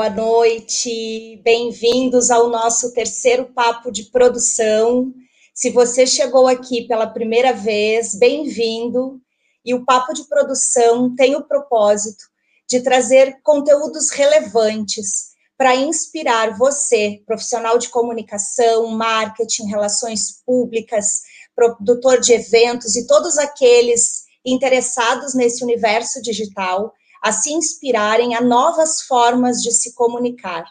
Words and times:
boa 0.00 0.08
noite, 0.08 1.42
bem-vindos 1.44 2.30
ao 2.30 2.48
nosso 2.48 2.90
terceiro 2.94 3.52
papo 3.52 3.92
de 3.92 4.04
produção. 4.04 5.12
Se 5.52 5.68
você 5.68 6.06
chegou 6.06 6.48
aqui 6.48 6.88
pela 6.88 7.06
primeira 7.06 7.52
vez, 7.52 8.14
bem-vindo. 8.14 9.20
E 9.62 9.74
o 9.74 9.84
papo 9.84 10.14
de 10.14 10.26
produção 10.26 11.14
tem 11.14 11.36
o 11.36 11.46
propósito 11.46 12.24
de 12.66 12.80
trazer 12.80 13.42
conteúdos 13.42 14.08
relevantes 14.08 15.32
para 15.54 15.76
inspirar 15.76 16.56
você, 16.56 17.22
profissional 17.26 17.76
de 17.76 17.90
comunicação, 17.90 18.86
marketing, 18.86 19.66
relações 19.66 20.42
públicas, 20.46 21.20
produtor 21.54 22.18
de 22.20 22.32
eventos 22.32 22.96
e 22.96 23.06
todos 23.06 23.36
aqueles 23.36 24.24
interessados 24.46 25.34
nesse 25.34 25.62
universo 25.62 26.22
digital 26.22 26.90
a 27.22 27.32
se 27.32 27.52
inspirarem 27.52 28.34
a 28.34 28.40
novas 28.40 29.02
formas 29.02 29.62
de 29.62 29.70
se 29.72 29.94
comunicar. 29.94 30.64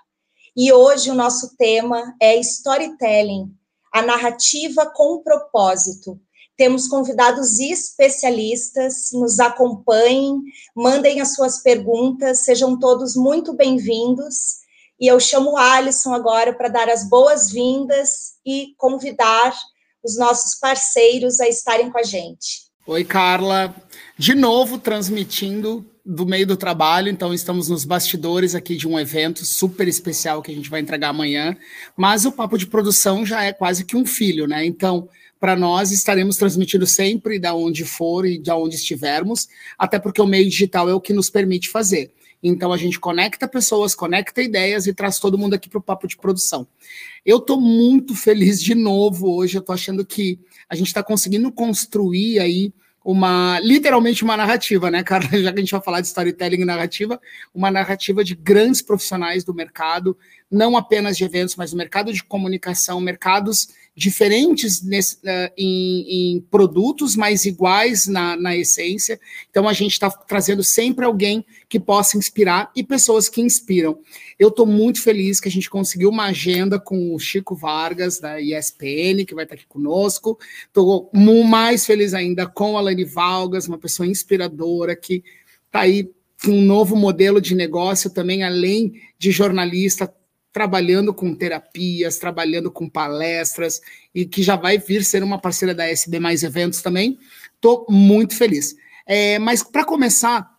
E 0.56 0.74
hoje 0.74 1.12
o 1.12 1.16
nosso 1.16 1.56
tema 1.56 2.16
é 2.20 2.36
storytelling, 2.38 3.54
a 3.94 4.02
narrativa 4.02 4.86
com 4.88 5.22
propósito. 5.22 6.20
Temos 6.58 6.88
convidados 6.88 7.60
especialistas, 7.60 9.12
nos 9.14 9.40
acompanhem, 9.40 10.42
mandem 10.76 11.22
as 11.22 11.34
suas 11.34 11.62
perguntas, 11.62 12.40
sejam 12.40 12.78
todos 12.78 13.16
muito 13.16 13.54
bem-vindos. 13.54 14.58
E 15.00 15.08
eu 15.08 15.20
chamo 15.20 15.52
o 15.52 15.58
Alisson 15.58 16.14
agora 16.14 16.54
para 16.54 16.68
dar 16.68 16.90
as 16.90 17.08
boas-vindas 17.08 18.34
e 18.46 18.74
convidar 18.78 19.56
os 20.04 20.18
nossos 20.18 20.56
parceiros 20.60 21.40
a 21.40 21.48
estarem 21.48 21.90
com 21.90 21.98
a 21.98 22.04
gente. 22.04 22.69
Oi, 22.92 23.04
Carla. 23.04 23.76
De 24.18 24.34
novo 24.34 24.80
transmitindo 24.80 25.86
do 26.04 26.26
meio 26.26 26.48
do 26.48 26.58
trabalho, 26.58 27.08
então 27.08 27.32
estamos 27.32 27.70
nos 27.70 27.86
bastidores 27.86 28.56
aqui 28.56 28.76
de 28.76 28.88
um 28.88 29.00
evento 29.00 29.46
super 29.46 29.88
especial 29.88 30.42
que 30.42 30.52
a 30.52 30.56
gente 30.56 30.72
vai 30.72 30.82
entregar 30.82 31.10
amanhã, 31.10 31.56
mas 31.96 32.26
o 32.26 32.32
papo 32.32 32.58
de 32.58 32.66
produção 32.66 33.24
já 33.24 33.44
é 33.44 33.54
quase 33.54 33.86
que 33.86 33.96
um 33.96 34.08
filho, 34.08 34.48
né? 34.48 34.66
Então, 34.66 35.08
para 35.40 35.56
nós 35.56 35.92
estaremos 35.92 36.36
transmitindo 36.36 36.88
sempre 36.88 37.38
da 37.38 37.54
onde 37.54 37.86
for 37.86 38.26
e 38.26 38.40
de 38.40 38.50
onde 38.50 38.78
estivermos, 38.78 39.48
até 39.78 40.00
porque 40.00 40.20
o 40.20 40.26
meio 40.26 40.50
digital 40.50 40.90
é 40.90 40.94
o 40.96 41.00
que 41.00 41.14
nos 41.14 41.30
permite 41.30 41.70
fazer. 41.70 42.12
Então 42.42 42.74
a 42.74 42.78
gente 42.78 43.00
conecta 43.00 43.48
pessoas, 43.48 43.94
conecta 43.94 44.42
ideias 44.42 44.88
e 44.88 44.94
traz 44.96 45.20
todo 45.20 45.38
mundo 45.38 45.54
aqui 45.54 45.70
para 45.70 45.80
o 45.80 45.84
papo 45.84 46.08
de 46.08 46.18
produção. 46.18 46.66
Eu 47.26 47.38
estou 47.38 47.60
muito 47.62 48.16
feliz 48.16 48.60
de 48.62 48.74
novo 48.74 49.36
hoje. 49.36 49.58
Eu 49.58 49.60
estou 49.60 49.74
achando 49.74 50.06
que 50.06 50.40
a 50.70 50.76
gente 50.76 50.88
está 50.88 51.02
conseguindo 51.02 51.52
construir 51.52 52.40
aí 52.40 52.74
uma 53.04 53.60
literalmente 53.62 54.24
uma 54.24 54.38
narrativa, 54.38 54.92
né, 54.92 55.02
cara? 55.04 55.26
Já 55.42 55.52
que 55.52 55.60
a 55.60 55.62
gente 55.62 55.72
vai 55.72 55.82
falar 55.82 56.02
de 56.02 56.08
storytelling 56.08 56.62
e 56.62 56.66
narrativa, 56.66 57.20
uma 57.54 57.72
narrativa 57.72 58.24
de 58.24 58.36
grandes 58.36 58.82
profissionais 58.82 59.44
do 59.44 59.54
mercado, 59.54 60.18
não 60.52 60.78
apenas 60.78 61.18
de 61.18 61.24
eventos, 61.24 61.56
mas 61.56 61.72
do 61.72 61.78
mercado 61.78 62.14
de 62.14 62.24
comunicação, 62.24 63.00
mercados 63.02 63.70
diferentes 64.00 64.82
nesse, 64.82 65.16
uh, 65.18 65.52
em, 65.58 66.36
em, 66.38 66.40
produtos, 66.40 67.18
mas 67.18 67.44
iguais 67.44 68.08
na, 68.08 68.38
na 68.38 68.56
essência. 68.56 69.20
Então 69.50 69.68
a 69.68 69.74
gente 69.74 69.92
está 69.92 70.10
trazendo 70.10 70.64
sempre 70.64 71.04
alguém 71.04 71.46
que 71.68 71.78
possa 71.78 72.18
inspirar 72.18 72.72
e 72.74 72.82
pessoas 72.82 73.28
que 73.28 73.42
inspiram. 73.42 74.00
Eu 74.40 74.48
estou 74.48 74.66
muito 74.66 75.02
feliz 75.02 75.42
que 75.42 75.50
a 75.50 75.52
gente 75.52 75.70
conseguiu 75.70 76.10
uma 76.10 76.28
agenda 76.28 76.80
com 76.80 77.14
o 77.14 77.20
Chico 77.20 77.58
Vargas, 77.58 78.22
da 78.22 78.40
ESPN, 78.40 79.26
que 79.28 79.36
vai 79.36 79.44
estar 79.44 79.56
aqui 79.56 79.68
conosco. 79.68 80.40
Estou 80.66 81.12
mais 81.46 81.86
feliz 81.86 82.14
ainda 82.14 82.48
com 82.48 82.78
a 82.78 82.82
Lani 82.82 83.04
Valgas, 83.04 83.68
uma 83.68 83.78
pessoa 83.78 84.08
inspiradora 84.08 84.96
que 84.96 85.26
está 85.68 85.82
aí 85.82 86.10
com 86.42 86.52
um 86.52 86.62
novo 86.62 86.96
modelo 86.96 87.42
de 87.42 87.54
negócio 87.54 88.10
também, 88.10 88.44
além 88.44 88.94
de 89.18 89.30
jornalista, 89.30 90.08
trabalhando 90.60 91.14
com 91.14 91.34
terapias, 91.34 92.18
trabalhando 92.18 92.70
com 92.70 92.90
palestras 92.90 93.80
e 94.14 94.26
que 94.26 94.44
já 94.44 94.58
vai 94.58 94.78
vir 94.78 95.06
ser 95.06 95.24
uma 95.24 95.40
parceira 95.40 95.74
da 95.74 95.88
SB 95.88 96.20
Mais 96.20 96.44
Eventos 96.44 96.82
também. 96.82 97.18
Estou 97.56 97.86
muito 97.90 98.36
feliz. 98.36 98.76
É, 99.08 99.40
mas 99.40 99.64
para 99.64 99.86
começar, 99.86 100.52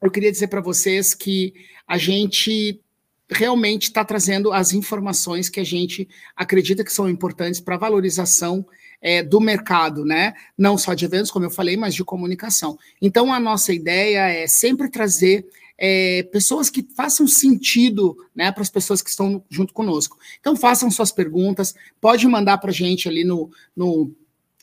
eu 0.00 0.10
queria 0.10 0.32
dizer 0.32 0.46
para 0.46 0.62
vocês 0.62 1.14
que 1.14 1.52
a 1.86 1.98
gente 1.98 2.80
realmente 3.28 3.82
está 3.82 4.02
trazendo 4.02 4.54
as 4.54 4.72
informações 4.72 5.50
que 5.50 5.60
a 5.60 5.64
gente 5.64 6.08
acredita 6.34 6.82
que 6.82 6.90
são 6.90 7.06
importantes 7.06 7.60
para 7.60 7.74
a 7.74 7.78
valorização 7.78 8.64
é, 9.02 9.22
do 9.22 9.38
mercado, 9.38 10.02
né? 10.02 10.32
Não 10.56 10.78
só 10.78 10.94
de 10.94 11.04
eventos, 11.04 11.30
como 11.30 11.44
eu 11.44 11.50
falei, 11.50 11.76
mas 11.76 11.94
de 11.94 12.02
comunicação. 12.02 12.78
Então, 13.02 13.30
a 13.30 13.38
nossa 13.38 13.70
ideia 13.70 14.30
é 14.30 14.46
sempre 14.46 14.88
trazer 14.88 15.44
é, 15.84 16.22
pessoas 16.30 16.70
que 16.70 16.86
façam 16.96 17.26
sentido 17.26 18.16
né, 18.32 18.52
para 18.52 18.62
as 18.62 18.70
pessoas 18.70 19.02
que 19.02 19.10
estão 19.10 19.42
junto 19.50 19.74
conosco. 19.74 20.16
Então, 20.38 20.54
façam 20.54 20.88
suas 20.92 21.10
perguntas, 21.10 21.74
pode 22.00 22.24
mandar 22.28 22.58
para 22.58 22.70
a 22.70 22.72
gente 22.72 23.08
ali 23.08 23.24
no, 23.24 23.50
no, 23.76 24.14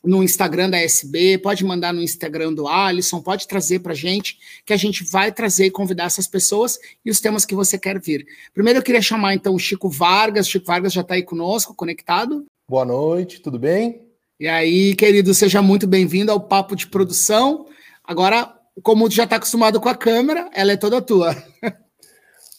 no, 0.02 0.24
Instagram 0.24 0.70
da 0.70 0.80
SB, 0.80 1.40
pode 1.40 1.66
mandar 1.66 1.94
no 1.94 2.02
Instagram 2.02 2.54
do 2.54 2.70
Alisson, 2.70 3.22
pode 3.22 3.50
trazer 3.50 3.80
para 3.80 3.92
a 3.92 3.96
gente, 3.96 4.40
que 4.66 4.72
a 4.72 4.78
gente 4.78 5.04
vai 5.04 5.30
trazer 5.30 5.66
e 5.66 5.72
convidar 5.72 6.06
essas 6.06 6.26
pessoas 6.26 6.80
e 7.04 7.12
os 7.12 7.20
temas 7.20 7.44
que 7.44 7.54
você 7.54 7.78
quer 7.78 8.00
vir. 8.00 8.26
Primeiro, 8.54 8.80
eu 8.80 8.84
queria 8.84 9.02
chamar 9.02 9.34
então 9.34 9.54
o 9.54 9.60
Chico 9.60 9.90
Vargas. 9.90 10.48
Chico 10.48 10.68
Vargas 10.68 10.94
já 10.94 11.02
está 11.02 11.16
aí 11.16 11.24
conosco, 11.24 11.76
conectado. 11.76 12.46
Boa 12.66 12.86
noite, 12.86 13.42
tudo 13.42 13.60
bem? 13.60 14.08
E 14.40 14.48
aí, 14.48 14.96
querido, 14.96 15.34
seja 15.34 15.62
muito 15.62 15.86
bem-vindo 15.86 16.32
ao 16.32 16.40
Papo 16.40 16.78
de 16.78 16.88
Produção. 16.88 17.66
Agora, 18.06 18.58
como 18.84 19.10
já 19.10 19.24
está 19.24 19.36
acostumado 19.36 19.80
com 19.80 19.90
a 19.90 19.96
câmera, 19.96 20.50
ela 20.54 20.72
é 20.72 20.78
toda 20.78 21.02
tua. 21.02 21.36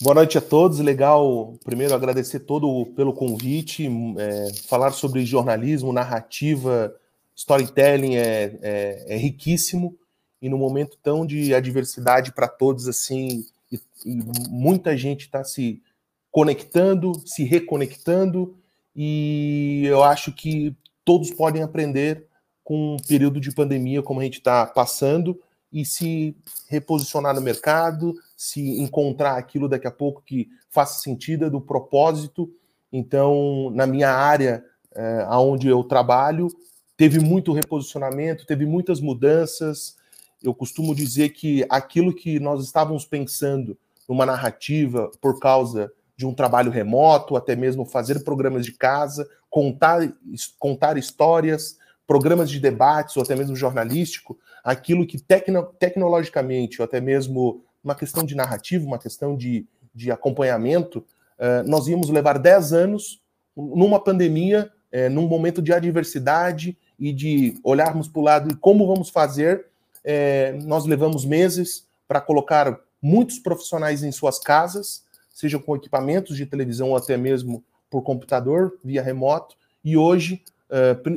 Boa 0.03 0.15
noite 0.15 0.39
a 0.39 0.41
todos. 0.41 0.79
Legal, 0.79 1.55
primeiro 1.63 1.95
agradecer 1.95 2.41
todo 2.41 2.87
pelo 2.97 3.13
convite. 3.13 3.87
É, 4.19 4.53
falar 4.67 4.93
sobre 4.93 5.27
jornalismo, 5.27 5.93
narrativa, 5.93 6.95
storytelling 7.37 8.17
é, 8.17 8.59
é, 8.63 9.05
é, 9.09 9.17
riquíssimo 9.17 9.97
e 10.41 10.49
no 10.49 10.57
momento 10.57 10.97
tão 11.03 11.27
de 11.27 11.55
adversidade 11.55 12.33
para 12.33 12.49
todos 12.49 12.89
assim, 12.89 13.45
e, 13.71 13.79
e 14.07 14.23
muita 14.49 14.97
gente 14.97 15.23
está 15.23 15.45
se 15.45 15.83
conectando, 16.31 17.13
se 17.27 17.45
reconectando 17.45 18.57
e 18.97 19.83
eu 19.85 20.03
acho 20.03 20.33
que 20.33 20.75
todos 21.05 21.31
podem 21.31 21.63
aprender 21.63 22.27
com 22.65 22.95
um 22.95 22.97
período 23.07 23.41
de 23.41 23.53
pandemia 23.53 24.03
como 24.03 24.21
a 24.21 24.25
gente 24.25 24.39
está 24.39 24.65
passando 24.67 25.39
e 25.73 25.85
se 25.85 26.37
reposicionar 26.69 27.35
no 27.35 27.41
mercado, 27.41 28.15
se 28.37 28.81
encontrar 28.81 29.37
aquilo 29.37 29.69
daqui 29.69 29.87
a 29.87 29.91
pouco 29.91 30.23
que 30.23 30.49
faça 30.69 31.01
sentido 31.01 31.45
é 31.45 31.51
do 31.51 31.61
propósito. 31.61 32.51
Então, 32.93 33.71
na 33.73 33.87
minha 33.87 34.11
área, 34.11 34.65
é, 34.95 35.27
onde 35.31 35.69
eu 35.69 35.85
trabalho, 35.85 36.49
teve 36.97 37.21
muito 37.21 37.53
reposicionamento, 37.53 38.47
teve 38.47 38.67
muitas 38.67 39.01
mudanças. 39.01 39.97
Eu 40.43 40.55
costumo 40.55 40.95
dizer 40.95 41.31
que 41.31 41.65
aquilo 41.69 42.15
que 42.15 42.41
nós 42.41 42.65
estávamos 42.65 43.05
pensando 43.05 43.77
numa 44.09 44.27
narrativa 44.27 45.11
por 45.21 45.39
causa 45.39 45.93
de 46.17 46.27
um 46.27 46.35
trabalho 46.35 46.71
remoto, 46.71 47.37
até 47.37 47.57
mesmo 47.57 47.87
fazer 47.87 48.25
programas 48.25 48.67
de 48.67 48.73
casa, 48.73 49.27
contar, 49.49 50.13
contar 50.59 50.99
histórias, 50.99 51.79
programas 52.07 52.51
de 52.51 52.59
debates 52.59 53.17
ou 53.17 53.23
até 53.23 53.37
mesmo 53.37 53.55
jornalístico, 53.55 54.37
aquilo 54.65 55.07
que 55.07 55.19
tecno, 55.19 55.65
tecnologicamente, 55.79 56.81
ou 56.81 56.85
até 56.85 57.01
mesmo 57.01 57.65
uma 57.83 57.95
questão 57.95 58.25
de 58.25 58.35
narrativa, 58.35 58.87
uma 58.87 58.99
questão 58.99 59.37
de, 59.37 59.67
de 59.95 60.11
acompanhamento, 60.11 61.05
uh, 61.39 61.67
nós 61.67 61.89
íamos 61.89 62.11
levar 62.11 62.39
10 62.39 62.73
anos 62.73 63.23
numa 63.57 64.03
pandemia, 64.03 64.71
uh, 64.93 65.11
num 65.11 65.27
momento 65.27 65.63
de 65.63 65.73
adversidade 65.73 66.77
e 66.99 67.13
de 67.13 67.59
olharmos 67.65 68.07
para 68.07 68.21
o 68.21 68.25
lado 68.25 68.53
e 68.53 68.57
como 68.57 68.87
vamos 68.87 69.09
fazer. 69.09 69.67
Uh, 70.05 70.67
nós 70.67 70.85
levamos 70.87 71.25
meses 71.25 71.87
para 72.07 72.21
colocar 72.21 72.79
muitos 73.01 73.39
profissionais 73.39 74.03
em 74.03 74.13
suas 74.13 74.39
casas, 74.39 75.05
seja 75.33 75.59
com 75.59 75.77
equipamentos 75.77 76.37
de 76.37 76.45
televisão 76.45 76.91
ou 76.91 76.97
até 76.97 77.17
mesmo 77.17 77.65
por 77.89 78.03
computador, 78.03 78.79
via 78.85 79.03
remoto, 79.03 79.57
e 79.83 79.97
hoje, 79.97 80.45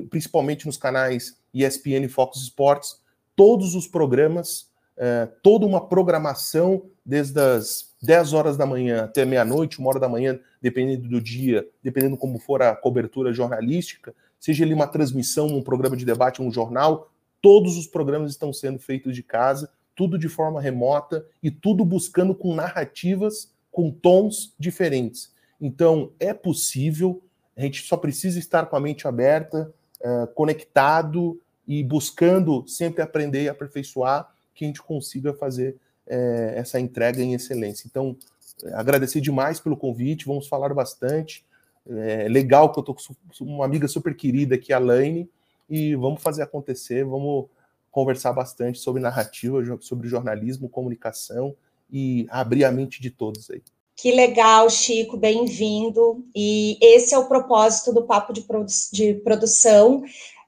principalmente 0.09 0.65
nos 0.65 0.77
canais 0.77 1.35
ESPN 1.53 2.05
e 2.05 2.07
Fox 2.07 2.37
Sports, 2.39 3.02
todos 3.35 3.75
os 3.75 3.87
programas, 3.87 4.69
é, 4.97 5.27
toda 5.41 5.65
uma 5.65 5.87
programação, 5.87 6.83
desde 7.05 7.39
as 7.39 7.93
10 8.01 8.33
horas 8.33 8.57
da 8.57 8.65
manhã 8.65 9.05
até 9.05 9.25
meia-noite, 9.25 9.79
uma 9.79 9.89
hora 9.89 9.99
da 9.99 10.09
manhã, 10.09 10.39
dependendo 10.61 11.07
do 11.07 11.21
dia, 11.21 11.67
dependendo 11.81 12.17
como 12.17 12.39
for 12.39 12.61
a 12.61 12.75
cobertura 12.75 13.33
jornalística, 13.33 14.13
seja 14.39 14.63
ele 14.63 14.73
uma 14.73 14.87
transmissão, 14.87 15.47
um 15.47 15.63
programa 15.63 15.95
de 15.95 16.05
debate, 16.05 16.41
um 16.41 16.51
jornal, 16.51 17.11
todos 17.41 17.77
os 17.77 17.87
programas 17.87 18.31
estão 18.31 18.53
sendo 18.53 18.79
feitos 18.79 19.15
de 19.15 19.23
casa, 19.23 19.69
tudo 19.95 20.17
de 20.17 20.27
forma 20.27 20.61
remota 20.61 21.25
e 21.41 21.51
tudo 21.51 21.85
buscando 21.85 22.33
com 22.33 22.53
narrativas, 22.55 23.51
com 23.71 23.91
tons 23.91 24.53
diferentes. 24.59 25.31
Então, 25.59 26.11
é 26.19 26.33
possível, 26.33 27.21
a 27.55 27.61
gente 27.61 27.83
só 27.83 27.95
precisa 27.95 28.37
estar 28.37 28.65
com 28.65 28.75
a 28.75 28.79
mente 28.79 29.07
aberta, 29.07 29.73
é, 30.01 30.27
conectado, 30.27 31.39
e 31.67 31.83
buscando 31.83 32.67
sempre 32.67 33.01
aprender 33.01 33.43
e 33.43 33.49
aperfeiçoar 33.49 34.29
que 34.53 34.65
a 34.65 34.67
gente 34.67 34.81
consiga 34.81 35.33
fazer 35.33 35.77
é, 36.05 36.53
essa 36.57 36.79
entrega 36.79 37.21
em 37.21 37.33
excelência. 37.33 37.87
Então, 37.87 38.15
agradecer 38.73 39.21
demais 39.21 39.59
pelo 39.59 39.77
convite, 39.77 40.25
vamos 40.25 40.47
falar 40.47 40.73
bastante. 40.73 41.45
É 41.87 42.27
legal 42.29 42.71
que 42.71 42.79
eu 42.79 42.83
tô 42.83 42.93
com 42.93 43.01
uma 43.41 43.65
amiga 43.65 43.87
super 43.87 44.15
querida 44.15 44.55
aqui, 44.55 44.71
a 44.71 44.79
Laine, 44.79 45.29
e 45.69 45.95
vamos 45.95 46.21
fazer 46.21 46.43
acontecer, 46.43 47.03
vamos 47.03 47.47
conversar 47.91 48.33
bastante 48.33 48.79
sobre 48.79 49.01
narrativa, 49.01 49.61
sobre 49.81 50.07
jornalismo, 50.07 50.69
comunicação 50.69 51.55
e 51.91 52.25
abrir 52.29 52.65
a 52.65 52.71
mente 52.71 53.01
de 53.01 53.09
todos 53.09 53.49
aí. 53.51 53.61
Que 53.95 54.11
legal, 54.11 54.69
Chico, 54.69 55.15
bem-vindo. 55.15 56.25
E 56.35 56.77
esse 56.81 57.13
é 57.13 57.17
o 57.17 57.27
propósito 57.27 57.93
do 57.93 58.03
Papo 58.03 58.33
de, 58.33 58.41
produ 58.41 58.71
de 58.91 59.13
Produção, 59.15 60.03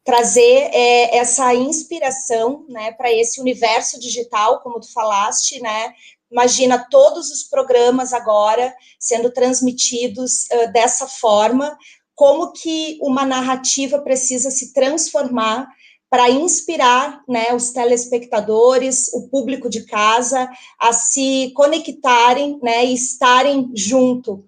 trazer 0.06 0.70
é, 0.72 1.18
essa 1.18 1.54
inspiração 1.56 2.64
né, 2.70 2.92
para 2.92 3.12
esse 3.12 3.42
universo 3.42 4.00
digital, 4.00 4.62
como 4.62 4.80
tu 4.80 4.94
falaste, 4.94 5.60
né? 5.60 5.94
Imagina 6.32 6.88
todos 6.90 7.32
os 7.32 7.44
programas 7.44 8.14
agora 8.14 8.74
sendo 9.00 9.32
transmitidos 9.32 10.46
uh, 10.52 10.72
dessa 10.72 11.08
forma, 11.08 11.78
como 12.14 12.52
que 12.52 13.00
uma 13.02 13.26
narrativa 13.26 14.00
precisa 14.00 14.52
se 14.52 14.74
transformar 14.74 15.68
para 16.10 16.30
inspirar 16.30 17.24
né, 17.28 17.54
os 17.54 17.72
telespectadores, 17.72 19.12
o 19.14 19.28
público 19.28 19.70
de 19.70 19.86
casa, 19.86 20.50
a 20.80 20.94
se 20.94 21.52
conectarem 21.56 22.60
né, 22.62 22.86
e 22.86 22.94
estarem 22.94 23.72
junto. 23.76 24.46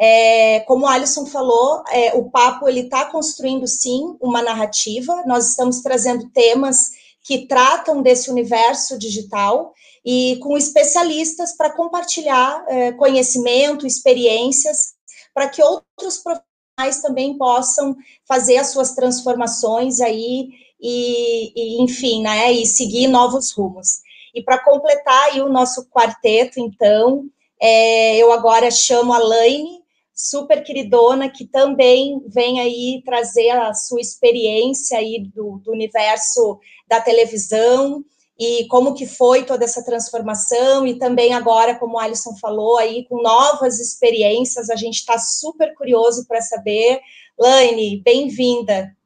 É, 0.00 0.60
como 0.60 0.84
o 0.84 0.88
Alisson 0.88 1.26
falou, 1.26 1.82
é, 1.90 2.14
o 2.14 2.30
papo 2.30 2.68
ele 2.68 2.82
está 2.82 3.06
construindo 3.06 3.66
sim 3.66 4.16
uma 4.20 4.40
narrativa. 4.40 5.24
Nós 5.26 5.50
estamos 5.50 5.80
trazendo 5.80 6.30
temas 6.30 6.90
que 7.22 7.46
tratam 7.46 8.00
desse 8.00 8.30
universo 8.30 8.98
digital 8.98 9.72
e 10.04 10.38
com 10.40 10.56
especialistas 10.56 11.56
para 11.56 11.70
compartilhar 11.70 12.64
é, 12.68 12.92
conhecimento, 12.92 13.86
experiências, 13.86 14.94
para 15.34 15.48
que 15.48 15.62
outros 15.62 16.18
profissionais 16.18 17.02
também 17.02 17.36
possam 17.36 17.96
fazer 18.26 18.58
as 18.58 18.68
suas 18.68 18.92
transformações 18.92 20.00
aí 20.00 20.48
e, 20.80 21.52
e 21.54 21.82
enfim, 21.82 22.22
né, 22.22 22.52
e 22.52 22.64
seguir 22.64 23.08
novos 23.08 23.50
rumos. 23.50 24.00
E 24.34 24.42
para 24.42 24.62
completar 24.64 25.24
aí 25.24 25.40
o 25.40 25.48
nosso 25.48 25.86
quarteto, 25.90 26.60
então, 26.60 27.24
é, 27.60 28.16
eu 28.16 28.32
agora 28.32 28.70
chamo 28.70 29.12
a 29.12 29.18
Laine, 29.18 29.82
super 30.18 30.64
queridona, 30.64 31.30
que 31.30 31.46
também 31.46 32.20
vem 32.26 32.58
aí 32.58 33.00
trazer 33.04 33.50
a 33.50 33.72
sua 33.72 34.00
experiência 34.00 34.98
aí 34.98 35.30
do, 35.32 35.60
do 35.64 35.70
universo 35.70 36.58
da 36.88 37.00
televisão, 37.00 38.04
e 38.36 38.66
como 38.66 38.94
que 38.94 39.06
foi 39.06 39.44
toda 39.44 39.64
essa 39.64 39.84
transformação 39.84 40.86
e 40.86 40.98
também 40.98 41.34
agora, 41.34 41.76
como 41.76 41.94
o 41.94 41.98
Alisson 41.98 42.36
falou, 42.36 42.78
aí 42.78 43.04
com 43.08 43.22
novas 43.22 43.80
experiências, 43.80 44.70
a 44.70 44.76
gente 44.76 44.96
está 44.96 45.18
super 45.18 45.74
curioso 45.74 46.24
para 46.26 46.40
saber. 46.40 47.00
Laine, 47.36 48.00
bem-vinda. 48.00 48.96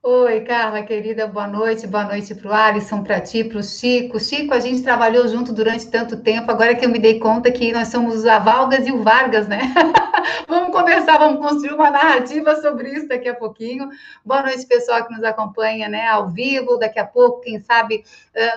Oi, 0.00 0.42
Carla, 0.42 0.82
querida, 0.84 1.26
boa 1.26 1.48
noite. 1.48 1.84
Boa 1.84 2.04
noite 2.04 2.32
para 2.32 2.48
o 2.48 2.54
Alisson, 2.54 3.02
para 3.02 3.20
ti, 3.20 3.42
para 3.42 3.58
o 3.58 3.62
Chico. 3.62 4.20
Chico, 4.20 4.54
a 4.54 4.60
gente 4.60 4.82
trabalhou 4.82 5.26
junto 5.26 5.52
durante 5.52 5.90
tanto 5.90 6.16
tempo, 6.22 6.48
agora 6.50 6.74
que 6.76 6.84
eu 6.86 6.88
me 6.88 7.00
dei 7.00 7.18
conta 7.18 7.50
que 7.50 7.72
nós 7.72 7.88
somos 7.88 8.24
a 8.24 8.38
Valgas 8.38 8.86
e 8.86 8.92
o 8.92 9.02
Vargas, 9.02 9.48
né? 9.48 9.58
vamos 10.46 10.70
conversar, 10.70 11.18
vamos 11.18 11.40
construir 11.44 11.74
uma 11.74 11.90
narrativa 11.90 12.54
sobre 12.62 12.92
isso 12.92 13.08
daqui 13.08 13.28
a 13.28 13.34
pouquinho. 13.34 13.88
Boa 14.24 14.42
noite, 14.42 14.64
pessoal 14.66 15.04
que 15.04 15.12
nos 15.12 15.24
acompanha, 15.24 15.88
né, 15.88 16.06
ao 16.06 16.28
vivo, 16.28 16.78
daqui 16.78 17.00
a 17.00 17.06
pouco, 17.06 17.40
quem 17.40 17.58
sabe, 17.58 18.04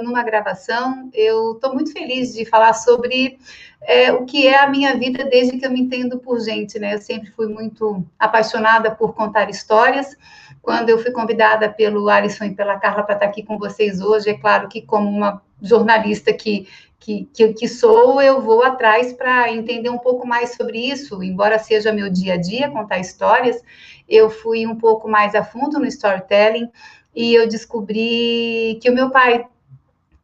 numa 0.01 0.21
gravação. 0.21 1.09
Eu 1.11 1.53
estou 1.53 1.73
muito 1.73 1.91
feliz 1.91 2.33
de 2.33 2.45
falar 2.45 2.73
sobre 2.73 3.39
é, 3.83 4.11
o 4.13 4.25
que 4.25 4.47
é 4.47 4.59
a 4.59 4.69
minha 4.69 4.95
vida 4.95 5.25
desde 5.25 5.57
que 5.57 5.65
eu 5.65 5.71
me 5.71 5.81
entendo 5.81 6.19
por 6.19 6.39
gente, 6.39 6.77
né? 6.77 6.93
Eu 6.93 7.01
sempre 7.01 7.31
fui 7.31 7.47
muito 7.47 8.05
apaixonada 8.19 8.91
por 8.91 9.13
contar 9.13 9.49
histórias. 9.49 10.15
Quando 10.61 10.89
eu 10.89 10.99
fui 10.99 11.11
convidada 11.11 11.67
pelo 11.67 12.07
Alisson 12.07 12.45
e 12.45 12.55
pela 12.55 12.79
Carla 12.79 13.03
para 13.03 13.15
estar 13.15 13.25
aqui 13.25 13.41
com 13.41 13.57
vocês 13.57 13.99
hoje, 13.99 14.29
é 14.29 14.37
claro 14.37 14.69
que 14.69 14.81
como 14.81 15.09
uma 15.09 15.41
jornalista 15.59 16.31
que, 16.31 16.67
que, 16.99 17.27
que, 17.33 17.53
que 17.53 17.67
sou, 17.67 18.21
eu 18.21 18.41
vou 18.41 18.63
atrás 18.63 19.11
para 19.13 19.51
entender 19.51 19.89
um 19.89 19.97
pouco 19.97 20.27
mais 20.27 20.55
sobre 20.55 20.77
isso, 20.77 21.23
embora 21.23 21.57
seja 21.57 21.91
meu 21.91 22.09
dia 22.09 22.35
a 22.35 22.37
dia 22.37 22.69
contar 22.69 22.99
histórias, 22.99 23.63
eu 24.07 24.29
fui 24.29 24.67
um 24.67 24.75
pouco 24.75 25.07
mais 25.07 25.33
a 25.33 25.43
fundo 25.43 25.79
no 25.79 25.85
storytelling 25.85 26.69
e 27.15 27.33
eu 27.33 27.47
descobri 27.47 28.79
que 28.81 28.89
o 28.89 28.93
meu 28.93 29.09
pai 29.09 29.45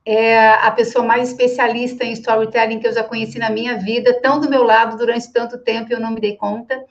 é 0.09 0.53
a 0.53 0.71
pessoa 0.71 1.03
mais 1.03 1.29
especialista 1.29 2.05
em 2.05 2.13
storytelling 2.13 2.79
que 2.79 2.87
eu 2.87 2.93
já 2.93 3.03
conheci 3.03 3.37
na 3.37 3.49
minha 3.49 3.77
vida, 3.77 4.21
tão 4.21 4.39
do 4.39 4.49
meu 4.49 4.63
lado 4.63 4.97
durante 4.97 5.29
tanto 5.33 5.57
tempo, 5.57 5.91
eu 5.91 5.99
não 5.99 6.11
me 6.11 6.21
dei 6.21 6.37
conta 6.37 6.81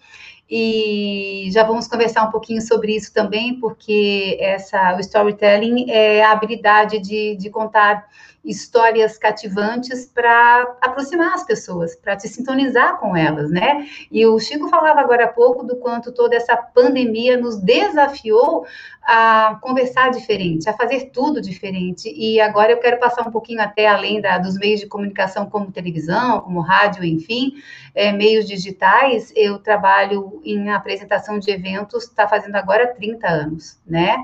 e 0.49 1.49
já 1.51 1.65
vamos 1.65 1.89
conversar 1.89 2.25
um 2.25 2.31
pouquinho 2.31 2.61
sobre 2.61 2.95
isso 2.95 3.13
também, 3.13 3.59
porque 3.59 4.37
essa, 4.39 4.95
o 4.95 5.01
storytelling 5.01 5.91
é 5.91 6.23
a 6.23 6.31
habilidade 6.31 7.01
de, 7.01 7.37
de 7.37 7.51
contar 7.51 8.07
histórias 8.45 9.19
cativantes 9.19 10.07
para 10.07 10.77
aproximar 10.81 11.35
as 11.35 11.45
pessoas, 11.45 11.97
para 11.97 12.17
te 12.17 12.29
sintonizar 12.29 12.97
com 12.99 13.17
elas, 13.17 13.51
né? 13.51 13.89
E 14.09 14.25
o 14.25 14.39
Chico 14.39 14.69
falava 14.69 15.01
agora 15.01 15.25
há 15.25 15.29
pouco 15.29 15.65
do 15.65 15.77
quanto 15.77 16.13
toda 16.13 16.37
essa 16.37 16.57
pandemia 16.57 17.37
nos 17.37 17.57
desafiou 17.57 18.65
a 19.07 19.57
conversar 19.63 20.11
diferente, 20.11 20.69
a 20.69 20.73
fazer 20.73 21.11
tudo 21.13 21.41
diferente. 21.41 22.13
E 22.13 22.41
agora 22.41 22.73
eu 22.73 22.79
quero 22.79 22.99
passar 22.99 23.27
um 23.27 23.31
pouquinho 23.31 23.61
até 23.61 23.87
além 23.87 24.21
da, 24.21 24.37
dos 24.37 24.59
meios 24.59 24.81
de 24.81 24.89
comunicação, 24.89 25.49
como 25.49 25.71
televisão, 25.71 26.41
como 26.41 26.61
rádio, 26.61 27.05
enfim, 27.05 27.53
é, 27.95 28.11
meios 28.11 28.45
digitais. 28.45 29.33
Eu 29.37 29.61
trabalho 29.61 30.41
em 30.45 30.71
apresentação 30.71 31.39
de 31.39 31.53
eventos, 31.53 32.03
está 32.03 32.27
fazendo 32.27 32.57
agora 32.57 32.89
30 32.89 33.29
anos, 33.29 33.79
né? 33.87 34.17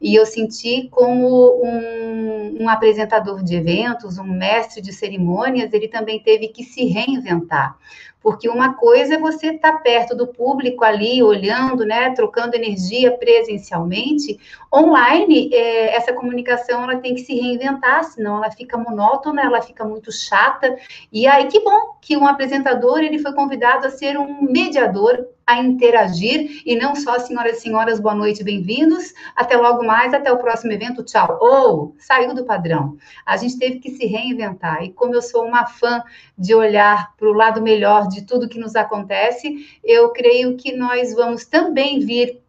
E 0.00 0.14
eu 0.14 0.24
senti 0.24 0.88
como 0.92 1.60
um, 1.64 2.62
um 2.62 2.68
apresentador 2.68 3.42
de 3.42 3.56
eventos, 3.56 4.16
um 4.16 4.24
mestre 4.24 4.80
de 4.80 4.92
cerimônias, 4.92 5.72
ele 5.72 5.88
também 5.88 6.20
teve 6.20 6.48
que 6.48 6.62
se 6.62 6.84
reinventar. 6.84 7.76
Porque 8.22 8.48
uma 8.48 8.74
coisa 8.74 9.14
é 9.14 9.18
você 9.18 9.48
estar 9.48 9.72
tá 9.72 9.78
perto 9.78 10.14
do 10.14 10.26
público 10.26 10.84
ali, 10.84 11.22
olhando, 11.22 11.84
né, 11.86 12.10
trocando 12.10 12.54
energia 12.54 13.16
presencialmente. 13.16 14.38
Online, 14.72 15.50
é, 15.52 15.96
essa 15.96 16.12
comunicação 16.12 16.82
ela 16.82 16.96
tem 16.96 17.14
que 17.14 17.22
se 17.22 17.34
reinventar, 17.34 18.04
senão 18.04 18.36
ela 18.36 18.50
fica 18.50 18.76
monótona, 18.76 19.42
ela 19.42 19.62
fica 19.62 19.84
muito 19.84 20.12
chata. 20.12 20.76
E 21.10 21.26
aí 21.26 21.46
que 21.46 21.60
bom 21.60 21.96
que 22.00 22.16
um 22.16 22.26
apresentador 22.26 22.98
ele 22.98 23.18
foi 23.18 23.32
convidado 23.32 23.86
a 23.86 23.90
ser 23.90 24.18
um 24.18 24.42
mediador 24.42 25.26
a 25.50 25.58
interagir 25.58 26.62
e 26.64 26.76
não 26.76 26.94
só 26.94 27.18
senhoras 27.18 27.58
e 27.58 27.60
senhores, 27.62 27.98
boa 27.98 28.14
noite, 28.14 28.44
bem-vindos, 28.44 29.12
até 29.34 29.56
logo 29.56 29.84
mais, 29.84 30.14
até 30.14 30.30
o 30.30 30.38
próximo 30.38 30.70
evento, 30.70 31.02
tchau. 31.02 31.38
Ou 31.40 31.96
saiu 31.98 32.32
do 32.32 32.44
padrão. 32.44 32.96
A 33.26 33.36
gente 33.36 33.58
teve 33.58 33.80
que 33.80 33.90
se 33.90 34.06
reinventar. 34.06 34.84
E 34.84 34.92
como 34.92 35.12
eu 35.12 35.20
sou 35.20 35.44
uma 35.44 35.66
fã 35.66 36.04
de 36.38 36.54
olhar 36.54 37.16
para 37.16 37.28
o 37.28 37.32
lado 37.32 37.60
melhor 37.60 38.06
de 38.06 38.22
tudo 38.22 38.48
que 38.48 38.60
nos 38.60 38.76
acontece, 38.76 39.66
eu 39.82 40.10
creio 40.10 40.56
que 40.56 40.70
nós 40.70 41.12
vamos 41.16 41.44
também 41.44 41.98
vir 41.98 42.40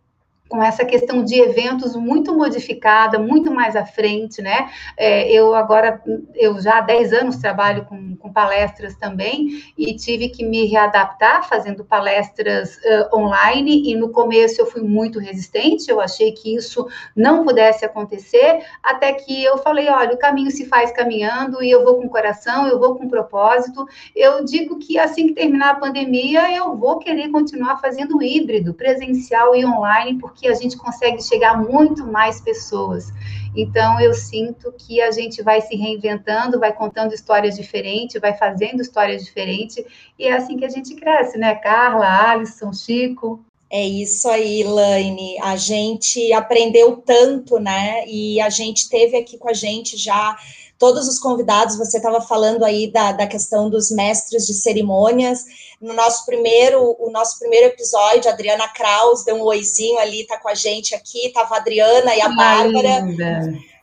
com 0.51 0.61
essa 0.61 0.83
questão 0.83 1.23
de 1.23 1.39
eventos 1.39 1.95
muito 1.95 2.35
modificada, 2.35 3.17
muito 3.17 3.49
mais 3.49 3.73
à 3.73 3.85
frente, 3.85 4.41
né? 4.41 4.69
É, 4.97 5.31
eu 5.31 5.55
agora, 5.55 6.03
eu 6.35 6.59
já 6.61 6.79
há 6.79 6.81
10 6.81 7.13
anos 7.13 7.37
trabalho 7.37 7.85
com, 7.85 8.17
com, 8.17 8.33
palestras 8.33 8.95
também 8.95 9.63
e 9.77 9.95
tive 9.95 10.27
que 10.27 10.43
me 10.43 10.65
readaptar 10.65 11.47
fazendo 11.47 11.85
palestras 11.85 12.75
uh, 12.77 13.15
online 13.15 13.89
e 13.89 13.95
no 13.95 14.09
começo 14.09 14.59
eu 14.59 14.65
fui 14.65 14.81
muito 14.81 15.19
resistente, 15.19 15.89
eu 15.89 16.01
achei 16.01 16.33
que 16.33 16.53
isso 16.53 16.85
não 17.15 17.45
pudesse 17.45 17.85
acontecer, 17.85 18.61
até 18.83 19.13
que 19.13 19.41
eu 19.43 19.57
falei, 19.57 19.87
olha, 19.89 20.13
o 20.13 20.19
caminho 20.19 20.51
se 20.51 20.65
faz 20.65 20.91
caminhando 20.91 21.63
e 21.63 21.71
eu 21.71 21.83
vou 21.85 21.95
com 21.95 22.09
coração, 22.09 22.67
eu 22.67 22.77
vou 22.77 22.95
com 22.95 23.07
propósito, 23.07 23.87
eu 24.13 24.43
digo 24.43 24.79
que 24.79 24.99
assim 24.99 25.27
que 25.27 25.33
terminar 25.33 25.71
a 25.71 25.79
pandemia, 25.79 26.53
eu 26.53 26.75
vou 26.75 26.99
querer 26.99 27.29
continuar 27.29 27.77
fazendo 27.77 28.21
híbrido, 28.21 28.73
presencial 28.73 29.55
e 29.55 29.65
online, 29.65 30.17
porque 30.19 30.40
que 30.41 30.47
a 30.47 30.55
gente 30.55 30.75
consegue 30.75 31.21
chegar 31.21 31.55
muito 31.61 32.05
mais 32.05 32.41
pessoas. 32.41 33.13
Então, 33.55 33.99
eu 33.99 34.13
sinto 34.13 34.73
que 34.77 34.99
a 34.99 35.11
gente 35.11 35.43
vai 35.43 35.61
se 35.61 35.75
reinventando, 35.75 36.59
vai 36.59 36.73
contando 36.73 37.13
histórias 37.13 37.55
diferentes, 37.55 38.19
vai 38.19 38.35
fazendo 38.35 38.81
histórias 38.81 39.23
diferentes, 39.23 39.83
e 40.17 40.25
é 40.25 40.33
assim 40.33 40.57
que 40.57 40.65
a 40.65 40.69
gente 40.69 40.95
cresce, 40.95 41.37
né? 41.37 41.53
Carla, 41.55 42.31
Alisson, 42.31 42.73
Chico. 42.73 43.39
É 43.69 43.85
isso 43.85 44.27
aí, 44.29 44.63
Laine. 44.63 45.39
A 45.41 45.55
gente 45.55 46.33
aprendeu 46.33 46.97
tanto, 46.97 47.59
né? 47.59 48.05
E 48.07 48.41
a 48.41 48.49
gente 48.49 48.89
teve 48.89 49.15
aqui 49.15 49.37
com 49.37 49.49
a 49.49 49.53
gente 49.53 49.95
já 49.95 50.35
todos 50.81 51.07
os 51.07 51.19
convidados, 51.19 51.77
você 51.77 51.97
estava 51.97 52.19
falando 52.19 52.65
aí 52.65 52.91
da, 52.91 53.11
da 53.11 53.27
questão 53.27 53.69
dos 53.69 53.91
mestres 53.91 54.47
de 54.47 54.55
cerimônias. 54.55 55.45
No 55.79 55.93
nosso 55.93 56.25
primeiro, 56.25 56.95
o 56.99 57.11
nosso 57.11 57.37
primeiro 57.37 57.67
episódio, 57.67 58.27
a 58.27 58.33
Adriana 58.33 58.67
Kraus 58.69 59.23
deu 59.23 59.35
um 59.35 59.43
oizinho 59.43 59.99
ali, 59.99 60.25
tá 60.25 60.39
com 60.39 60.49
a 60.49 60.55
gente 60.55 60.95
aqui, 60.95 61.29
tava 61.31 61.53
a 61.53 61.57
Adriana 61.59 62.15
e 62.15 62.21
a 62.21 62.29
Bárbara. 62.29 63.05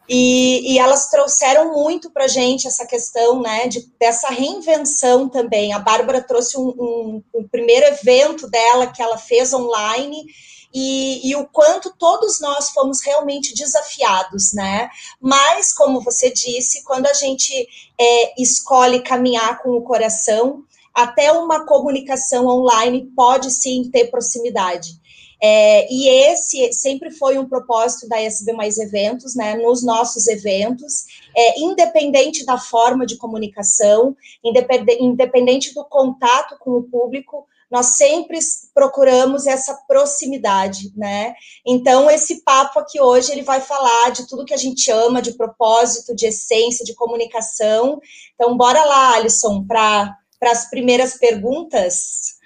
E, 0.09 0.73
e, 0.73 0.79
elas 0.79 1.09
trouxeram 1.09 1.73
muito 1.73 2.11
para 2.11 2.25
a 2.25 2.29
gente 2.29 2.67
essa 2.67 2.87
questão, 2.87 3.43
né, 3.43 3.69
de, 3.69 3.87
dessa 4.01 4.31
reinvenção 4.31 5.29
também. 5.29 5.73
A 5.73 5.79
Bárbara 5.79 6.21
trouxe 6.21 6.59
um, 6.59 6.69
um, 6.69 7.23
um 7.33 7.47
primeiro 7.47 7.87
evento 7.87 8.51
dela 8.51 8.87
que 8.89 9.03
ela 9.03 9.19
fez 9.19 9.53
online, 9.53 10.25
e, 10.73 11.31
e, 11.31 11.35
o 11.37 11.47
quanto 11.47 11.95
todos 11.99 12.41
nós 12.41 12.71
fomos 12.71 13.01
realmente 13.01 13.55
desafiados, 13.55 14.53
né? 14.53 14.91
Mas, 15.21 15.73
como 15.73 16.03
você 16.03 16.31
disse, 16.31 16.85
quando 16.85 17.07
a 17.07 17.15
gente 17.15 17.67
é, 17.99 18.43
escolhe 18.43 19.03
caminhar 19.03 19.63
com 19.63 19.71
o 19.71 19.83
coração, 19.83 20.63
até 20.95 21.33
uma 21.33 21.65
comunicação 21.65 22.47
online 22.47 23.11
pode 23.17 23.51
sim 23.51 23.89
ter 23.91 24.11
proximidade. 24.11 24.99
É, 25.41 25.93
e 25.93 26.09
esse 26.09 26.73
sempre 26.73 27.13
foi 27.13 27.39
um 27.39 27.49
propósito 27.49 28.09
da 28.09 28.21
SB 28.21 28.53
Mais 28.53 28.77
Eventos, 28.77 29.37
né, 29.37 29.55
nos 29.55 29.85
nossos 29.85 30.27
eventos, 30.27 31.05
é, 31.37 31.61
independente 31.61 32.45
da 32.45 32.59
forma 32.59 33.07
de 33.07 33.17
comunicação, 33.17 34.17
independente, 34.43 35.03
independente 35.03 35.75
do 35.75 35.85
contato 35.85 36.57
com 36.59 36.73
o 36.73 36.83
público, 36.83 37.47
nós 37.71 37.97
sempre 37.97 38.39
procuramos 38.75 39.47
essa 39.47 39.75
proximidade, 39.87 40.93
né? 40.97 41.35
Então, 41.67 42.11
esse 42.11 42.43
papo 42.43 42.81
aqui 42.81 43.01
hoje, 43.01 43.31
ele 43.31 43.43
vai 43.43 43.61
falar 43.61 44.11
de 44.11 44.27
tudo 44.27 44.45
que 44.45 44.55
a 44.55 44.59
gente 44.59 44.91
ama, 44.91 45.21
de 45.21 45.33
propósito, 45.33 46.15
de 46.15 46.27
essência, 46.27 46.85
de 46.85 46.95
comunicação. 46.95 48.01
Então, 48.35 48.57
bora 48.57 48.83
lá, 48.85 49.17
Alisson, 49.17 49.65
para 49.67 50.17
as 50.43 50.71
primeiras 50.71 51.19
perguntas. 51.19 52.39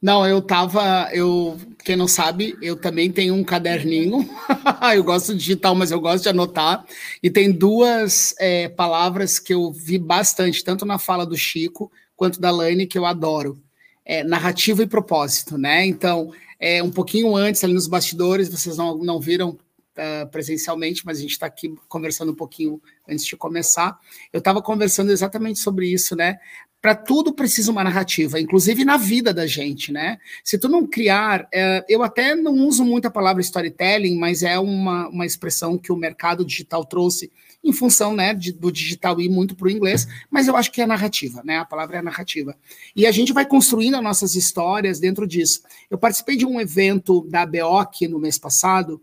Não, 0.00 0.26
eu 0.26 0.42
tava, 0.42 1.08
eu, 1.12 1.58
quem 1.82 1.96
não 1.96 2.06
sabe, 2.06 2.56
eu 2.60 2.78
também 2.78 3.10
tenho 3.10 3.34
um 3.34 3.44
caderninho. 3.44 4.28
eu 4.94 5.04
gosto 5.04 5.32
de 5.32 5.38
digital, 5.38 5.74
mas 5.74 5.90
eu 5.90 6.00
gosto 6.00 6.24
de 6.24 6.28
anotar. 6.28 6.84
E 7.22 7.30
tem 7.30 7.50
duas 7.50 8.34
é, 8.38 8.68
palavras 8.68 9.38
que 9.38 9.54
eu 9.54 9.72
vi 9.72 9.98
bastante, 9.98 10.62
tanto 10.62 10.84
na 10.84 10.98
fala 10.98 11.26
do 11.26 11.36
Chico 11.36 11.90
quanto 12.16 12.40
da 12.40 12.50
Laine, 12.50 12.86
que 12.86 12.98
eu 12.98 13.06
adoro. 13.06 13.58
É, 14.04 14.22
narrativa 14.22 14.82
e 14.82 14.86
propósito, 14.86 15.56
né? 15.56 15.86
Então, 15.86 16.32
é, 16.60 16.82
um 16.82 16.90
pouquinho 16.90 17.34
antes, 17.34 17.64
ali 17.64 17.72
nos 17.72 17.86
bastidores, 17.86 18.48
vocês 18.48 18.76
não, 18.76 18.98
não 18.98 19.18
viram 19.18 19.50
uh, 19.50 20.28
presencialmente, 20.30 21.04
mas 21.06 21.18
a 21.18 21.20
gente 21.22 21.32
está 21.32 21.46
aqui 21.46 21.74
conversando 21.88 22.32
um 22.32 22.34
pouquinho 22.34 22.80
antes 23.08 23.24
de 23.24 23.36
começar. 23.36 23.98
Eu 24.32 24.38
estava 24.38 24.60
conversando 24.60 25.10
exatamente 25.10 25.58
sobre 25.58 25.86
isso, 25.88 26.14
né? 26.14 26.38
para 26.84 26.94
tudo 26.94 27.32
precisa 27.32 27.72
uma 27.72 27.82
narrativa, 27.82 28.38
inclusive 28.38 28.84
na 28.84 28.98
vida 28.98 29.32
da 29.32 29.46
gente, 29.46 29.90
né? 29.90 30.18
Se 30.44 30.58
tu 30.58 30.68
não 30.68 30.86
criar, 30.86 31.48
é, 31.50 31.82
eu 31.88 32.02
até 32.02 32.34
não 32.34 32.52
uso 32.56 32.84
muito 32.84 33.06
a 33.06 33.10
palavra 33.10 33.40
storytelling, 33.40 34.18
mas 34.18 34.42
é 34.42 34.58
uma, 34.58 35.08
uma 35.08 35.24
expressão 35.24 35.78
que 35.78 35.90
o 35.90 35.96
mercado 35.96 36.44
digital 36.44 36.84
trouxe 36.84 37.32
em 37.64 37.72
função 37.72 38.14
né, 38.14 38.34
de, 38.34 38.52
do 38.52 38.70
digital 38.70 39.20
ir 39.20 39.28
muito 39.28 39.56
para 39.56 39.66
o 39.66 39.70
inglês, 39.70 40.06
mas 40.30 40.46
eu 40.46 40.56
acho 40.56 40.70
que 40.70 40.82
é 40.82 40.86
narrativa, 40.86 41.42
né? 41.44 41.58
A 41.58 41.64
palavra 41.64 41.98
é 41.98 42.02
narrativa. 42.02 42.54
E 42.94 43.06
a 43.06 43.10
gente 43.10 43.32
vai 43.32 43.46
construindo 43.46 43.94
as 43.94 44.02
nossas 44.02 44.34
histórias 44.34 45.00
dentro 45.00 45.26
disso. 45.26 45.62
Eu 45.90 45.96
participei 45.96 46.36
de 46.36 46.44
um 46.44 46.60
evento 46.60 47.26
da 47.30 47.46
BEOC 47.46 48.06
no 48.06 48.18
mês 48.18 48.38
passado 48.38 49.00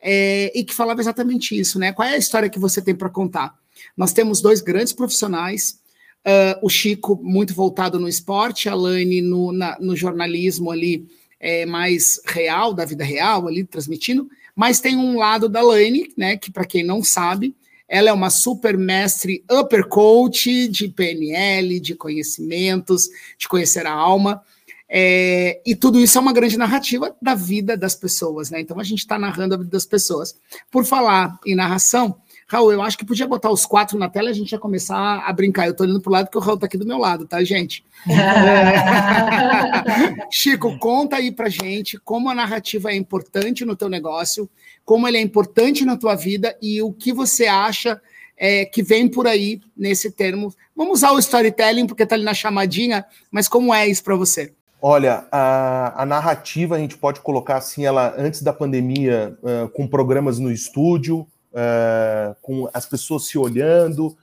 é, 0.00 0.50
e 0.54 0.64
que 0.64 0.74
falava 0.74 1.00
exatamente 1.00 1.58
isso, 1.58 1.78
né? 1.78 1.92
Qual 1.92 2.08
é 2.08 2.14
a 2.14 2.18
história 2.18 2.48
que 2.48 2.58
você 2.58 2.80
tem 2.80 2.94
para 2.94 3.10
contar? 3.10 3.54
Nós 3.96 4.12
temos 4.12 4.40
dois 4.40 4.60
grandes 4.60 4.92
profissionais 4.92 5.78
Uh, 6.26 6.58
o 6.62 6.68
Chico 6.68 7.18
muito 7.22 7.54
voltado 7.54 7.98
no 7.98 8.08
esporte, 8.08 8.68
a 8.68 8.74
Lane 8.74 9.22
no, 9.22 9.50
no 9.80 9.96
jornalismo 9.96 10.70
ali 10.70 11.06
é, 11.40 11.64
mais 11.64 12.20
real, 12.26 12.74
da 12.74 12.84
vida 12.84 13.04
real, 13.04 13.46
ali 13.46 13.64
transmitindo, 13.64 14.28
mas 14.54 14.80
tem 14.80 14.96
um 14.96 15.16
lado 15.16 15.48
da 15.48 15.62
Lane, 15.62 16.12
né, 16.16 16.36
que 16.36 16.50
para 16.50 16.66
quem 16.66 16.84
não 16.84 17.02
sabe, 17.02 17.54
ela 17.88 18.10
é 18.10 18.12
uma 18.12 18.30
super 18.30 18.76
mestre 18.76 19.44
upper 19.50 19.88
coach 19.88 20.68
de 20.68 20.88
PNL, 20.88 21.80
de 21.80 21.94
conhecimentos, 21.94 23.08
de 23.38 23.48
conhecer 23.48 23.86
a 23.86 23.92
alma, 23.92 24.42
é, 24.88 25.60
e 25.66 25.76
tudo 25.76 26.00
isso 26.00 26.16
é 26.16 26.20
uma 26.20 26.32
grande 26.32 26.56
narrativa 26.56 27.14
da 27.20 27.34
vida 27.34 27.76
das 27.76 27.94
pessoas, 27.94 28.50
né? 28.50 28.60
Então 28.60 28.80
a 28.80 28.84
gente 28.84 29.00
está 29.00 29.18
narrando 29.18 29.54
a 29.54 29.58
vida 29.58 29.70
das 29.70 29.84
pessoas. 29.84 30.34
Por 30.70 30.84
falar 30.84 31.38
em 31.44 31.54
narração, 31.54 32.16
Raul, 32.50 32.72
eu 32.72 32.80
acho 32.80 32.96
que 32.96 33.04
podia 33.04 33.26
botar 33.26 33.50
os 33.50 33.66
quatro 33.66 33.98
na 33.98 34.08
tela 34.08 34.28
e 34.28 34.30
a 34.30 34.34
gente 34.34 34.52
ia 34.52 34.58
começar 34.58 35.18
a 35.18 35.30
brincar. 35.34 35.66
Eu 35.66 35.76
tô 35.76 35.84
olhando 35.84 36.00
pro 36.00 36.10
lado 36.10 36.24
porque 36.24 36.38
o 36.38 36.40
Raul 36.40 36.58
tá 36.58 36.64
aqui 36.64 36.78
do 36.78 36.86
meu 36.86 36.96
lado, 36.96 37.26
tá, 37.26 37.44
gente? 37.44 37.84
Chico, 40.32 40.78
conta 40.78 41.16
aí 41.16 41.30
pra 41.30 41.50
gente 41.50 41.98
como 41.98 42.30
a 42.30 42.34
narrativa 42.34 42.90
é 42.90 42.96
importante 42.96 43.66
no 43.66 43.76
teu 43.76 43.90
negócio, 43.90 44.48
como 44.82 45.06
ele 45.06 45.18
é 45.18 45.20
importante 45.20 45.84
na 45.84 45.98
tua 45.98 46.14
vida 46.14 46.56
e 46.62 46.80
o 46.80 46.90
que 46.90 47.12
você 47.12 47.46
acha 47.46 48.00
é, 48.34 48.64
que 48.64 48.82
vem 48.82 49.08
por 49.08 49.26
aí 49.26 49.60
nesse 49.76 50.10
termo. 50.10 50.50
Vamos 50.74 51.00
usar 51.00 51.12
o 51.12 51.18
storytelling 51.18 51.86
porque 51.86 52.06
tá 52.06 52.14
ali 52.14 52.24
na 52.24 52.32
chamadinha, 52.32 53.04
mas 53.30 53.46
como 53.46 53.74
é 53.74 53.86
isso 53.86 54.02
para 54.02 54.16
você? 54.16 54.54
Olha, 54.80 55.26
a, 55.30 56.02
a, 56.02 56.06
narrativa 56.06 56.76
a 56.76 56.78
gente 56.78 56.96
pode 56.96 57.20
colocar 57.20 57.56
assim, 57.56 57.84
ela 57.84 58.14
antes 58.16 58.42
da 58.42 58.52
pandemia, 58.52 59.36
uh, 59.42 59.68
com 59.70 59.88
programas 59.88 60.38
no 60.38 60.52
estúdio, 60.52 61.26
uh, 61.52 62.36
com 62.42 62.68
as 62.72 62.86
pessoas 62.86 63.26
se 63.26 63.38
olhando, 63.38 64.06
uh, 64.08 64.16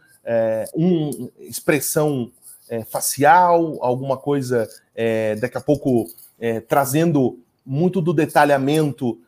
um, 0.76 1.30
expressão 1.40 2.32
uh, 2.70 2.86
facial, 2.86 3.78
alguma 3.82 4.18
coisa 4.18 4.68
daqui 5.42 5.58
a 5.58 5.62
pouco 5.62 6.08
trazendo 6.70 7.38
muito 7.66 8.00
do 8.02 8.14
detalhamento 8.14 9.20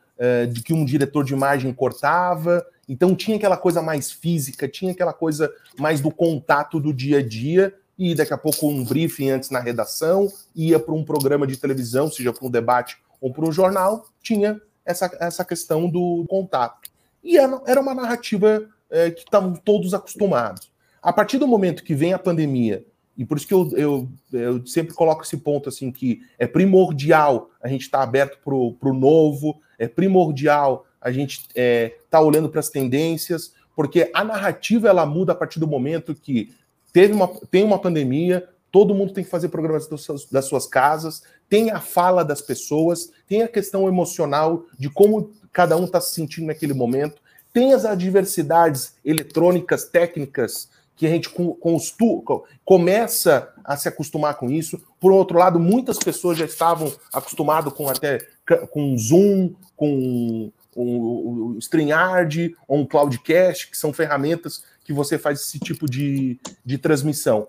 de 0.50 0.62
que 0.62 0.72
um 0.72 0.82
diretor 0.82 1.22
de 1.22 1.34
imagem 1.34 1.74
cortava. 1.74 2.64
Então 2.88 3.14
tinha 3.14 3.36
aquela 3.36 3.58
coisa 3.58 3.82
mais 3.82 4.10
física, 4.10 4.66
tinha 4.66 4.92
aquela 4.92 5.12
coisa 5.12 5.52
mais 5.78 6.00
do 6.00 6.10
contato 6.10 6.80
do 6.80 6.90
dia 6.90 7.18
a 7.18 7.22
dia 7.22 7.74
e 7.98 8.14
daqui 8.14 8.32
a 8.32 8.38
pouco 8.38 8.66
um 8.66 8.82
briefing 8.82 9.28
antes 9.28 9.50
na 9.50 9.60
redação, 9.60 10.32
ia 10.56 10.78
para 10.78 10.94
um 10.94 11.04
programa 11.04 11.46
de 11.46 11.58
televisão, 11.58 12.10
seja 12.10 12.32
para 12.32 12.46
um 12.46 12.50
debate 12.50 12.96
ou 13.20 13.30
para 13.30 13.44
um 13.44 13.52
jornal, 13.52 14.06
tinha 14.22 14.58
essa, 14.86 15.14
essa 15.20 15.44
questão 15.44 15.86
do 15.86 16.24
contato. 16.28 16.87
E 17.28 17.36
era 17.36 17.78
uma 17.78 17.94
narrativa 17.94 18.66
é, 18.88 19.10
que 19.10 19.20
estavam 19.20 19.52
todos 19.52 19.92
acostumados. 19.92 20.72
A 21.02 21.12
partir 21.12 21.36
do 21.36 21.46
momento 21.46 21.84
que 21.84 21.94
vem 21.94 22.14
a 22.14 22.18
pandemia, 22.18 22.86
e 23.18 23.22
por 23.22 23.36
isso 23.36 23.46
que 23.46 23.52
eu, 23.52 23.70
eu, 23.76 24.08
eu 24.32 24.66
sempre 24.66 24.94
coloco 24.94 25.22
esse 25.22 25.36
ponto 25.36 25.68
assim, 25.68 25.92
que 25.92 26.22
é 26.38 26.46
primordial 26.46 27.50
a 27.62 27.68
gente 27.68 27.82
estar 27.82 27.98
tá 27.98 28.04
aberto 28.04 28.38
para 28.42 28.54
o 28.54 28.94
novo, 28.94 29.60
é 29.78 29.86
primordial 29.86 30.86
a 30.98 31.12
gente 31.12 31.40
estar 31.40 31.52
é, 31.54 31.98
tá 32.08 32.18
olhando 32.18 32.48
para 32.48 32.60
as 32.60 32.70
tendências, 32.70 33.52
porque 33.76 34.10
a 34.14 34.24
narrativa 34.24 34.88
ela 34.88 35.04
muda 35.04 35.32
a 35.32 35.36
partir 35.36 35.60
do 35.60 35.66
momento 35.66 36.14
que 36.14 36.54
teve 36.94 37.12
uma, 37.12 37.28
tem 37.50 37.62
uma 37.62 37.78
pandemia, 37.78 38.48
todo 38.72 38.94
mundo 38.94 39.12
tem 39.12 39.22
que 39.22 39.30
fazer 39.30 39.50
programas 39.50 39.86
das 39.86 40.00
suas, 40.00 40.24
das 40.24 40.46
suas 40.46 40.66
casas, 40.66 41.22
tem 41.46 41.70
a 41.70 41.78
fala 41.78 42.24
das 42.24 42.40
pessoas, 42.40 43.12
tem 43.28 43.42
a 43.42 43.48
questão 43.48 43.86
emocional 43.86 44.64
de 44.78 44.88
como 44.88 45.30
cada 45.52 45.76
um 45.76 45.84
está 45.84 46.00
se 46.00 46.14
sentindo 46.14 46.46
naquele 46.46 46.74
momento. 46.74 47.20
Tem 47.52 47.72
as 47.72 47.84
adversidades 47.84 48.94
eletrônicas, 49.04 49.84
técnicas, 49.84 50.68
que 50.96 51.06
a 51.06 51.10
gente 51.10 51.28
com, 51.30 51.54
os 51.76 51.90
tu, 51.92 52.24
começa 52.64 53.52
a 53.64 53.76
se 53.76 53.88
acostumar 53.88 54.34
com 54.34 54.50
isso. 54.50 54.80
Por 55.00 55.12
outro 55.12 55.38
lado, 55.38 55.60
muitas 55.60 55.96
pessoas 55.96 56.36
já 56.36 56.44
estavam 56.44 56.92
acostumadas 57.12 57.72
com 57.72 57.88
até 57.88 58.18
com 58.70 58.96
Zoom, 58.98 59.54
com 59.76 60.50
o, 60.74 61.54
o 61.54 61.58
StreamYard 61.58 62.56
ou 62.66 62.78
um 62.78 62.86
Cloudcast, 62.86 63.70
que 63.70 63.78
são 63.78 63.92
ferramentas 63.92 64.64
que 64.84 64.92
você 64.92 65.18
faz 65.18 65.40
esse 65.40 65.58
tipo 65.60 65.88
de, 65.88 66.38
de 66.64 66.78
transmissão. 66.78 67.46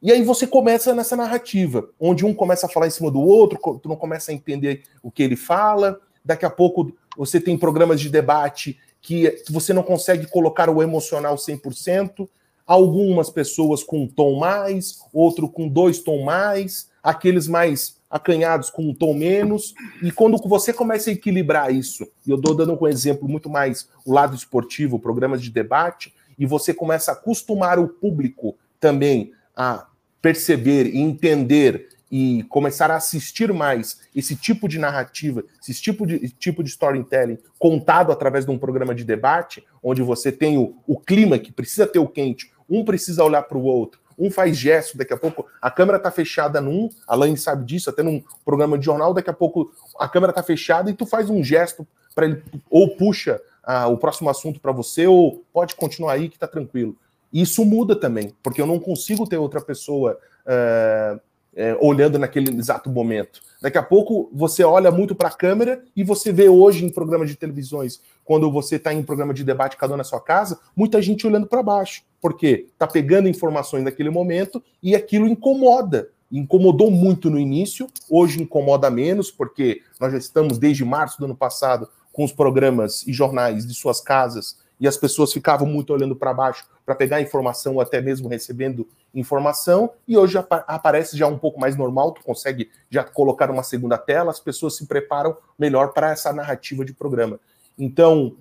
E 0.00 0.12
aí 0.12 0.22
você 0.22 0.46
começa 0.46 0.94
nessa 0.94 1.16
narrativa, 1.16 1.88
onde 1.98 2.24
um 2.24 2.34
começa 2.34 2.66
a 2.66 2.68
falar 2.68 2.88
em 2.88 2.90
cima 2.90 3.10
do 3.10 3.20
outro, 3.20 3.58
tu 3.80 3.88
não 3.88 3.96
começa 3.96 4.30
a 4.30 4.34
entender 4.34 4.82
o 5.02 5.10
que 5.10 5.22
ele 5.22 5.36
fala, 5.36 6.00
daqui 6.24 6.44
a 6.44 6.50
pouco 6.50 6.92
você 7.16 7.40
tem 7.40 7.58
programas 7.58 8.00
de 8.00 8.08
debate 8.08 8.78
que 9.00 9.42
você 9.50 9.72
não 9.72 9.82
consegue 9.82 10.26
colocar 10.26 10.70
o 10.70 10.82
emocional 10.82 11.34
100%, 11.34 12.28
algumas 12.66 13.28
pessoas 13.28 13.82
com 13.82 14.04
um 14.04 14.08
tom 14.08 14.38
mais, 14.38 15.00
outro 15.12 15.48
com 15.48 15.68
dois 15.68 15.98
tons 15.98 16.24
mais, 16.24 16.88
aqueles 17.02 17.48
mais 17.48 18.00
acanhados 18.08 18.70
com 18.70 18.82
um 18.82 18.94
tom 18.94 19.14
menos, 19.14 19.74
e 20.02 20.12
quando 20.12 20.36
você 20.36 20.72
começa 20.72 21.10
a 21.10 21.14
equilibrar 21.14 21.74
isso, 21.74 22.06
e 22.26 22.30
eu 22.30 22.36
estou 22.36 22.54
dando 22.54 22.78
um 22.78 22.86
exemplo 22.86 23.26
muito 23.26 23.48
mais 23.48 23.88
o 24.04 24.12
lado 24.12 24.36
esportivo, 24.36 24.98
programas 24.98 25.42
de 25.42 25.50
debate, 25.50 26.14
e 26.38 26.44
você 26.44 26.74
começa 26.74 27.10
a 27.10 27.14
acostumar 27.14 27.78
o 27.78 27.88
público 27.88 28.54
também 28.78 29.32
a 29.56 29.86
perceber 30.20 30.86
e 30.86 30.98
entender 30.98 31.88
e 32.12 32.42
começar 32.50 32.90
a 32.90 32.96
assistir 32.96 33.50
mais 33.54 34.02
esse 34.14 34.36
tipo 34.36 34.68
de 34.68 34.78
narrativa, 34.78 35.42
esse 35.66 35.80
tipo 35.80 36.06
de, 36.06 36.28
tipo 36.28 36.62
de 36.62 36.68
storytelling 36.68 37.38
contado 37.58 38.12
através 38.12 38.44
de 38.44 38.50
um 38.50 38.58
programa 38.58 38.94
de 38.94 39.02
debate, 39.02 39.64
onde 39.82 40.02
você 40.02 40.30
tem 40.30 40.58
o, 40.58 40.76
o 40.86 41.00
clima 41.00 41.38
que 41.38 41.50
precisa 41.50 41.86
ter 41.86 41.98
o 41.98 42.06
quente, 42.06 42.52
um 42.68 42.84
precisa 42.84 43.24
olhar 43.24 43.42
para 43.44 43.56
o 43.56 43.64
outro, 43.64 43.98
um 44.18 44.30
faz 44.30 44.58
gesto, 44.58 44.98
daqui 44.98 45.14
a 45.14 45.16
pouco 45.16 45.46
a 45.60 45.70
câmera 45.70 45.96
está 45.96 46.10
fechada 46.10 46.60
num, 46.60 46.90
a 47.08 47.16
Laine 47.16 47.38
sabe 47.38 47.64
disso, 47.64 47.88
até 47.88 48.02
num 48.02 48.22
programa 48.44 48.76
de 48.76 48.84
jornal, 48.84 49.14
daqui 49.14 49.30
a 49.30 49.34
pouco 49.34 49.72
a 49.98 50.06
câmera 50.06 50.32
está 50.32 50.42
fechada 50.42 50.90
e 50.90 50.94
tu 50.94 51.06
faz 51.06 51.30
um 51.30 51.42
gesto 51.42 51.86
para 52.14 52.26
ele, 52.26 52.42
ou 52.68 52.94
puxa 52.94 53.40
ah, 53.64 53.88
o 53.88 53.96
próximo 53.96 54.28
assunto 54.28 54.60
para 54.60 54.70
você, 54.70 55.06
ou 55.06 55.42
pode 55.50 55.74
continuar 55.74 56.12
aí 56.12 56.28
que 56.28 56.36
está 56.36 56.46
tranquilo. 56.46 56.94
Isso 57.32 57.64
muda 57.64 57.96
também, 57.96 58.34
porque 58.42 58.60
eu 58.60 58.66
não 58.66 58.78
consigo 58.78 59.26
ter 59.26 59.38
outra 59.38 59.62
pessoa 59.62 60.18
uh, 60.44 61.18
uh, 61.54 61.86
olhando 61.86 62.18
naquele 62.18 62.54
exato 62.56 62.90
momento. 62.90 63.40
Daqui 63.60 63.78
a 63.78 63.82
pouco 63.82 64.30
você 64.32 64.64
olha 64.64 64.90
muito 64.90 65.14
para 65.14 65.28
a 65.28 65.32
câmera 65.32 65.82
e 65.94 66.02
você 66.02 66.32
vê 66.32 66.48
hoje 66.48 66.84
em 66.84 66.90
programas 66.90 67.28
de 67.28 67.36
televisões, 67.36 68.00
quando 68.24 68.50
você 68.50 68.76
está 68.76 68.92
em 68.92 69.02
programa 69.02 69.34
de 69.34 69.44
debate 69.44 69.76
cada 69.76 69.94
um 69.94 69.96
na 69.96 70.04
sua 70.04 70.20
casa, 70.20 70.58
muita 70.74 71.00
gente 71.00 71.26
olhando 71.26 71.46
para 71.46 71.62
baixo, 71.62 72.02
porque 72.20 72.66
está 72.72 72.86
pegando 72.86 73.28
informações 73.28 73.84
naquele 73.84 74.10
momento 74.10 74.62
e 74.82 74.94
aquilo 74.94 75.26
incomoda. 75.26 76.08
Incomodou 76.30 76.90
muito 76.90 77.28
no 77.28 77.38
início, 77.38 77.86
hoje 78.08 78.42
incomoda 78.42 78.90
menos, 78.90 79.30
porque 79.30 79.82
nós 80.00 80.12
já 80.12 80.18
estamos 80.18 80.56
desde 80.56 80.84
março 80.84 81.18
do 81.18 81.26
ano 81.26 81.36
passado 81.36 81.88
com 82.10 82.24
os 82.24 82.32
programas 82.32 83.06
e 83.06 83.12
jornais 83.12 83.66
de 83.66 83.74
suas 83.74 84.00
casas 84.00 84.61
e 84.82 84.88
as 84.88 84.96
pessoas 84.96 85.32
ficavam 85.32 85.64
muito 85.64 85.92
olhando 85.92 86.16
para 86.16 86.34
baixo 86.34 86.66
para 86.84 86.96
pegar 86.96 87.20
informação, 87.20 87.74
ou 87.74 87.80
até 87.80 88.00
mesmo 88.00 88.28
recebendo 88.28 88.84
informação, 89.14 89.92
e 90.08 90.18
hoje 90.18 90.36
aparece 90.50 91.16
já 91.16 91.28
um 91.28 91.38
pouco 91.38 91.60
mais 91.60 91.76
normal, 91.76 92.10
tu 92.10 92.20
consegue 92.24 92.68
já 92.90 93.04
colocar 93.04 93.48
uma 93.48 93.62
segunda 93.62 93.96
tela, 93.96 94.32
as 94.32 94.40
pessoas 94.40 94.76
se 94.76 94.84
preparam 94.86 95.36
melhor 95.56 95.92
para 95.92 96.10
essa 96.10 96.32
narrativa 96.32 96.84
de 96.84 96.92
programa. 96.92 97.38
Então, 97.78 98.34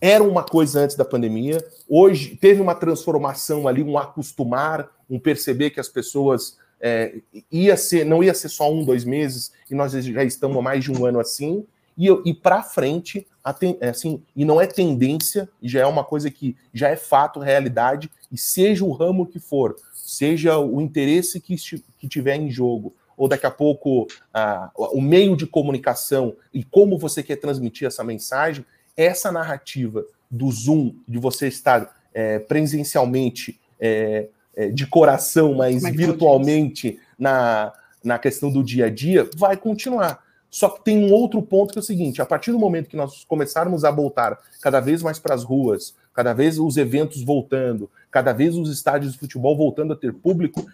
era 0.00 0.24
uma 0.24 0.42
coisa 0.42 0.80
antes 0.80 0.96
da 0.96 1.04
pandemia, 1.04 1.62
hoje 1.86 2.36
teve 2.36 2.62
uma 2.62 2.74
transformação 2.74 3.68
ali, 3.68 3.82
um 3.82 3.98
acostumar, 3.98 4.88
um 5.10 5.18
perceber 5.20 5.68
que 5.68 5.80
as 5.80 5.90
pessoas 5.90 6.56
é, 6.80 7.16
ia 7.50 7.76
ser, 7.76 8.06
não 8.06 8.24
ia 8.24 8.32
ser 8.32 8.48
só 8.48 8.72
um, 8.72 8.82
dois 8.82 9.04
meses, 9.04 9.52
e 9.70 9.74
nós 9.74 9.92
já 9.92 10.24
estamos 10.24 10.56
há 10.56 10.62
mais 10.62 10.82
de 10.82 10.90
um 10.90 11.04
ano 11.04 11.20
assim, 11.20 11.66
e, 11.98 12.08
e 12.24 12.32
para 12.32 12.62
frente, 12.62 13.26
é 13.80 13.88
assim, 13.88 14.22
e 14.36 14.44
não 14.44 14.60
é 14.60 14.66
tendência, 14.66 15.48
já 15.62 15.80
é 15.80 15.86
uma 15.86 16.04
coisa 16.04 16.30
que 16.30 16.56
já 16.72 16.88
é 16.88 16.96
fato, 16.96 17.40
realidade, 17.40 18.10
e 18.30 18.38
seja 18.38 18.84
o 18.84 18.92
ramo 18.92 19.26
que 19.26 19.40
for, 19.40 19.74
seja 19.92 20.58
o 20.58 20.80
interesse 20.80 21.40
que, 21.40 21.56
que 21.98 22.08
tiver 22.08 22.36
em 22.36 22.50
jogo, 22.50 22.94
ou 23.16 23.28
daqui 23.28 23.46
a 23.46 23.50
pouco 23.50 24.06
ah, 24.32 24.70
o 24.74 25.00
meio 25.00 25.36
de 25.36 25.46
comunicação 25.46 26.34
e 26.52 26.64
como 26.64 26.98
você 26.98 27.22
quer 27.22 27.36
transmitir 27.36 27.86
essa 27.86 28.02
mensagem, 28.02 28.64
essa 28.96 29.30
narrativa 29.30 30.04
do 30.30 30.50
Zoom, 30.50 30.94
de 31.06 31.18
você 31.18 31.48
estar 31.48 31.94
é, 32.14 32.38
presencialmente, 32.38 33.60
é, 33.78 34.28
é, 34.56 34.68
de 34.68 34.86
coração, 34.86 35.54
mas 35.54 35.82
virtualmente 35.82 36.98
na, 37.18 37.72
na 38.02 38.18
questão 38.18 38.50
do 38.50 38.62
dia 38.62 38.86
a 38.86 38.90
dia, 38.90 39.28
vai 39.36 39.56
continuar. 39.56 40.22
Só 40.52 40.68
que 40.68 40.84
tem 40.84 41.02
um 41.02 41.10
outro 41.10 41.40
ponto 41.40 41.72
que 41.72 41.78
é 41.78 41.80
o 41.80 41.82
seguinte: 41.82 42.20
a 42.20 42.26
partir 42.26 42.52
do 42.52 42.58
momento 42.58 42.90
que 42.90 42.96
nós 42.96 43.24
começarmos 43.24 43.84
a 43.84 43.90
voltar 43.90 44.38
cada 44.60 44.80
vez 44.80 45.02
mais 45.02 45.18
para 45.18 45.34
as 45.34 45.42
ruas, 45.42 45.94
cada 46.12 46.34
vez 46.34 46.58
os 46.58 46.76
eventos 46.76 47.24
voltando, 47.24 47.90
cada 48.10 48.34
vez 48.34 48.54
os 48.54 48.70
estádios 48.70 49.14
de 49.14 49.18
futebol 49.18 49.56
voltando 49.56 49.94
a 49.94 49.96
ter 49.96 50.12
público, 50.12 50.66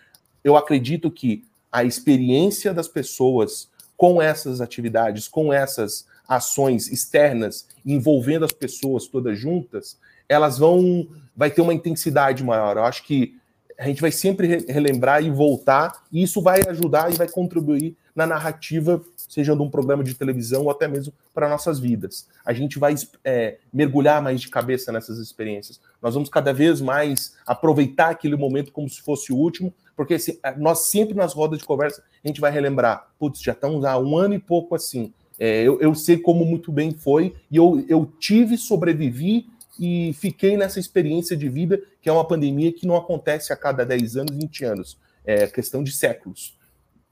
eu 0.43 0.57
acredito 0.57 1.13
que 1.13 1.45
a 1.71 1.85
experiência 1.85 2.75
das 2.75 2.89
pessoas 2.89 3.69
com 3.97 4.21
essas 4.21 4.61
atividades, 4.61 5.29
com 5.29 5.53
essas 5.53 6.07
ações 6.27 6.91
externas, 6.91 7.69
envolvendo 7.87 8.45
as 8.45 8.53
pessoas 8.53 9.07
todas 9.07 9.39
juntas, 9.39 9.97
elas 10.29 10.59
vão 10.59 11.07
vai 11.37 11.53
ter 11.53 11.63
uma 11.63 11.73
intensidade 11.73 12.43
maior. 12.43 12.77
Eu 12.77 12.85
acho 12.85 13.05
que 13.05 13.39
a 13.79 13.85
gente 13.85 14.01
vai 14.01 14.11
sempre 14.11 14.67
relembrar 14.69 15.23
e 15.23 15.31
voltar, 15.31 16.03
e 16.11 16.25
isso 16.25 16.43
vai 16.43 16.63
ajudar 16.67 17.13
e 17.13 17.17
vai 17.17 17.29
contribuir 17.29 17.97
na 18.13 18.27
narrativa, 18.27 19.01
seja 19.29 19.55
de 19.55 19.63
um 19.63 19.69
programa 19.69 20.03
de 20.03 20.15
televisão 20.15 20.65
ou 20.65 20.71
até 20.71 20.89
mesmo 20.89 21.13
para 21.35 21.49
nossas 21.49 21.79
vidas. 21.79 22.27
A 22.45 22.53
gente 22.53 22.79
vai 22.79 22.95
é, 23.23 23.59
mergulhar 23.73 24.23
mais 24.23 24.41
de 24.41 24.49
cabeça 24.49 24.91
nessas 24.91 25.19
experiências. 25.19 25.81
Nós 26.01 26.15
vamos 26.15 26.31
cada 26.31 26.53
vez 26.53 26.81
mais 26.81 27.37
aproveitar 27.47 28.11
aquele 28.11 28.37
momento 28.37 28.73
como 28.73 28.89
se 28.89 29.03
fosse 29.03 29.33
o 29.33 29.37
último, 29.37 29.73
porque 29.95 30.15
assim, 30.15 30.39
é, 30.43 30.57
nós 30.57 30.89
sempre 30.89 31.15
nas 31.15 31.35
rodas 31.35 31.59
de 31.59 31.65
conversa 31.65 32.03
a 32.25 32.27
gente 32.27 32.41
vai 32.41 32.51
relembrar, 32.51 33.09
putz, 33.19 33.43
já 33.43 33.53
estamos 33.53 33.85
há 33.85 33.99
um 33.99 34.17
ano 34.17 34.35
e 34.35 34.39
pouco 34.39 34.75
assim. 34.75 35.13
É, 35.39 35.63
eu, 35.63 35.81
eu, 35.81 35.95
sei 35.95 36.19
como 36.19 36.45
muito 36.45 36.73
bem 36.73 36.93
foi, 36.93 37.35
e 37.49 37.57
eu, 37.57 37.85
eu 37.89 38.13
tive, 38.19 38.57
sobrevivi 38.57 39.47
e 39.79 40.13
fiquei 40.15 40.57
nessa 40.57 40.81
experiência 40.81 41.37
de 41.37 41.49
vida, 41.49 41.81
que 42.03 42.09
é 42.09 42.13
uma 42.13 42.27
pandemia 42.27 42.73
que 42.73 42.87
não 42.87 42.97
acontece 42.97 43.53
a 43.53 43.57
cada 43.57 43.85
10 43.85 44.17
anos, 44.17 44.37
20 44.37 44.65
anos. 44.65 44.99
É 45.25 45.47
questão 45.47 45.85
de 45.85 45.93
séculos 45.93 46.58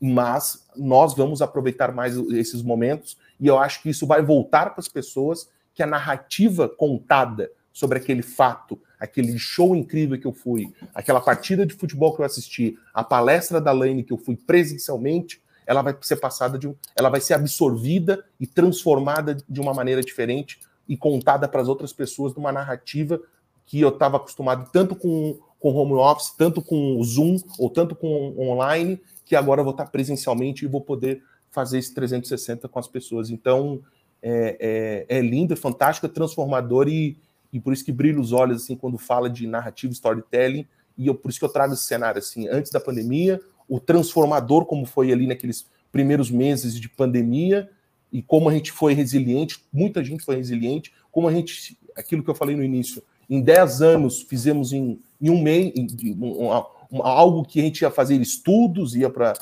mas 0.01 0.67
nós 0.77 1.15
vamos 1.15 1.41
aproveitar 1.41 1.93
mais 1.93 2.17
esses 2.31 2.63
momentos 2.63 3.17
e 3.41 3.47
eu 3.47 3.59
acho 3.59 3.83
que 3.83 3.91
isso 3.91 4.07
vai 4.07 4.23
voltar 4.23 4.71
para 4.71 4.81
as 4.81 4.89
pessoas 4.89 5.49
que 5.75 5.83
a 5.83 5.87
narrativa 5.87 6.69
contada 6.69 7.51
sobre 7.73 7.99
aquele 7.99 8.23
fato, 8.23 8.81
aquele 8.99 9.39
show 9.39 9.77
incrível 9.77 10.19
que 10.19 10.27
eu 10.27 10.33
fui, 10.33 10.73
aquela 10.95 11.21
partida 11.21 11.67
de 11.67 11.75
futebol 11.75 12.15
que 12.15 12.23
eu 12.23 12.25
assisti, 12.25 12.79
a 12.95 13.05
palestra 13.05 13.61
da 13.61 13.73
Lane 13.73 14.03
que 14.03 14.13
eu 14.13 14.19
fui 14.19 14.37
presencialmente, 14.37 15.43
ela 15.67 15.83
vai 15.83 15.97
ser 16.01 16.17
passada 16.17 16.59
de 16.59 16.73
ela 16.95 17.11
vai 17.11 17.21
ser 17.21 17.35
absorvida 17.35 18.25
e 18.39 18.47
transformada 18.47 19.37
de 19.49 19.61
uma 19.61 19.75
maneira 19.75 20.01
diferente 20.03 20.61
e 20.89 20.97
contada 20.97 21.49
para 21.49 21.61
as 21.61 21.69
outras 21.69 21.93
pessoas 21.93 22.35
numa 22.35 22.53
narrativa 22.53 23.21
que 23.67 23.81
eu 23.81 23.89
estava 23.89 24.17
acostumado 24.17 24.71
tanto 24.73 24.95
com 24.95 25.39
com 25.59 25.75
home 25.75 25.95
office, 25.95 26.31
tanto 26.37 26.63
com 26.63 26.99
o 26.99 27.05
Zoom 27.05 27.39
ou 27.59 27.69
tanto 27.71 27.95
com 27.95 28.35
online, 28.39 29.01
que 29.27 29.37
agora 29.37 29.61
eu 29.61 29.65
vou 29.65 29.73
estar 29.73 29.87
presencialmente 29.87 30.65
e 30.65 30.69
vou 30.69 30.81
poder 30.81 31.23
fazer 31.51 31.79
esse 31.79 31.93
360 31.93 32.69
com 32.69 32.79
as 32.79 32.87
pessoas. 32.87 33.29
Então, 33.29 33.83
é, 34.23 35.05
é, 35.09 35.19
é 35.19 35.21
lindo, 35.21 35.53
é 35.53 35.57
fantástico, 35.57 36.07
é 36.07 36.09
transformador 36.09 36.89
e, 36.89 37.19
e 37.53 37.61
por 37.61 37.73
isso 37.73 37.85
que 37.85 37.93
brilha 37.93 38.21
os 38.21 38.33
olhos 38.33 38.63
assim 38.63 38.77
quando 38.77 38.97
fala 38.97 39.29
de 39.29 39.47
narrativa, 39.47 39.93
storytelling. 39.93 40.67
E 40.97 41.09
eu, 41.09 41.15
por 41.15 41.29
isso 41.29 41.39
que 41.39 41.45
eu 41.45 41.51
trago 41.51 41.75
esse 41.75 41.83
cenário 41.83 42.21
assim, 42.21 42.49
antes 42.49 42.71
da 42.71 42.81
pandemia, 42.81 43.41
o 43.69 43.81
transformador 43.81 44.65
como 44.65 44.87
foi 44.87 45.13
ali 45.13 45.27
naqueles 45.27 45.67
primeiros 45.91 46.31
meses 46.31 46.79
de 46.79 46.89
pandemia 46.89 47.69
e 48.13 48.23
como 48.23 48.49
a 48.49 48.53
gente 48.53 48.71
foi 48.71 48.95
resiliente, 48.95 49.65
muita 49.73 50.03
gente 50.05 50.25
foi 50.25 50.37
resiliente, 50.37 50.93
como 51.11 51.29
a 51.29 51.33
gente, 51.33 51.77
aquilo 51.97 52.23
que 52.23 52.31
eu 52.31 52.35
falei 52.35 52.55
no 52.55 52.63
início, 52.63 53.03
em 53.29 53.41
10 53.41 53.83
anos 53.83 54.23
fizemos 54.23 54.73
em, 54.73 55.01
em 55.21 55.31
um 55.31 55.43
mês, 55.43 55.73
em, 55.75 55.87
em, 56.03 56.17
algo 56.93 57.45
que 57.45 57.61
a 57.61 57.63
gente 57.63 57.83
ia 57.83 57.91
fazer 57.91 58.21
estudos, 58.21 58.95
ia 58.95 59.11
para 59.11 59.35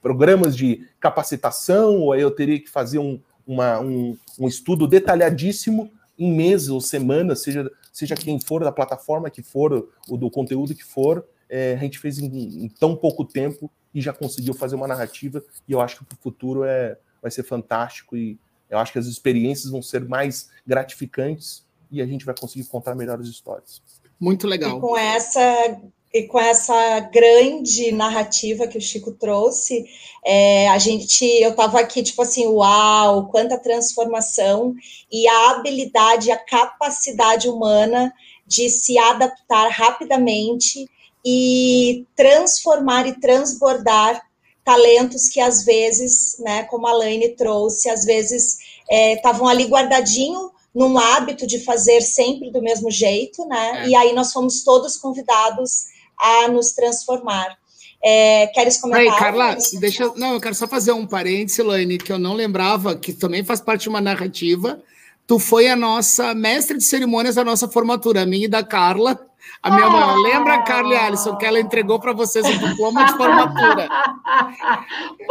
programas 0.00 0.56
de 0.56 0.88
capacitação, 1.00 1.98
ou 2.00 2.12
aí 2.12 2.20
eu 2.20 2.30
teria 2.30 2.60
que 2.60 2.68
fazer 2.68 2.98
um, 2.98 3.20
uma, 3.46 3.80
um, 3.80 4.16
um 4.38 4.48
estudo 4.48 4.86
detalhadíssimo 4.86 5.90
em 6.18 6.34
meses 6.34 6.68
ou 6.68 6.80
semanas, 6.80 7.42
seja, 7.42 7.70
seja 7.92 8.14
quem 8.14 8.40
for 8.40 8.64
da 8.64 8.72
plataforma 8.72 9.30
que 9.30 9.42
for, 9.42 9.88
ou 10.08 10.16
do 10.16 10.30
conteúdo 10.30 10.74
que 10.74 10.84
for, 10.84 11.26
é, 11.48 11.74
a 11.74 11.78
gente 11.78 11.98
fez 11.98 12.18
em, 12.18 12.64
em, 12.64 12.68
tão 12.68 12.96
pouco 12.96 13.24
tempo 13.24 13.70
e 13.94 14.00
já 14.00 14.12
conseguiu 14.12 14.54
fazer 14.54 14.74
uma 14.74 14.88
narrativa, 14.88 15.42
e 15.68 15.72
eu 15.72 15.80
acho 15.80 15.98
que 15.98 16.04
para 16.04 16.16
o 16.16 16.20
futuro 16.20 16.64
é, 16.64 16.98
vai 17.22 17.30
ser 17.30 17.42
fantástico, 17.42 18.16
e 18.16 18.38
eu 18.68 18.78
acho 18.78 18.92
que 18.92 18.98
as 18.98 19.06
experiências 19.06 19.70
vão 19.70 19.82
ser 19.82 20.06
mais 20.06 20.50
gratificantes 20.66 21.64
e 21.90 22.02
a 22.02 22.06
gente 22.06 22.24
vai 22.24 22.34
conseguir 22.34 22.66
contar 22.66 22.94
melhores 22.94 23.28
histórias. 23.28 23.80
Muito 24.20 24.46
legal. 24.46 24.78
E 24.78 24.80
com 24.80 24.96
essa 24.96 25.80
e 26.14 26.22
com 26.22 26.40
essa 26.40 27.00
grande 27.00 27.92
narrativa 27.92 28.66
que 28.66 28.78
o 28.78 28.80
Chico 28.80 29.12
trouxe, 29.12 29.84
é, 30.24 30.66
a 30.68 30.78
gente, 30.78 31.22
eu 31.42 31.50
estava 31.50 31.78
aqui 31.78 32.02
tipo 32.02 32.22
assim, 32.22 32.46
uau, 32.46 33.26
quanta 33.26 33.58
transformação 33.58 34.74
e 35.12 35.28
a 35.28 35.50
habilidade, 35.50 36.30
a 36.30 36.38
capacidade 36.38 37.48
humana 37.50 38.10
de 38.46 38.70
se 38.70 38.96
adaptar 38.96 39.68
rapidamente 39.68 40.88
e 41.22 42.06
transformar 42.16 43.06
e 43.06 43.20
transbordar 43.20 44.22
talentos 44.64 45.28
que 45.28 45.40
às 45.40 45.64
vezes, 45.64 46.38
né, 46.38 46.62
como 46.64 46.86
a 46.86 46.92
Laine 46.92 47.36
trouxe, 47.36 47.90
às 47.90 48.06
vezes 48.06 48.56
estavam 48.90 49.48
é, 49.48 49.52
ali 49.52 49.64
guardadinho 49.64 50.50
num 50.76 50.98
hábito 50.98 51.46
de 51.46 51.58
fazer 51.60 52.02
sempre 52.02 52.50
do 52.50 52.60
mesmo 52.60 52.90
jeito, 52.90 53.46
né? 53.46 53.84
É. 53.84 53.88
E 53.88 53.96
aí 53.96 54.12
nós 54.12 54.30
fomos 54.30 54.62
todos 54.62 54.98
convidados 54.98 55.86
a 56.18 56.48
nos 56.48 56.72
transformar. 56.72 57.56
É, 58.04 58.46
queres 58.48 58.76
comentar? 58.76 59.04
Peraí, 59.04 59.18
Carla, 59.18 59.56
deixa, 59.80 60.12
não, 60.16 60.34
eu 60.34 60.40
quero 60.40 60.54
só 60.54 60.68
fazer 60.68 60.92
um 60.92 61.06
parênteses, 61.06 61.64
Laine, 61.64 61.96
que 61.96 62.12
eu 62.12 62.18
não 62.18 62.34
lembrava, 62.34 62.94
que 62.94 63.14
também 63.14 63.42
faz 63.42 63.58
parte 63.58 63.84
de 63.84 63.88
uma 63.88 64.02
narrativa. 64.02 64.78
Tu 65.26 65.38
foi 65.38 65.66
a 65.66 65.74
nossa 65.74 66.34
mestre 66.34 66.76
de 66.76 66.84
cerimônias 66.84 67.36
da 67.36 67.42
nossa 67.42 67.66
formatura, 67.66 68.22
a 68.22 68.26
minha 68.26 68.44
e 68.44 68.48
da 68.48 68.62
Carla. 68.62 69.18
A 69.62 69.70
minha 69.70 69.88
mãe, 69.88 70.22
lembra, 70.22 70.62
Carla 70.62 70.94
e 70.94 70.96
Alisson, 70.96 71.36
que 71.36 71.44
ela 71.44 71.58
entregou 71.58 71.98
para 71.98 72.12
vocês 72.12 72.44
um 72.46 72.58
diploma 72.58 73.04
de 73.04 73.12
formatura. 73.16 73.88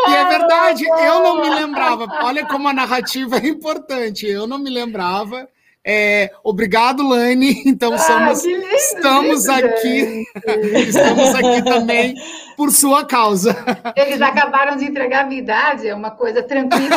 E 0.08 0.14
é 0.14 0.26
verdade, 0.26 0.86
eu 0.86 1.24
não 1.24 1.42
me 1.42 1.50
lembrava. 1.50 2.08
Olha 2.24 2.46
como 2.46 2.68
a 2.68 2.74
narrativa 2.74 3.38
é 3.38 3.48
importante. 3.48 4.28
Eu 4.28 4.46
não 4.46 4.58
me 4.58 4.70
lembrava. 4.70 5.48
É, 5.88 6.32
obrigado, 6.44 7.08
Lani. 7.08 7.64
Então, 7.76 7.94
ah, 7.94 7.98
somos, 7.98 8.46
lindo, 8.46 8.66
estamos 8.68 9.50
aqui, 9.50 10.24
estamos 10.88 11.36
aqui 11.36 11.62
também 11.64 12.16
por 12.56 12.72
sua 12.72 13.04
causa. 13.04 13.54
Eles 13.96 14.22
acabaram 14.22 14.78
de 14.78 14.86
entregar 14.86 15.26
a 15.26 15.28
minha 15.28 15.42
idade, 15.42 15.88
é 15.88 15.94
uma 15.94 16.12
coisa 16.12 16.42
tranquila. 16.42 16.90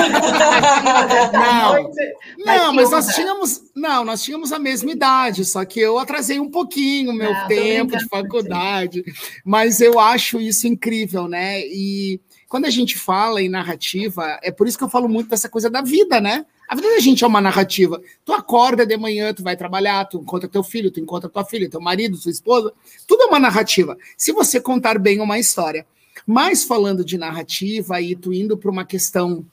não, 1.33 2.47
não 2.47 2.73
mas 2.75 2.91
nós 2.91 3.09
tínhamos, 3.09 3.63
Não, 3.75 4.05
nós 4.05 4.23
tínhamos 4.23 4.53
a 4.53 4.59
mesma 4.59 4.93
idade, 4.93 5.45
só 5.45 5.65
que 5.65 5.81
eu 5.81 5.99
atrasei 5.99 6.39
um 6.39 6.51
pouquinho 6.51 7.11
o 7.11 7.15
meu 7.15 7.33
Não, 7.33 7.49
tempo 7.49 7.97
de 7.97 8.07
faculdade. 8.09 9.05
Mas 9.45 9.81
eu 9.81 9.99
acho 9.99 10.41
isso 10.41 10.69
incrível, 10.69 11.27
né? 11.27 11.61
E 11.61 12.21
quando 12.49 12.67
a 12.67 12.71
gente 12.71 12.97
fala 12.97 13.43
em 13.43 13.49
narrativa, 13.49 14.39
é 14.43 14.53
por 14.53 14.69
isso 14.69 14.79
que 14.79 14.85
eu 14.85 14.89
falo 14.89 15.09
muito 15.09 15.29
dessa 15.29 15.49
coisa 15.49 15.69
da 15.69 15.83
vida, 15.83 16.21
né? 16.21 16.47
A 16.69 16.75
vida 16.75 16.91
da 16.91 17.01
gente 17.01 17.25
é 17.25 17.27
uma 17.27 17.41
narrativa. 17.41 18.01
Tu 18.25 18.33
acorda 18.33 18.85
de 18.85 18.97
manhã, 18.97 19.33
tu 19.33 19.43
vai 19.43 19.57
trabalhar, 19.57 20.05
tu 20.05 20.19
encontra 20.19 20.47
teu 20.47 20.63
filho, 20.63 20.91
tu 20.91 21.01
encontra 21.01 21.29
tua 21.29 21.45
filha, 21.45 21.71
teu 21.71 21.81
marido, 21.81 22.21
tua 22.21 22.31
esposa. 22.31 22.73
Tudo 23.07 23.23
é 23.23 23.27
uma 23.27 23.39
narrativa. 23.39 23.97
Se 24.17 24.33
você 24.33 24.61
contar 24.61 24.99
bem 24.99 25.19
uma 25.21 25.39
história. 25.39 25.87
Mas 26.27 26.65
falando 26.65 27.05
de 27.05 27.17
narrativa 27.17 28.01
e 28.03 28.15
tu 28.15 28.35
indo 28.35 28.57
para 28.57 28.71
uma 28.71 28.85
questão 28.85 29.47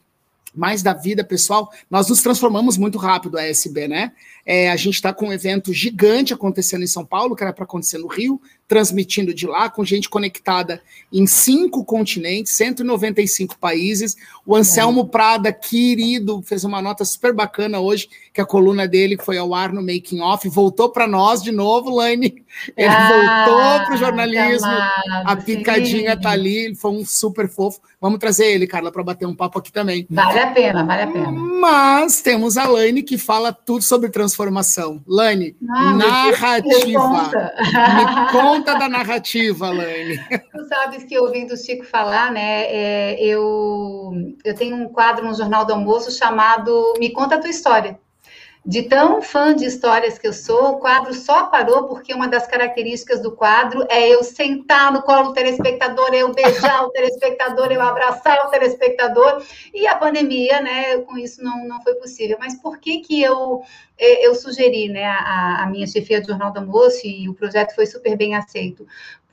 mais 0.54 0.82
da 0.82 0.94
vida 0.94 1.24
pessoal, 1.24 1.70
nós 1.90 2.08
nos 2.08 2.22
transformamos 2.22 2.78
muito 2.78 2.98
rápido, 2.98 3.38
a 3.38 3.44
SB, 3.44 3.88
né? 3.88 4.14
É, 4.46 4.72
a 4.72 4.76
gente 4.76 4.96
está 4.96 5.14
com 5.14 5.28
um 5.28 5.34
evento 5.34 5.74
gigante 5.74 6.34
acontecendo 6.34 6.84
em 6.84 6.88
São 6.88 7.06
Paulo, 7.06 7.36
que 7.36 7.44
era 7.44 7.54
para 7.54 7.66
acontecer 7.66 7.98
no 7.98 8.08
Rio, 8.08 8.42
transmitindo 8.68 9.34
de 9.34 9.46
lá, 9.46 9.70
com 9.70 9.86
gente 9.86 10.10
conectada 10.10 10.82
em 11.14 11.28
cinco 11.28 11.86
continentes, 11.86 12.54
195 12.54 13.58
países. 13.60 14.16
O 14.46 14.56
Anselmo 14.56 15.02
é. 15.02 15.06
Prada, 15.06 15.54
querido, 15.54 16.42
fez 16.42 16.64
uma 16.64 16.82
nota 16.82 17.06
super 17.06 17.32
bacana 17.32 17.80
hoje, 17.80 18.10
que 18.34 18.42
a 18.42 18.46
coluna 18.46 18.88
dele 18.88 19.18
foi 19.18 19.38
ao 19.38 19.54
ar 19.54 19.72
no 19.72 19.82
Making 19.82 20.20
Off, 20.22 20.50
voltou 20.50 20.90
para 20.90 21.08
nós 21.08 21.44
de 21.44 21.52
novo, 21.52 21.96
Laine. 21.96 22.44
Ele 22.76 22.88
ah, 22.88 23.46
voltou 23.46 23.86
para 23.86 23.96
o 23.96 23.98
jornalismo, 23.98 24.68
amado, 24.68 25.30
a 25.30 25.36
picadinha 25.36 26.16
sim. 26.16 26.22
tá 26.22 26.32
ali, 26.32 26.58
ele 26.66 26.76
foi 26.76 26.92
um 26.92 27.06
super 27.06 27.48
fofo. 27.48 27.80
Vamos 28.06 28.20
trazer 28.20 28.46
ele, 28.52 28.68
Carla, 28.68 28.92
para 28.92 29.02
bater 29.04 29.26
um 29.26 29.36
papo 29.36 29.58
aqui 29.58 29.72
também. 29.72 30.06
Vale 30.08 30.38
a 30.38 30.52
pena, 30.52 30.84
vale 30.84 31.02
a 31.02 31.08
pena. 31.08 31.32
Mas 31.32 32.22
temos 32.22 32.56
a 32.56 32.68
Laine 32.68 33.02
que 33.02 33.18
fala 33.18 33.52
tudo 33.52 33.82
sobre 33.82 34.12
transformação. 34.12 35.02
Laine, 35.08 35.58
ah, 35.68 35.92
narrativa. 35.92 36.86
Me 36.86 36.94
conta 36.94 38.30
conta 38.32 38.76
da 38.76 38.88
narrativa, 38.88 39.72
Laine. 39.72 40.20
Tu 40.30 40.68
sabes 40.68 41.04
que 41.04 41.18
ouvindo 41.18 41.56
o 41.56 41.58
Chico 41.58 41.84
falar, 41.84 42.32
né? 42.32 42.66
É, 42.68 43.26
eu, 43.26 44.12
eu 44.44 44.54
tenho 44.54 44.76
um 44.76 44.88
quadro 44.88 45.26
no 45.26 45.34
Jornal 45.34 45.66
do 45.66 45.74
Almoço 45.74 46.12
chamado 46.12 46.94
Me 47.00 47.10
Conta 47.12 47.36
a 47.36 47.40
Tua 47.40 47.50
História. 47.50 48.00
De 48.66 48.82
tão 48.82 49.22
fã 49.22 49.56
de 49.56 49.64
histórias 49.64 50.18
que 50.18 50.28
eu 50.28 50.34
sou, 50.34 50.72
o 50.72 50.80
quadro 50.80 51.14
só 51.14 51.46
parou 51.46 51.88
porque 51.88 52.12
uma 52.16 52.28
das 52.28 52.48
características 52.48 53.22
do 53.22 53.32
quadro 53.32 53.86
é 53.90 54.10
eu 54.10 54.24
sentar 54.24 54.92
no 54.92 55.04
colo 55.04 55.28
do 55.28 55.34
telespectador, 55.34 56.10
eu 56.14 56.34
beijar 56.34 56.84
o 56.84 56.90
telespectador, 56.90 57.72
eu 57.72 57.80
abraçar 57.80 58.44
o 58.44 58.50
telespectador. 58.50 59.44
E 59.72 59.86
a 59.86 59.96
pandemia, 59.96 60.62
né, 60.62 60.98
com 61.02 61.16
isso 61.16 61.44
não, 61.44 61.68
não 61.68 61.80
foi 61.84 61.94
possível. 61.96 62.38
Mas 62.40 62.56
por 62.60 62.80
que 62.80 63.02
que 63.02 63.22
eu 63.22 63.62
eu 63.98 64.36
sugeri, 64.36 64.90
né, 64.90 65.06
a, 65.06 65.64
a, 65.64 65.66
minha 65.68 65.88
chefia 65.88 66.22
do 66.22 66.28
Jornal 66.28 66.52
da 66.52 66.62
Moça 66.62 67.02
e 67.06 67.30
o 67.30 67.34
projeto 67.34 67.74
foi 67.74 67.86
super 67.86 68.18
bem 68.18 68.36
aceito, 68.36 68.86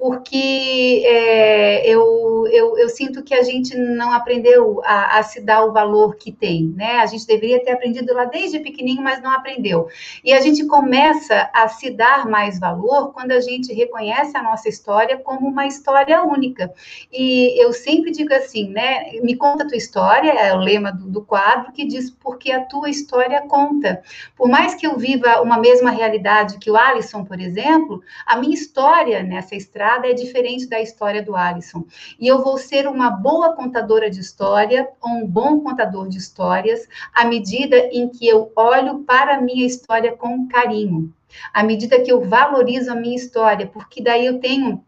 porque 0.03 1.05
é, 1.07 1.89
eu, 1.89 2.45
eu, 2.51 2.77
eu, 2.77 2.89
sinto 2.89 3.23
que 3.23 3.33
a 3.33 3.45
gente 3.45 3.77
não 3.77 4.13
aprendeu 4.13 4.83
a, 4.85 5.21
a, 5.21 5.23
se 5.23 5.41
dar 5.41 5.65
o 5.65 5.73
valor 5.73 6.17
que 6.17 6.33
tem, 6.33 6.75
né? 6.77 6.97
A 6.97 7.07
gente 7.07 7.25
deveria 7.25 7.63
ter 7.63 7.71
aprendido 7.71 8.13
lá 8.13 8.25
desde 8.25 8.59
pequenininho, 8.59 9.01
mas 9.01 9.23
não 9.23 9.31
aprendeu. 9.31 9.87
E 10.25 10.33
a 10.33 10.41
gente 10.41 10.67
começa 10.67 11.49
a 11.55 11.69
se 11.69 11.89
dar 11.89 12.27
mais 12.27 12.59
valor 12.59 13.13
quando 13.13 13.31
a 13.31 13.41
gente 13.41 13.73
reconhece 13.73 14.37
a 14.37 14.43
nossa 14.43 14.69
história 14.69 15.17
como 15.19 15.47
uma 15.47 15.69
história 15.69 16.21
única. 16.25 16.73
E 17.13 17.63
eu 17.63 17.73
sempre 17.73 18.11
digo 18.11 18.35
assim, 18.35 18.71
né? 18.71 19.13
Me 19.23 19.37
conta 19.37 19.63
a 19.63 19.69
tua 19.69 19.77
história, 19.77 20.33
é 20.33 20.53
o 20.53 20.59
lema 20.59 20.91
do, 20.91 21.09
do 21.09 21.23
quadro 21.23 21.71
que 21.71 21.85
diz 21.85 22.11
porque 22.11 22.51
a 22.51 22.65
tua 22.65 22.91
história 22.91 23.43
conta. 23.43 24.03
Por 24.37 24.49
mais 24.53 24.75
que 24.75 24.87
eu 24.87 24.99
viva 24.99 25.41
uma 25.41 25.57
mesma 25.57 25.91
realidade 25.91 26.59
que 26.59 26.71
o 26.71 26.77
Alisson, 26.77 27.25
por 27.25 27.41
exemplo, 27.41 28.03
a 28.27 28.37
minha 28.37 28.53
história 28.53 29.23
nessa 29.23 29.55
estrada 29.57 30.07
é 30.07 30.13
diferente 30.13 30.67
da 30.69 30.79
história 30.79 31.23
do 31.23 31.35
Alisson. 31.35 31.87
E 32.21 32.29
eu 32.29 32.45
vou 32.45 32.59
ser 32.59 32.87
uma 32.87 33.09
boa 33.09 33.55
contadora 33.55 34.11
de 34.11 34.21
história, 34.21 34.87
ou 35.01 35.11
um 35.11 35.27
bom 35.27 35.61
contador 35.61 36.07
de 36.07 36.19
histórias, 36.19 36.87
à 37.15 37.25
medida 37.25 37.79
em 37.91 38.11
que 38.11 38.29
eu 38.29 38.53
olho 38.55 38.99
para 39.05 39.37
a 39.37 39.41
minha 39.41 39.67
história 39.67 40.13
com 40.13 40.47
carinho, 40.47 41.11
à 41.55 41.63
medida 41.63 41.99
que 42.03 42.13
eu 42.13 42.21
valorizo 42.21 42.93
a 42.93 42.95
minha 42.95 43.17
história, 43.17 43.67
porque 43.67 44.03
daí 44.03 44.27
eu 44.27 44.39
tenho 44.39 44.85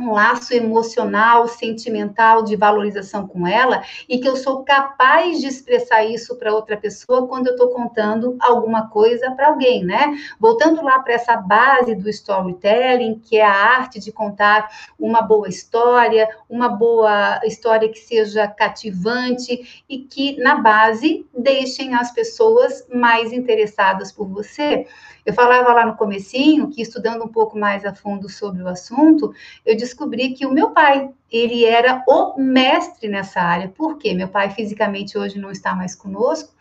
um 0.00 0.12
laço 0.12 0.54
emocional, 0.54 1.48
sentimental 1.48 2.42
de 2.42 2.56
valorização 2.56 3.26
com 3.26 3.46
ela 3.46 3.82
e 4.08 4.18
que 4.18 4.28
eu 4.28 4.36
sou 4.36 4.64
capaz 4.64 5.40
de 5.40 5.46
expressar 5.46 6.04
isso 6.04 6.36
para 6.36 6.54
outra 6.54 6.76
pessoa 6.76 7.26
quando 7.26 7.48
eu 7.48 7.52
estou 7.52 7.70
contando 7.70 8.36
alguma 8.40 8.88
coisa 8.88 9.30
para 9.32 9.48
alguém, 9.48 9.84
né? 9.84 10.16
Voltando 10.38 10.82
lá 10.82 10.98
para 10.98 11.14
essa 11.14 11.36
base 11.36 11.94
do 11.94 12.08
storytelling, 12.08 13.18
que 13.18 13.36
é 13.36 13.44
a 13.44 13.52
arte 13.52 13.98
de 13.98 14.12
contar 14.12 14.68
uma 14.98 15.22
boa 15.22 15.48
história, 15.48 16.28
uma 16.48 16.68
boa 16.68 17.40
história 17.44 17.88
que 17.88 17.98
seja 17.98 18.46
cativante 18.46 19.84
e 19.88 19.98
que 19.98 20.38
na 20.38 20.56
base 20.56 21.26
deixem 21.36 21.94
as 21.94 22.12
pessoas 22.12 22.86
mais 22.92 23.32
interessadas 23.32 24.12
por 24.12 24.28
você. 24.28 24.86
Eu 25.28 25.34
falava 25.34 25.74
lá 25.74 25.84
no 25.84 25.94
comecinho 25.94 26.70
que 26.70 26.80
estudando 26.80 27.22
um 27.22 27.28
pouco 27.28 27.58
mais 27.58 27.84
a 27.84 27.92
fundo 27.92 28.30
sobre 28.30 28.62
o 28.62 28.66
assunto, 28.66 29.30
eu 29.62 29.76
descobri 29.76 30.30
que 30.30 30.46
o 30.46 30.50
meu 30.50 30.70
pai, 30.70 31.10
ele 31.30 31.66
era 31.66 32.02
o 32.08 32.40
mestre 32.40 33.08
nessa 33.10 33.38
área. 33.38 33.68
Por 33.68 33.98
quê? 33.98 34.14
Meu 34.14 34.28
pai 34.28 34.48
fisicamente 34.48 35.18
hoje 35.18 35.38
não 35.38 35.50
está 35.50 35.74
mais 35.74 35.94
conosco, 35.94 36.54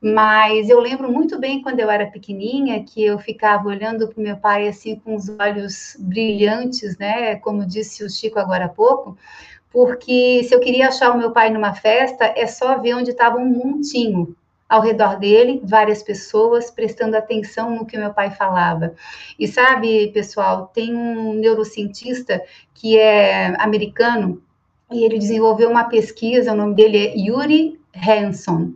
mas 0.00 0.70
eu 0.70 0.80
lembro 0.80 1.12
muito 1.12 1.38
bem 1.38 1.60
quando 1.60 1.80
eu 1.80 1.90
era 1.90 2.06
pequenininha 2.06 2.82
que 2.82 3.04
eu 3.04 3.18
ficava 3.18 3.68
olhando 3.68 4.08
para 4.08 4.18
o 4.18 4.24
meu 4.24 4.38
pai 4.38 4.68
assim 4.68 4.96
com 4.96 5.14
os 5.14 5.28
olhos 5.28 5.94
brilhantes, 5.98 6.96
né? 6.96 7.36
Como 7.36 7.66
disse 7.66 8.02
o 8.02 8.08
Chico 8.08 8.38
agora 8.38 8.64
há 8.64 8.70
pouco, 8.70 9.18
porque 9.70 10.42
se 10.44 10.54
eu 10.54 10.60
queria 10.60 10.88
achar 10.88 11.10
o 11.10 11.18
meu 11.18 11.30
pai 11.30 11.50
numa 11.50 11.74
festa, 11.74 12.32
é 12.34 12.46
só 12.46 12.78
ver 12.78 12.94
onde 12.94 13.10
estava 13.10 13.36
um 13.36 13.44
montinho 13.44 14.34
ao 14.74 14.80
redor 14.80 15.20
dele, 15.20 15.60
várias 15.62 16.02
pessoas 16.02 16.68
prestando 16.68 17.16
atenção 17.16 17.70
no 17.70 17.86
que 17.86 17.96
meu 17.96 18.12
pai 18.12 18.32
falava. 18.32 18.92
E 19.38 19.46
sabe, 19.46 20.08
pessoal, 20.08 20.66
tem 20.74 20.92
um 20.92 21.34
neurocientista 21.34 22.42
que 22.74 22.98
é 22.98 23.54
americano 23.62 24.42
e 24.90 25.04
ele 25.04 25.16
desenvolveu 25.16 25.70
uma 25.70 25.84
pesquisa, 25.84 26.52
o 26.52 26.56
nome 26.56 26.74
dele 26.74 26.98
é 26.98 27.16
Yuri 27.16 27.80
Hanson. 27.96 28.72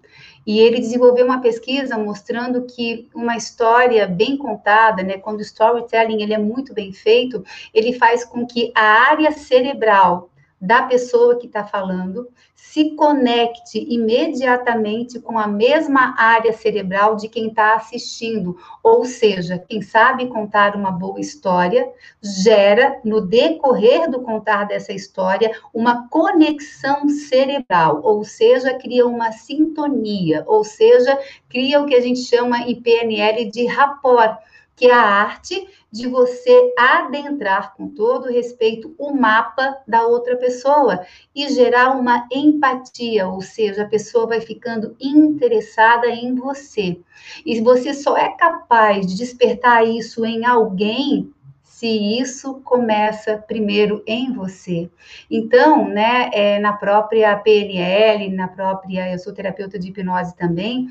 E 0.46 0.60
ele 0.60 0.78
desenvolveu 0.78 1.26
uma 1.26 1.40
pesquisa 1.40 1.98
mostrando 1.98 2.62
que 2.62 3.08
uma 3.12 3.36
história 3.36 4.06
bem 4.06 4.36
contada, 4.36 5.02
né, 5.02 5.18
quando 5.18 5.40
o 5.40 5.42
storytelling 5.42 6.22
ele 6.22 6.32
é 6.32 6.38
muito 6.38 6.72
bem 6.72 6.92
feito, 6.92 7.44
ele 7.74 7.92
faz 7.92 8.24
com 8.24 8.46
que 8.46 8.70
a 8.72 9.10
área 9.10 9.32
cerebral 9.32 10.30
da 10.60 10.82
pessoa 10.82 11.38
que 11.38 11.46
está 11.46 11.64
falando 11.64 12.28
se 12.54 12.90
conecte 12.96 13.78
imediatamente 13.88 15.20
com 15.20 15.38
a 15.38 15.46
mesma 15.46 16.14
área 16.18 16.52
cerebral 16.52 17.16
de 17.16 17.28
quem 17.28 17.48
está 17.48 17.74
assistindo. 17.74 18.56
Ou 18.82 19.04
seja, 19.04 19.58
quem 19.58 19.80
sabe 19.80 20.26
contar 20.26 20.74
uma 20.74 20.90
boa 20.90 21.20
história 21.20 21.88
gera, 22.20 23.00
no 23.04 23.20
decorrer 23.20 24.10
do 24.10 24.20
contar 24.22 24.64
dessa 24.64 24.92
história, 24.92 25.52
uma 25.72 26.08
conexão 26.08 27.08
cerebral, 27.08 28.00
ou 28.02 28.24
seja, 28.24 28.74
cria 28.74 29.06
uma 29.06 29.30
sintonia, 29.32 30.42
ou 30.46 30.64
seja, 30.64 31.18
cria 31.48 31.80
o 31.80 31.86
que 31.86 31.94
a 31.94 32.00
gente 32.00 32.20
chama 32.20 32.58
em 32.62 32.80
PNL 32.80 33.50
de 33.50 33.66
rapport 33.66 34.36
que 34.78 34.86
é 34.86 34.94
a 34.94 35.02
arte 35.02 35.68
de 35.90 36.06
você 36.06 36.72
adentrar 36.78 37.74
com 37.74 37.88
todo 37.88 38.30
respeito 38.30 38.94
o 38.96 39.12
mapa 39.12 39.78
da 39.86 40.06
outra 40.06 40.36
pessoa 40.36 41.04
e 41.34 41.48
gerar 41.48 41.90
uma 41.96 42.28
empatia, 42.30 43.26
ou 43.26 43.40
seja, 43.40 43.82
a 43.82 43.88
pessoa 43.88 44.26
vai 44.26 44.40
ficando 44.40 44.94
interessada 45.00 46.06
em 46.06 46.34
você. 46.34 47.00
E 47.44 47.60
você 47.60 47.92
só 47.92 48.16
é 48.16 48.28
capaz 48.36 49.06
de 49.06 49.16
despertar 49.16 49.84
isso 49.84 50.24
em 50.24 50.46
alguém 50.46 51.32
se 51.78 52.20
isso 52.20 52.60
começa 52.64 53.38
primeiro 53.38 54.02
em 54.04 54.32
você. 54.32 54.90
Então, 55.30 55.88
né, 55.88 56.28
é, 56.32 56.58
na 56.58 56.72
própria 56.72 57.36
PNL, 57.36 58.30
na 58.30 58.48
própria, 58.48 59.12
eu 59.12 59.18
sou 59.18 59.32
terapeuta 59.32 59.78
de 59.78 59.88
hipnose 59.88 60.36
também, 60.36 60.88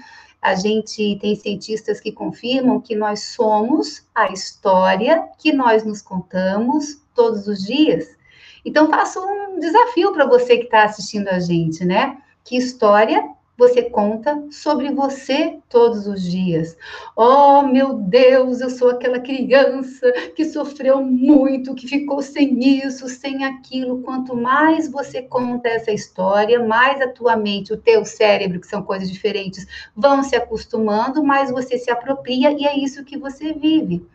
a 0.47 0.55
gente 0.55 1.17
tem 1.19 1.35
cientistas 1.35 1.99
que 1.99 2.09
confirmam 2.09 2.79
que 2.79 2.95
nós 2.95 3.35
somos 3.35 4.07
a 4.15 4.31
história 4.31 5.27
que 5.37 5.51
nós 5.51 5.83
nos 5.83 6.01
contamos 6.01 7.01
todos 7.13 7.49
os 7.49 7.65
dias. 7.65 8.15
Então, 8.63 8.89
faço 8.89 9.19
um 9.19 9.59
desafio 9.59 10.13
para 10.13 10.25
você 10.25 10.55
que 10.55 10.63
está 10.63 10.85
assistindo 10.85 11.27
a 11.27 11.37
gente, 11.37 11.83
né? 11.83 12.17
Que 12.45 12.55
história 12.55 13.21
você 13.57 13.89
conta 13.89 14.45
sobre 14.51 14.91
você 14.91 15.57
todos 15.67 16.05
os 16.05 16.21
dias. 16.21 16.77
Oh, 17.15 17.63
meu 17.63 17.93
Deus, 17.93 18.61
eu 18.61 18.69
sou 18.69 18.91
aquela 18.91 19.19
criança 19.19 20.11
que 20.35 20.45
sofreu 20.45 21.01
muito, 21.01 21.73
que 21.73 21.87
ficou 21.87 22.21
sem 22.21 22.79
isso, 22.79 23.09
sem 23.09 23.43
aquilo. 23.43 24.03
Quanto 24.03 24.35
mais 24.35 24.89
você 24.91 25.23
conta 25.23 25.67
essa 25.69 25.91
história, 25.91 26.63
mais 26.63 27.01
a 27.01 27.07
tua 27.07 27.35
mente, 27.35 27.73
o 27.73 27.77
teu 27.77 28.05
cérebro, 28.05 28.59
que 28.59 28.67
são 28.67 28.83
coisas 28.83 29.11
diferentes, 29.11 29.65
vão 29.95 30.23
se 30.23 30.35
acostumando, 30.35 31.23
mais 31.23 31.49
você 31.49 31.79
se 31.79 31.89
apropria 31.89 32.51
e 32.51 32.67
é 32.67 32.77
isso 32.77 33.03
que 33.03 33.17
você 33.17 33.53
vive. 33.53 34.05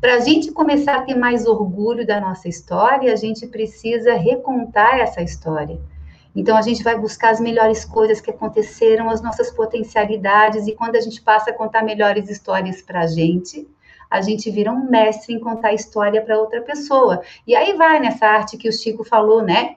Para 0.00 0.14
a 0.14 0.20
gente 0.20 0.52
começar 0.52 0.96
a 0.96 1.02
ter 1.02 1.16
mais 1.16 1.44
orgulho 1.44 2.06
da 2.06 2.20
nossa 2.20 2.48
história, 2.48 3.12
a 3.12 3.16
gente 3.16 3.48
precisa 3.48 4.14
recontar 4.14 5.00
essa 5.00 5.22
história. 5.22 5.80
Então, 6.34 6.56
a 6.56 6.62
gente 6.62 6.82
vai 6.82 6.98
buscar 6.98 7.30
as 7.30 7.40
melhores 7.40 7.84
coisas 7.84 8.20
que 8.20 8.30
aconteceram, 8.30 9.10
as 9.10 9.20
nossas 9.20 9.50
potencialidades, 9.50 10.66
e 10.66 10.72
quando 10.72 10.96
a 10.96 11.00
gente 11.00 11.20
passa 11.20 11.50
a 11.50 11.54
contar 11.54 11.82
melhores 11.82 12.30
histórias 12.30 12.80
para 12.80 13.00
a 13.00 13.06
gente, 13.06 13.68
a 14.10 14.20
gente 14.20 14.50
vira 14.50 14.70
um 14.70 14.90
mestre 14.90 15.34
em 15.34 15.40
contar 15.40 15.72
história 15.72 16.20
para 16.20 16.38
outra 16.38 16.60
pessoa. 16.60 17.22
E 17.46 17.56
aí 17.56 17.74
vai 17.74 17.98
nessa 17.98 18.26
arte 18.26 18.58
que 18.58 18.68
o 18.68 18.72
Chico 18.72 19.04
falou, 19.04 19.42
né? 19.42 19.76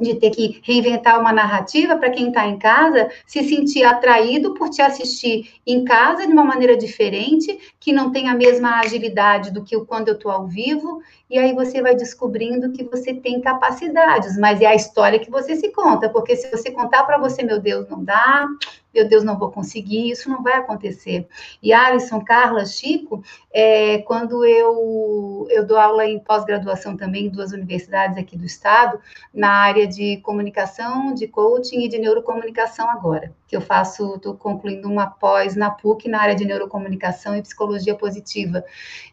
De 0.00 0.14
ter 0.14 0.30
que 0.30 0.60
reinventar 0.62 1.20
uma 1.20 1.32
narrativa 1.32 1.96
para 1.96 2.10
quem 2.10 2.28
está 2.28 2.46
em 2.46 2.58
casa 2.58 3.10
se 3.26 3.42
sentir 3.44 3.84
atraído 3.84 4.54
por 4.54 4.70
te 4.70 4.80
assistir 4.80 5.54
em 5.66 5.84
casa 5.84 6.26
de 6.26 6.32
uma 6.32 6.44
maneira 6.44 6.76
diferente, 6.76 7.74
que 7.78 7.92
não 7.92 8.10
tem 8.10 8.28
a 8.28 8.34
mesma 8.34 8.80
agilidade 8.80 9.50
do 9.50 9.62
que 9.62 9.78
quando 9.84 10.08
eu 10.08 10.14
estou 10.14 10.30
ao 10.30 10.46
vivo, 10.46 11.02
e 11.28 11.38
aí 11.38 11.54
você 11.54 11.80
vai 11.80 11.94
descobrindo 11.94 12.72
que 12.72 12.82
você 12.84 13.14
tem 13.14 13.40
capacidades, 13.40 14.36
mas 14.36 14.60
é 14.60 14.66
a 14.66 14.74
história 14.74 15.18
que 15.18 15.30
você 15.30 15.54
se 15.54 15.70
conta, 15.70 16.08
porque 16.08 16.34
se 16.36 16.50
você 16.50 16.70
contar 16.70 17.04
para 17.04 17.18
você, 17.18 17.42
meu 17.42 17.60
Deus, 17.60 17.88
não 17.88 18.02
dá, 18.02 18.46
meu 18.92 19.08
Deus, 19.08 19.24
não 19.24 19.38
vou 19.38 19.50
conseguir, 19.50 20.10
isso 20.10 20.28
não 20.28 20.42
vai 20.42 20.54
acontecer. 20.54 21.28
E 21.62 21.72
Alisson, 21.72 22.20
Carla, 22.24 22.64
Chico, 22.66 23.22
é, 23.52 23.98
quando 23.98 24.44
eu, 24.44 25.46
eu 25.50 25.66
dou 25.66 25.78
aula 25.78 26.06
em 26.06 26.18
pós-graduação 26.18 26.96
também 26.96 27.26
em 27.26 27.28
duas 27.28 27.52
universidades 27.52 28.18
aqui 28.18 28.36
do 28.36 28.44
estado, 28.44 29.00
na 29.32 29.50
área 29.50 29.86
de 29.86 30.18
comunicação, 30.18 31.14
de 31.14 31.26
coaching 31.26 31.84
e 31.84 31.88
de 31.88 31.98
neurocomunicação 31.98 32.88
agora, 32.90 33.32
que 33.46 33.56
eu 33.56 33.60
faço, 33.60 34.16
estou 34.16 34.34
concluindo 34.34 34.88
uma 34.88 35.06
pós 35.06 35.54
na 35.56 35.70
PUC 35.70 36.08
na 36.08 36.20
área 36.20 36.34
de 36.34 36.44
neurocomunicação 36.44 37.36
e 37.36 37.42
psicologia 37.42 37.94
positiva. 37.94 38.64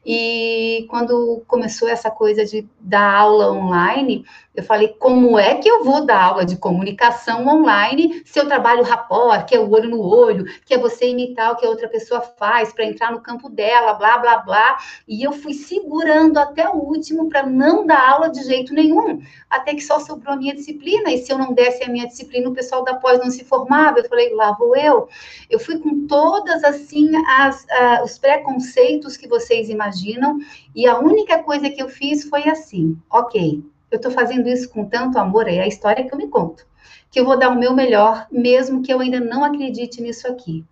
E 0.05 0.85
quando 0.89 1.43
começou 1.47 1.87
essa 1.87 2.09
coisa 2.09 2.45
de 2.45 2.67
dar 2.79 3.15
aula 3.15 3.51
online, 3.51 4.25
eu 4.55 4.63
falei, 4.63 4.87
como 4.99 5.37
é 5.37 5.55
que 5.55 5.69
eu 5.69 5.83
vou 5.83 6.05
dar 6.05 6.21
aula 6.23 6.45
de 6.45 6.57
comunicação 6.57 7.47
online 7.47 8.23
se 8.25 8.39
eu 8.39 8.47
trabalho 8.47 8.83
rapport, 8.83 9.45
que 9.45 9.55
é 9.55 9.59
o 9.67 9.73
olho 9.73 9.89
no 9.89 10.01
olho, 10.01 10.45
que 10.65 10.73
é 10.73 10.77
você 10.77 11.07
imitar 11.09 11.51
o 11.51 11.55
que 11.55 11.65
a 11.65 11.69
outra 11.69 11.87
pessoa 11.87 12.21
faz 12.21 12.73
para 12.73 12.85
entrar 12.85 13.11
no 13.11 13.21
campo 13.21 13.49
dela, 13.49 13.93
blá, 13.93 14.17
blá, 14.17 14.37
blá. 14.37 14.77
E 15.07 15.23
eu 15.23 15.31
fui 15.31 15.53
segurando 15.53 16.37
até 16.37 16.67
o 16.69 16.75
último 16.75 17.29
para 17.29 17.45
não 17.45 17.85
dar 17.85 18.09
aula 18.09 18.29
de 18.29 18.43
jeito 18.43 18.73
nenhum, 18.73 19.21
até 19.49 19.75
que 19.75 19.81
só 19.81 19.99
sobrou 19.99 20.33
a 20.33 20.37
minha 20.37 20.55
disciplina. 20.55 21.11
E 21.11 21.19
se 21.19 21.31
eu 21.31 21.37
não 21.37 21.53
desse 21.53 21.83
a 21.83 21.89
minha 21.89 22.07
disciplina, 22.07 22.49
o 22.49 22.53
pessoal 22.53 22.83
da 22.83 22.95
pós 22.95 23.19
não 23.19 23.29
se 23.29 23.43
formava. 23.43 23.99
Eu 23.99 24.09
falei, 24.09 24.33
lá 24.33 24.53
vou 24.53 24.75
eu. 24.75 25.07
Eu 25.49 25.59
fui 25.59 25.79
com 25.79 26.07
todas, 26.07 26.63
assim, 26.63 27.11
as, 27.39 27.63
uh, 27.63 28.03
os 28.03 28.17
preconceitos 28.17 29.17
que 29.17 29.27
vocês 29.27 29.69
imaginam, 29.69 30.39
e 30.75 30.87
a 30.87 30.97
única 30.97 31.43
coisa 31.43 31.69
que 31.69 31.81
eu 31.81 31.89
fiz 31.89 32.23
foi 32.23 32.47
assim, 32.47 32.97
ok 33.09 33.63
eu 33.89 33.97
estou 33.97 34.11
fazendo 34.11 34.47
isso 34.49 34.69
com 34.69 34.85
tanto 34.85 35.17
amor, 35.17 35.47
é 35.47 35.59
a 35.59 35.67
história 35.67 36.03
que 36.05 36.13
eu 36.13 36.17
me 36.17 36.27
conto. 36.27 36.66
Que 37.11 37.19
eu 37.19 37.25
vou 37.25 37.37
dar 37.37 37.49
o 37.49 37.59
meu 37.59 37.73
melhor, 37.73 38.27
mesmo 38.31 38.81
que 38.81 38.91
eu 38.91 38.99
ainda 38.99 39.19
não 39.19 39.43
acredite 39.43 40.01
nisso 40.01 40.27
aqui. 40.27 40.65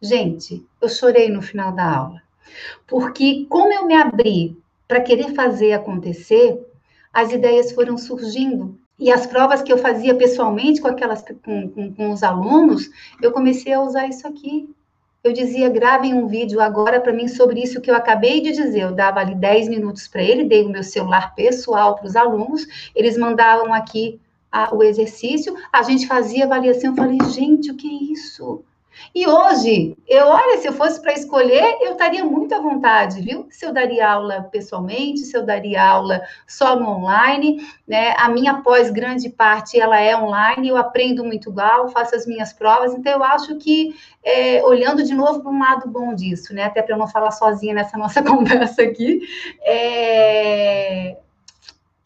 Gente, 0.00 0.64
eu 0.80 0.88
chorei 0.88 1.28
no 1.28 1.42
final 1.42 1.72
da 1.72 1.96
aula. 1.96 2.22
Porque 2.86 3.46
como 3.48 3.72
eu 3.72 3.86
me 3.86 3.94
abri 3.94 4.56
para 4.86 5.00
querer 5.00 5.34
fazer 5.34 5.72
acontecer, 5.72 6.60
as 7.12 7.32
ideias 7.32 7.72
foram 7.72 7.96
surgindo. 7.96 8.78
E 8.98 9.10
as 9.10 9.26
provas 9.26 9.62
que 9.62 9.72
eu 9.72 9.78
fazia 9.78 10.14
pessoalmente 10.14 10.80
com 10.80 10.88
aquelas 10.88 11.22
com, 11.22 11.68
com, 11.68 11.92
com 11.94 12.10
os 12.10 12.22
alunos, 12.22 12.90
eu 13.20 13.32
comecei 13.32 13.72
a 13.72 13.80
usar 13.80 14.06
isso 14.06 14.26
aqui 14.26 14.68
eu 15.24 15.32
dizia, 15.32 15.68
gravem 15.68 16.14
um 16.14 16.26
vídeo 16.26 16.60
agora 16.60 17.00
para 17.00 17.12
mim 17.12 17.28
sobre 17.28 17.62
isso 17.62 17.80
que 17.80 17.88
eu 17.88 17.94
acabei 17.94 18.40
de 18.40 18.50
dizer. 18.50 18.80
Eu 18.80 18.92
dava 18.92 19.20
ali 19.20 19.36
10 19.36 19.68
minutos 19.68 20.08
para 20.08 20.20
ele, 20.20 20.44
dei 20.44 20.64
o 20.64 20.68
meu 20.68 20.82
celular 20.82 21.32
pessoal 21.36 21.94
para 21.94 22.06
os 22.06 22.16
alunos, 22.16 22.66
eles 22.94 23.16
mandavam 23.16 23.72
aqui 23.72 24.20
a, 24.52 24.74
o 24.74 24.82
exercício, 24.82 25.56
a 25.72 25.82
gente 25.82 26.06
fazia 26.06 26.44
avaliação. 26.44 26.90
Eu 26.90 26.96
falei, 26.96 27.18
gente, 27.30 27.70
o 27.70 27.76
que 27.76 27.88
é 27.88 28.12
isso? 28.12 28.62
E 29.14 29.26
hoje, 29.26 29.96
eu 30.06 30.26
olha, 30.26 30.58
se 30.58 30.68
eu 30.68 30.72
fosse 30.72 31.00
para 31.00 31.12
escolher, 31.12 31.78
eu 31.80 31.92
estaria 31.92 32.24
muito 32.24 32.54
à 32.54 32.60
vontade, 32.60 33.20
viu? 33.20 33.46
Se 33.50 33.64
eu 33.64 33.72
daria 33.72 34.08
aula 34.08 34.42
pessoalmente, 34.50 35.20
se 35.20 35.36
eu 35.36 35.44
daria 35.44 35.82
aula 35.82 36.22
só 36.46 36.76
no 36.76 36.88
online, 36.88 37.66
né? 37.86 38.14
A 38.18 38.28
minha 38.28 38.62
pós 38.62 38.90
grande 38.90 39.30
parte 39.30 39.78
ela 39.78 39.98
é 39.98 40.16
online, 40.16 40.68
eu 40.68 40.76
aprendo 40.76 41.24
muito 41.24 41.50
igual, 41.50 41.88
faço 41.88 42.14
as 42.14 42.26
minhas 42.26 42.52
provas, 42.52 42.94
então 42.94 43.12
eu 43.12 43.24
acho 43.24 43.56
que 43.56 43.94
é, 44.22 44.62
olhando 44.62 45.02
de 45.02 45.14
novo 45.14 45.40
para 45.40 45.50
um 45.50 45.58
lado 45.58 45.88
bom 45.88 46.14
disso, 46.14 46.54
né? 46.54 46.64
Até 46.64 46.82
para 46.82 46.94
eu 46.94 46.98
não 46.98 47.08
falar 47.08 47.30
sozinha 47.30 47.74
nessa 47.74 47.96
nossa 47.98 48.22
conversa 48.22 48.82
aqui, 48.82 49.20
é, 49.62 51.16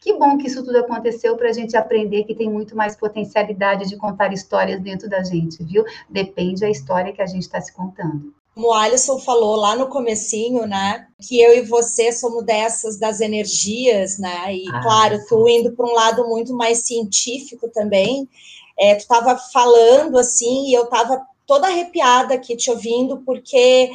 que 0.07 0.13
bom 0.13 0.37
que 0.37 0.47
isso 0.47 0.63
tudo 0.63 0.77
aconteceu 0.77 1.35
para 1.35 1.49
a 1.49 1.53
gente 1.53 1.75
aprender 1.75 2.23
que 2.23 2.33
tem 2.33 2.49
muito 2.49 2.77
mais 2.77 2.95
potencialidade 2.95 3.89
de 3.89 3.97
contar 3.97 4.31
histórias 4.31 4.79
dentro 4.79 5.09
da 5.09 5.21
gente, 5.21 5.61
viu? 5.61 5.83
Depende 6.09 6.61
da 6.61 6.69
história 6.69 7.11
que 7.11 7.21
a 7.21 7.25
gente 7.25 7.41
está 7.41 7.59
se 7.59 7.73
contando. 7.73 8.33
Como 8.55 8.69
o 8.69 8.73
Alisson 8.73 9.19
falou 9.19 9.57
lá 9.57 9.75
no 9.75 9.87
comecinho, 9.87 10.65
né, 10.65 11.07
que 11.21 11.41
eu 11.41 11.57
e 11.57 11.61
você 11.61 12.13
somos 12.13 12.45
dessas 12.45 12.97
das 12.97 13.19
energias, 13.19 14.17
né, 14.17 14.55
e 14.55 14.63
ah, 14.69 14.81
claro, 14.81 15.19
tu 15.27 15.45
indo 15.49 15.73
para 15.73 15.85
um 15.85 15.93
lado 15.93 16.25
muito 16.25 16.53
mais 16.53 16.79
científico 16.79 17.67
também, 17.67 18.29
é, 18.79 18.95
tu 18.95 19.01
estava 19.01 19.37
falando 19.37 20.17
assim, 20.17 20.69
e 20.69 20.73
eu 20.73 20.85
estava 20.85 21.21
toda 21.45 21.67
arrepiada 21.67 22.33
aqui 22.33 22.55
te 22.55 22.71
ouvindo, 22.71 23.17
porque 23.25 23.91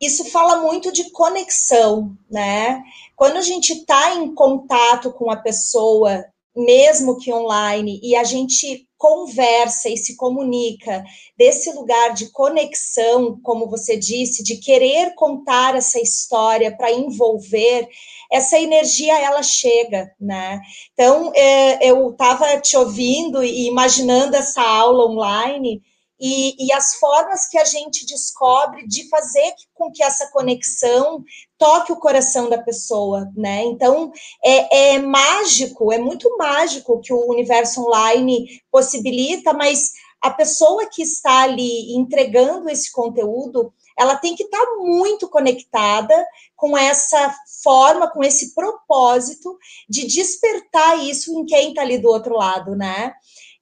isso 0.00 0.24
fala 0.26 0.60
muito 0.60 0.92
de 0.92 1.10
conexão, 1.10 2.16
né, 2.30 2.82
quando 3.14 3.38
a 3.38 3.42
gente 3.42 3.72
está 3.72 4.14
em 4.14 4.34
contato 4.34 5.12
com 5.12 5.30
a 5.30 5.36
pessoa, 5.36 6.24
mesmo 6.54 7.18
que 7.18 7.32
online, 7.32 8.00
e 8.02 8.14
a 8.14 8.24
gente 8.24 8.86
conversa 8.98 9.88
e 9.90 9.96
se 9.96 10.16
comunica 10.16 11.04
desse 11.36 11.70
lugar 11.72 12.14
de 12.14 12.30
conexão, 12.30 13.38
como 13.42 13.68
você 13.68 13.96
disse, 13.96 14.42
de 14.42 14.56
querer 14.56 15.14
contar 15.14 15.76
essa 15.76 16.00
história 16.00 16.74
para 16.74 16.90
envolver, 16.90 17.88
essa 18.32 18.58
energia 18.58 19.18
ela 19.20 19.42
chega, 19.42 20.10
né? 20.20 20.60
Então 20.92 21.30
é, 21.34 21.90
eu 21.90 22.10
estava 22.10 22.58
te 22.58 22.76
ouvindo 22.76 23.42
e 23.44 23.66
imaginando 23.66 24.34
essa 24.34 24.62
aula 24.62 25.10
online 25.10 25.82
e, 26.18 26.66
e, 26.66 26.72
as 26.72 26.94
formas 26.94 27.46
que 27.46 27.58
a 27.58 27.64
gente 27.64 28.06
descobre 28.06 28.86
de 28.86 29.08
fazer 29.08 29.52
com 29.74 29.90
que 29.92 30.02
essa 30.02 30.30
conexão 30.30 31.22
toque 31.58 31.92
o 31.92 32.00
coração 32.00 32.48
da 32.48 32.58
pessoa, 32.58 33.30
né? 33.36 33.64
Então 33.64 34.10
é, 34.44 34.94
é 34.94 34.98
mágico, 34.98 35.92
é 35.92 35.98
muito 35.98 36.36
mágico 36.38 37.00
que 37.00 37.12
o 37.12 37.30
universo 37.30 37.82
online 37.82 38.62
possibilita, 38.70 39.52
mas 39.52 39.92
a 40.20 40.30
pessoa 40.30 40.88
que 40.90 41.02
está 41.02 41.42
ali 41.42 41.94
entregando 41.94 42.68
esse 42.68 42.90
conteúdo, 42.90 43.72
ela 43.98 44.16
tem 44.16 44.34
que 44.34 44.42
estar 44.42 44.58
tá 44.58 44.76
muito 44.78 45.28
conectada 45.28 46.14
com 46.56 46.76
essa 46.76 47.34
forma, 47.62 48.10
com 48.10 48.24
esse 48.24 48.54
propósito 48.54 49.56
de 49.88 50.06
despertar 50.06 50.98
isso 50.98 51.32
em 51.38 51.44
quem 51.44 51.68
está 51.68 51.82
ali 51.82 51.98
do 51.98 52.08
outro 52.08 52.34
lado, 52.34 52.74
né? 52.74 53.12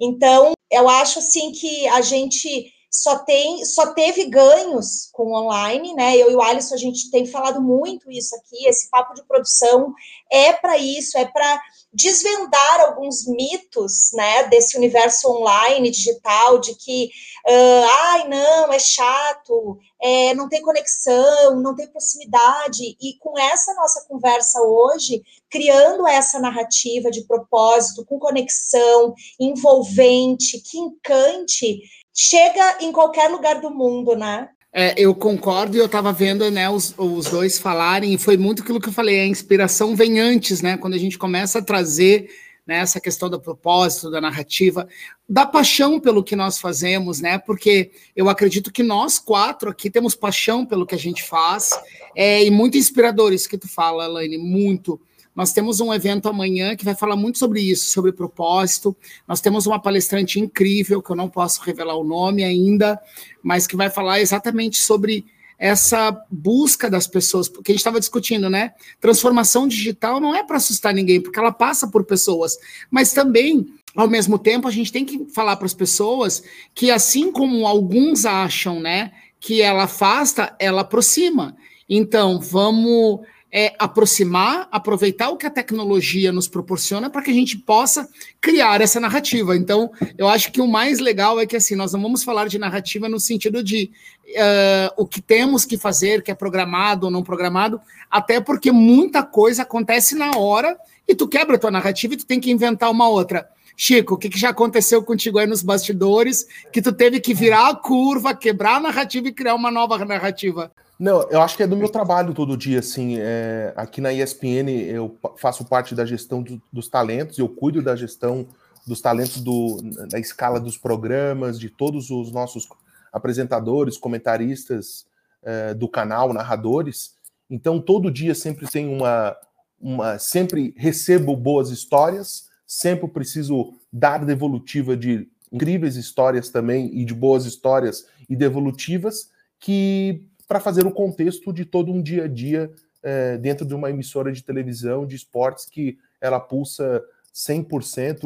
Então, 0.01 0.54
eu 0.70 0.88
acho 0.88 1.18
assim 1.18 1.53
que 1.53 1.87
a 1.88 2.00
gente 2.00 2.72
só 2.95 3.19
tem, 3.19 3.65
só 3.65 3.93
teve 3.93 4.27
ganhos 4.27 5.09
com 5.13 5.33
online, 5.33 5.93
né? 5.95 6.17
Eu 6.17 6.31
e 6.31 6.37
o 6.37 6.41
Alisson 6.41 6.77
a 6.77 6.79
gente 6.79 7.11
tem 7.11 7.27
falado 7.27 7.61
muito 7.61 8.09
isso 8.09 8.37
aqui. 8.37 8.69
Esse 8.69 8.89
papo 8.89 9.15
de 9.15 9.25
produção 9.25 9.93
é 10.31 10.53
para 10.53 10.79
isso, 10.79 11.19
é 11.19 11.25
para 11.25 11.61
desvendar 11.93 12.81
alguns 12.83 13.27
mitos, 13.27 14.11
né, 14.13 14.45
desse 14.45 14.77
universo 14.77 15.29
online 15.29 15.91
digital, 15.91 16.59
de 16.59 16.77
que, 16.77 17.11
uh, 17.49 17.89
ai, 18.05 18.29
não, 18.29 18.73
é 18.73 18.79
chato, 18.79 19.77
é, 20.01 20.33
não 20.35 20.49
tem 20.49 20.63
conexão, 20.63 21.61
não 21.61 21.75
tem 21.75 21.89
proximidade. 21.89 22.97
E 23.01 23.19
com 23.19 23.37
essa 23.37 23.75
nossa 23.75 24.07
conversa 24.09 24.63
hoje, 24.63 25.21
criando 25.51 26.07
essa 26.07 26.39
narrativa 26.39 27.11
de 27.11 27.25
propósito, 27.25 28.05
com 28.05 28.21
conexão, 28.21 29.15
envolvente, 29.41 30.61
que 30.61 30.79
encante, 30.79 31.81
chega 32.14 32.79
em 32.81 32.92
qualquer 32.92 33.29
lugar 33.29 33.61
do 33.61 33.70
mundo, 33.70 34.16
né? 34.16 34.48
É, 34.72 34.94
eu 34.96 35.14
concordo 35.14 35.77
e 35.77 35.81
eu 35.81 35.87
estava 35.87 36.12
vendo 36.12 36.50
né, 36.50 36.68
os, 36.68 36.94
os 36.96 37.27
dois 37.27 37.59
falarem, 37.59 38.14
e 38.14 38.18
foi 38.18 38.37
muito 38.37 38.62
aquilo 38.62 38.81
que 38.81 38.88
eu 38.88 38.92
falei, 38.92 39.20
a 39.20 39.27
inspiração 39.27 39.94
vem 39.94 40.18
antes, 40.18 40.62
né? 40.62 40.77
Quando 40.77 40.94
a 40.94 40.98
gente 40.98 41.18
começa 41.18 41.59
a 41.59 41.62
trazer 41.62 42.29
né? 42.66 42.79
Essa 42.79 43.00
questão 43.00 43.29
do 43.29 43.40
propósito, 43.40 44.11
da 44.11 44.20
narrativa, 44.20 44.88
da 45.29 45.46
paixão 45.46 46.00
pelo 46.00 46.24
que 46.24 46.35
nós 46.35 46.59
fazemos, 46.59 47.20
né? 47.20 47.38
Porque 47.38 47.90
eu 48.16 48.29
acredito 48.29 48.72
que 48.72 48.83
nós 48.83 49.18
quatro 49.18 49.70
aqui 49.70 49.90
temos 49.90 50.14
paixão 50.14 50.64
pelo 50.64 50.87
que 50.87 50.94
a 50.94 50.98
gente 50.98 51.22
faz, 51.22 51.79
é, 52.16 52.44
e 52.44 52.50
muito 52.50 52.79
inspirador 52.79 53.33
isso 53.33 53.48
que 53.48 53.59
tu 53.59 53.68
fala, 53.68 54.07
Elaine, 54.07 54.38
muito. 54.38 55.00
Nós 55.35 55.53
temos 55.53 55.81
um 55.81 55.92
evento 55.92 56.29
amanhã 56.29 56.77
que 56.77 56.85
vai 56.85 56.94
falar 56.94 57.16
muito 57.16 57.38
sobre 57.38 57.61
isso, 57.61 57.90
sobre 57.90 58.12
propósito. 58.12 58.97
Nós 59.27 59.40
temos 59.40 59.66
uma 59.66 59.81
palestrante 59.81 60.38
incrível, 60.38 61.03
que 61.03 61.11
eu 61.11 61.16
não 61.16 61.29
posso 61.29 61.62
revelar 61.62 61.97
o 61.97 62.05
nome 62.05 62.44
ainda, 62.44 63.01
mas 63.42 63.66
que 63.66 63.77
vai 63.77 63.90
falar 63.90 64.20
exatamente 64.20 64.81
sobre 64.81 65.25
essa 65.59 66.16
busca 66.31 66.90
das 66.90 67.07
pessoas, 67.07 67.49
porque 67.49 67.73
a 67.73 67.75
gente 67.75 67.81
estava 67.81 68.01
discutindo, 68.01 68.51
né? 68.51 68.75
Transformação 69.01 69.66
digital 69.66 70.20
não 70.20 70.35
é 70.35 70.42
para 70.42 70.57
assustar 70.57 70.92
ninguém, 70.92 71.20
porque 71.20 71.38
ela 71.38 71.53
passa 71.53 71.87
por 71.88 72.05
pessoas, 72.05 72.59
mas 72.90 73.12
também, 73.12 73.66
ao 73.94 74.09
mesmo 74.09 74.38
tempo, 74.38 74.66
a 74.66 74.70
gente 74.70 74.92
tem 74.92 75.05
que 75.05 75.27
falar 75.33 75.57
para 75.57 75.66
as 75.66 75.75
pessoas 75.75 76.42
que, 76.75 76.90
assim 76.90 77.31
como 77.31 77.66
alguns 77.66 78.25
acham, 78.25 78.81
né, 78.81 79.12
que 79.38 79.62
ela 79.62 79.85
afasta, 79.85 80.55
ela 80.59 80.81
aproxima. 80.81 81.57
Então, 81.88 82.40
vamos 82.40 83.20
é, 83.57 83.73
aproximar, 83.79 84.67
aproveitar 84.73 85.31
o 85.31 85.37
que 85.37 85.47
a 85.47 85.51
tecnologia 85.51 86.33
nos 86.33 86.49
proporciona 86.49 87.09
para 87.09 87.23
que 87.23 87.31
a 87.31 87.35
gente 87.35 87.57
possa 87.57 88.09
criar 88.40 88.81
essa 88.81 88.99
narrativa. 88.99 89.57
Então, 89.57 89.93
eu 90.19 90.27
acho 90.27 90.51
que 90.51 90.61
o 90.61 90.67
mais 90.67 90.99
legal 90.99 91.38
é 91.38 91.47
que 91.47 91.55
assim 91.55 91.77
nós 91.77 91.93
não 91.93 92.03
vamos 92.03 92.25
falar 92.25 92.49
de 92.49 92.59
narrativa 92.59 93.09
no 93.09 93.21
sentido 93.21 93.62
de 93.62 93.93
uh, 94.27 94.95
o 94.97 95.07
que 95.07 95.23
temos 95.23 95.64
que 95.64 95.79
fazer, 95.79 96.21
que 96.21 96.33
é 96.33 96.35
programado 96.35 97.07
ou 97.07 97.12
não 97.12 97.23
programado, 97.23 97.81
até 98.11 98.40
porque 98.40 98.73
muita 98.73 99.23
coisa 99.23 99.62
acontece 99.62 100.17
na 100.17 100.37
hora 100.37 100.77
e 101.07 101.14
tu 101.14 101.29
quebra 101.29 101.55
a 101.55 101.59
tua 101.59 101.71
narrativa 101.71 102.14
e 102.14 102.17
tu 102.17 102.27
tem 102.27 102.40
que 102.40 102.51
inventar 102.51 102.90
uma 102.90 103.09
outra. 103.09 103.49
Chico, 103.77 104.14
o 104.14 104.19
que, 104.19 104.29
que, 104.29 104.38
já 104.38 104.49
aconteceu 104.49 105.01
contigo 105.05 105.38
aí 105.38 105.47
nos 105.47 105.62
bastidores 105.62 106.45
que 106.73 106.83
tu 106.83 106.93
teve 106.93 107.21
que 107.21 107.33
virar 107.33 107.69
a 107.69 107.77
curva, 107.77 108.35
quebrar 108.35 108.77
a 108.77 108.81
narrativa 108.81 109.29
e 109.29 109.33
criar 109.33 109.55
uma 109.55 109.71
nova 109.71 110.05
narrativa? 110.05 110.73
Não, 111.05 111.21
eu 111.29 111.43
acho 111.43 111.55
que 111.55 111.62
é 111.62 111.67
do 111.67 111.77
meu 111.77 111.90
trabalho 111.90 112.33
todo 112.33 112.57
dia, 112.57 112.79
assim. 112.79 113.19
É, 113.19 113.75
aqui 113.77 114.01
na 114.01 114.11
ESPN 114.11 114.71
eu 114.71 115.19
faço 115.37 115.62
parte 115.67 115.95
da 115.95 116.07
gestão 116.07 116.43
do, 116.43 116.59
dos 116.73 116.88
talentos, 116.88 117.37
eu 117.37 117.47
cuido 117.47 117.83
da 117.83 117.95
gestão 117.95 118.49
dos 118.87 119.03
talentos 119.03 119.43
do, 119.43 119.83
da 120.09 120.19
escala 120.19 120.59
dos 120.59 120.79
programas, 120.79 121.61
de 121.61 121.69
todos 121.69 122.09
os 122.09 122.33
nossos 122.33 122.67
apresentadores, 123.12 123.99
comentaristas 123.99 125.05
é, 125.43 125.75
do 125.75 125.90
canal, 125.90 126.33
narradores. 126.33 127.17
Então, 127.51 127.79
todo 127.79 128.11
dia 128.11 128.35
sempre 128.35 128.67
tem 128.67 128.88
uma, 128.88 129.37
uma. 129.79 130.19
Sempre 130.19 130.73
recebo 130.75 131.37
boas 131.37 131.69
histórias, 131.69 132.49
sempre 132.67 133.07
preciso 133.09 133.75
dar 133.93 134.25
devolutiva 134.25 134.97
de 134.97 135.29
incríveis 135.53 135.97
histórias 135.97 136.49
também, 136.49 136.99
e 136.99 137.05
de 137.05 137.12
boas 137.12 137.45
histórias 137.45 138.07
e 138.27 138.35
devolutivas, 138.35 139.29
que 139.61 140.27
para 140.55 140.61
fazer 140.61 140.87
o 140.87 140.93
contexto 140.93 141.53
de 141.53 141.64
todo 141.64 141.90
um 141.90 142.01
dia 142.01 142.27
a 142.27 142.29
dia 142.29 142.73
é, 143.03 143.37
dentro 143.37 143.67
de 143.67 143.75
uma 143.75 143.90
emissora 143.90 144.31
de 144.31 144.40
televisão 144.40 145.05
de 145.05 145.17
esportes 145.17 145.67
que 145.67 145.99
ela 146.21 146.38
pulsa 146.38 147.03
100% 147.35 148.23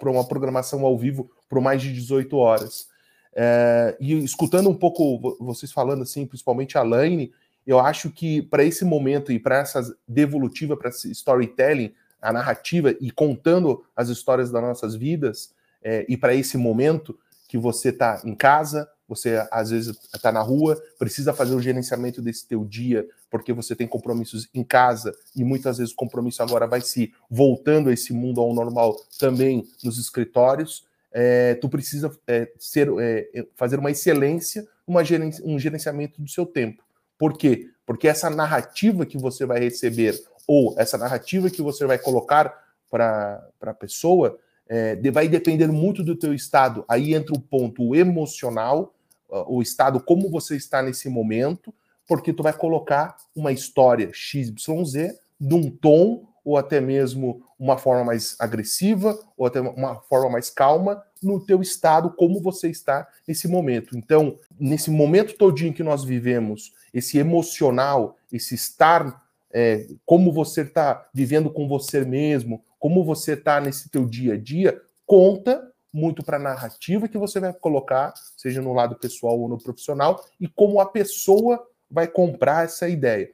para 0.00 0.10
uma 0.10 0.26
programação 0.26 0.82
ao 0.82 0.96
vivo 0.96 1.30
por 1.46 1.60
mais 1.60 1.82
de 1.82 1.92
18 1.92 2.34
horas. 2.38 2.88
É, 3.34 3.94
e 4.00 4.14
escutando 4.24 4.70
um 4.70 4.74
pouco 4.74 5.36
vocês 5.44 5.70
falando 5.70 6.04
assim, 6.04 6.24
principalmente 6.24 6.78
a 6.78 6.82
Laine, 6.82 7.30
eu 7.66 7.78
acho 7.78 8.08
que 8.10 8.40
para 8.40 8.64
esse 8.64 8.82
momento 8.82 9.30
e 9.30 9.38
para 9.38 9.58
essa 9.58 9.94
devolutiva, 10.08 10.74
para 10.74 10.88
esse 10.88 11.10
storytelling, 11.10 11.92
a 12.18 12.32
narrativa 12.32 12.96
e 12.98 13.10
contando 13.10 13.84
as 13.94 14.08
histórias 14.08 14.50
das 14.50 14.62
nossas 14.62 14.94
vidas, 14.94 15.52
é, 15.82 16.06
e 16.08 16.16
para 16.16 16.34
esse 16.34 16.56
momento 16.56 17.18
que 17.46 17.58
você 17.58 17.90
está 17.90 18.22
em 18.24 18.34
casa, 18.34 18.88
você 19.08 19.46
às 19.50 19.70
vezes 19.70 19.96
está 20.14 20.32
na 20.32 20.40
rua, 20.40 20.80
precisa 20.98 21.32
fazer 21.32 21.54
o 21.54 21.60
gerenciamento 21.60 22.22
desse 22.22 22.46
teu 22.46 22.64
dia, 22.64 23.06
porque 23.30 23.52
você 23.52 23.76
tem 23.76 23.86
compromissos 23.86 24.48
em 24.54 24.64
casa 24.64 25.14
e 25.36 25.44
muitas 25.44 25.78
vezes 25.78 25.92
o 25.92 25.96
compromisso 25.96 26.42
agora 26.42 26.66
vai 26.66 26.80
se 26.80 27.12
voltando 27.28 27.90
a 27.90 27.92
esse 27.92 28.12
mundo 28.12 28.40
ao 28.40 28.54
normal 28.54 28.96
também 29.18 29.66
nos 29.82 29.98
escritórios. 29.98 30.86
É, 31.12 31.54
tu 31.54 31.68
precisa 31.68 32.10
é, 32.26 32.50
ser, 32.58 32.88
é, 32.98 33.46
fazer 33.54 33.78
uma 33.78 33.90
excelência, 33.90 34.66
uma 34.86 35.02
um 35.44 35.58
gerenciamento 35.58 36.20
do 36.20 36.28
seu 36.28 36.44
tempo. 36.44 36.82
Por 37.18 37.36
quê? 37.36 37.70
Porque 37.86 38.08
essa 38.08 38.30
narrativa 38.30 39.06
que 39.06 39.18
você 39.18 39.46
vai 39.46 39.60
receber 39.60 40.18
ou 40.46 40.74
essa 40.78 40.98
narrativa 40.98 41.50
que 41.50 41.62
você 41.62 41.86
vai 41.86 41.98
colocar 41.98 42.52
para 42.90 43.48
a 43.60 43.74
pessoa 43.74 44.38
é, 44.68 44.96
vai 45.10 45.28
depender 45.28 45.68
muito 45.68 46.02
do 46.02 46.16
teu 46.16 46.34
estado. 46.34 46.84
Aí 46.88 47.14
entra 47.14 47.34
o 47.34 47.40
ponto 47.40 47.94
emocional, 47.94 48.93
o 49.46 49.60
estado 49.60 50.00
como 50.00 50.30
você 50.30 50.56
está 50.56 50.82
nesse 50.82 51.08
momento, 51.08 51.74
porque 52.06 52.32
tu 52.32 52.42
vai 52.42 52.52
colocar 52.52 53.16
uma 53.34 53.52
história 53.52 54.10
XYZ 54.12 55.18
num 55.40 55.70
tom 55.70 56.26
ou 56.44 56.58
até 56.58 56.80
mesmo 56.80 57.42
uma 57.58 57.78
forma 57.78 58.04
mais 58.04 58.36
agressiva 58.38 59.18
ou 59.36 59.46
até 59.46 59.60
uma 59.60 59.96
forma 60.02 60.30
mais 60.30 60.50
calma 60.50 61.02
no 61.22 61.40
teu 61.40 61.62
estado 61.62 62.10
como 62.10 62.40
você 62.40 62.68
está 62.68 63.08
nesse 63.26 63.48
momento. 63.48 63.96
Então, 63.96 64.38
nesse 64.60 64.90
momento 64.90 65.38
todinho 65.38 65.72
que 65.72 65.82
nós 65.82 66.04
vivemos, 66.04 66.74
esse 66.92 67.16
emocional, 67.18 68.16
esse 68.30 68.54
estar 68.54 69.24
é, 69.50 69.86
como 70.04 70.32
você 70.32 70.62
está 70.62 71.08
vivendo 71.14 71.48
com 71.48 71.66
você 71.68 72.04
mesmo, 72.04 72.62
como 72.78 73.04
você 73.04 73.32
está 73.32 73.60
nesse 73.60 73.88
teu 73.88 74.04
dia 74.04 74.34
a 74.34 74.36
dia, 74.36 74.78
conta 75.06 75.72
muito 75.94 76.24
para 76.24 76.38
a 76.38 76.40
narrativa 76.40 77.06
que 77.06 77.16
você 77.16 77.38
vai 77.38 77.52
colocar, 77.52 78.12
seja 78.36 78.60
no 78.60 78.72
lado 78.72 78.96
pessoal 78.96 79.38
ou 79.38 79.48
no 79.48 79.56
profissional, 79.56 80.24
e 80.40 80.48
como 80.48 80.80
a 80.80 80.86
pessoa 80.86 81.64
vai 81.88 82.08
comprar 82.08 82.64
essa 82.64 82.88
ideia. 82.88 83.30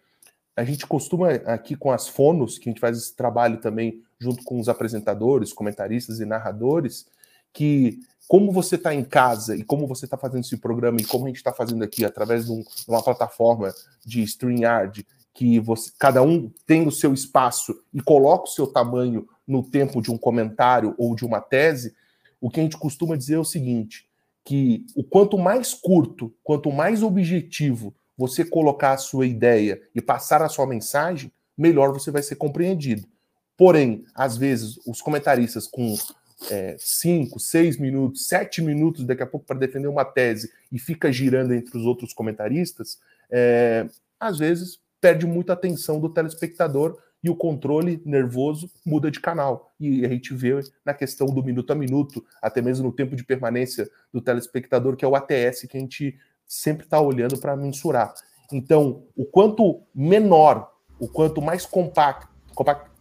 A 0.55 0.63
gente 0.63 0.87
costuma 0.87 1.31
aqui 1.31 1.75
com 1.75 1.91
as 1.91 2.07
fonos, 2.07 2.59
que 2.59 2.69
a 2.69 2.71
gente 2.71 2.81
faz 2.81 2.99
esse 2.99 3.17
trabalho 3.17 3.59
também 3.63 4.03
junto 4.19 4.45
com 4.45 4.61
os 4.61 4.69
apresentadores, 4.69 5.55
comentaristas 5.55 6.21
e 6.21 6.27
narradores, 6.27 7.07
que 7.51 7.99
como 8.29 8.53
você 8.53 8.77
está 8.77 8.95
em 8.95 9.03
casa 9.03 9.57
e 9.57 9.65
como 9.65 9.87
você 9.87 10.05
está 10.05 10.19
fazendo 10.19 10.45
esse 10.45 10.59
programa 10.59 11.01
e 11.01 11.05
como 11.05 11.25
a 11.25 11.29
gente 11.29 11.39
está 11.39 11.55
fazendo 11.55 11.83
aqui 11.83 12.05
através 12.05 12.45
de, 12.45 12.53
um, 12.53 12.61
de, 12.61 12.85
uma 12.87 13.03
plataforma 13.03 13.75
de 14.05 14.23
StreamYard, 14.23 15.07
que 15.33 15.59
você, 15.59 15.91
cada 15.99 16.23
um 16.23 16.53
tem 16.67 16.87
o 16.87 16.93
seu 16.93 17.15
espaço 17.15 17.75
e 17.95 18.03
coloca 18.03 18.45
o 18.45 18.53
seu 18.53 18.67
tamanho 18.67 19.27
no 19.47 19.63
tempo 19.63 20.03
de 20.03 20.11
um 20.11 20.19
comentário 20.19 20.95
ou 20.99 21.15
de 21.17 21.25
uma 21.25 21.41
tese, 21.41 21.95
o 22.41 22.51
que 22.51 22.61
a 22.61 22.63
gente 22.63 22.79
costuma 22.79 23.17
dizer 23.17 23.35
é 23.35 23.39
o 23.39 23.45
seguinte: 23.45 24.07
que 24.45 24.85
o 24.97 25.05
quanto 25.05 25.39
mais 25.39 25.75
curto, 25.75 26.33
quanto 26.43 26.73
mais 26.73 27.03
objetivo 27.03 27.95
você 28.17 28.45
colocar 28.45 28.93
a 28.93 28.99
sua 28.99 29.27
ideia 29.27 29.81
e 29.95 30.01
passar 30.01 30.43
a 30.43 30.49
sua 30.49 30.67
mensagem, 30.67 31.33
melhor 31.57 31.93
você 31.93 32.11
vai 32.11 32.23
ser 32.23 32.37
compreendido. 32.37 33.07
Porém, 33.57 34.05
às 34.15 34.37
vezes, 34.37 34.79
os 34.87 35.03
comentaristas 35.03 35.67
com 35.67 35.95
é, 36.51 36.77
cinco, 36.79 37.39
seis 37.39 37.79
minutos, 37.79 38.27
sete 38.27 38.63
minutos 38.63 39.05
daqui 39.05 39.23
a 39.23 39.27
pouco 39.27 39.47
para 39.47 39.59
defender 39.59 39.89
uma 39.89 40.05
tese 40.05 40.51
e 40.73 40.79
fica 40.79 41.13
girando 41.13 41.53
entre 41.53 41.77
os 41.77 41.85
outros 41.85 42.13
comentaristas, 42.13 42.99
é, 43.31 43.87
às 44.19 44.39
vezes 44.39 44.81
perde 45.01 45.27
muita 45.27 45.53
atenção 45.53 46.01
do 46.01 46.09
telespectador 46.09 46.99
e 47.23 47.29
o 47.29 47.37
controle 47.37 48.01
nervoso 48.05 48.71
muda 48.85 49.11
de 49.11 49.21
canal. 49.21 49.73
E 49.79 50.05
a 50.05 50.09
gente 50.09 50.35
vê 50.35 50.59
na 50.85 50.95
questão 50.95 51.27
do 51.27 51.43
minuto 51.43 51.71
a 51.73 51.75
minuto, 51.75 52.25
até 52.41 52.63
mesmo 52.63 52.87
no 52.87 52.93
tempo 52.93 53.15
de 53.15 53.25
permanência 53.25 53.89
do 54.13 54.21
telespectador, 54.21 54.97
que 54.97 55.05
é 55.05 55.09
o 55.09 55.15
ATS 55.15 55.67
que 55.69 55.77
a 55.77 55.81
gente 55.81 56.19
sempre 56.47 56.85
está 56.85 57.01
olhando 57.01 57.39
para 57.39 57.57
mensurar. 57.57 58.13
Então, 58.53 59.05
o 59.15 59.25
quanto 59.25 59.83
menor, 59.95 60.73
o 60.99 61.07
quanto 61.07 61.41
mais 61.41 61.65
compacto, 61.65 62.29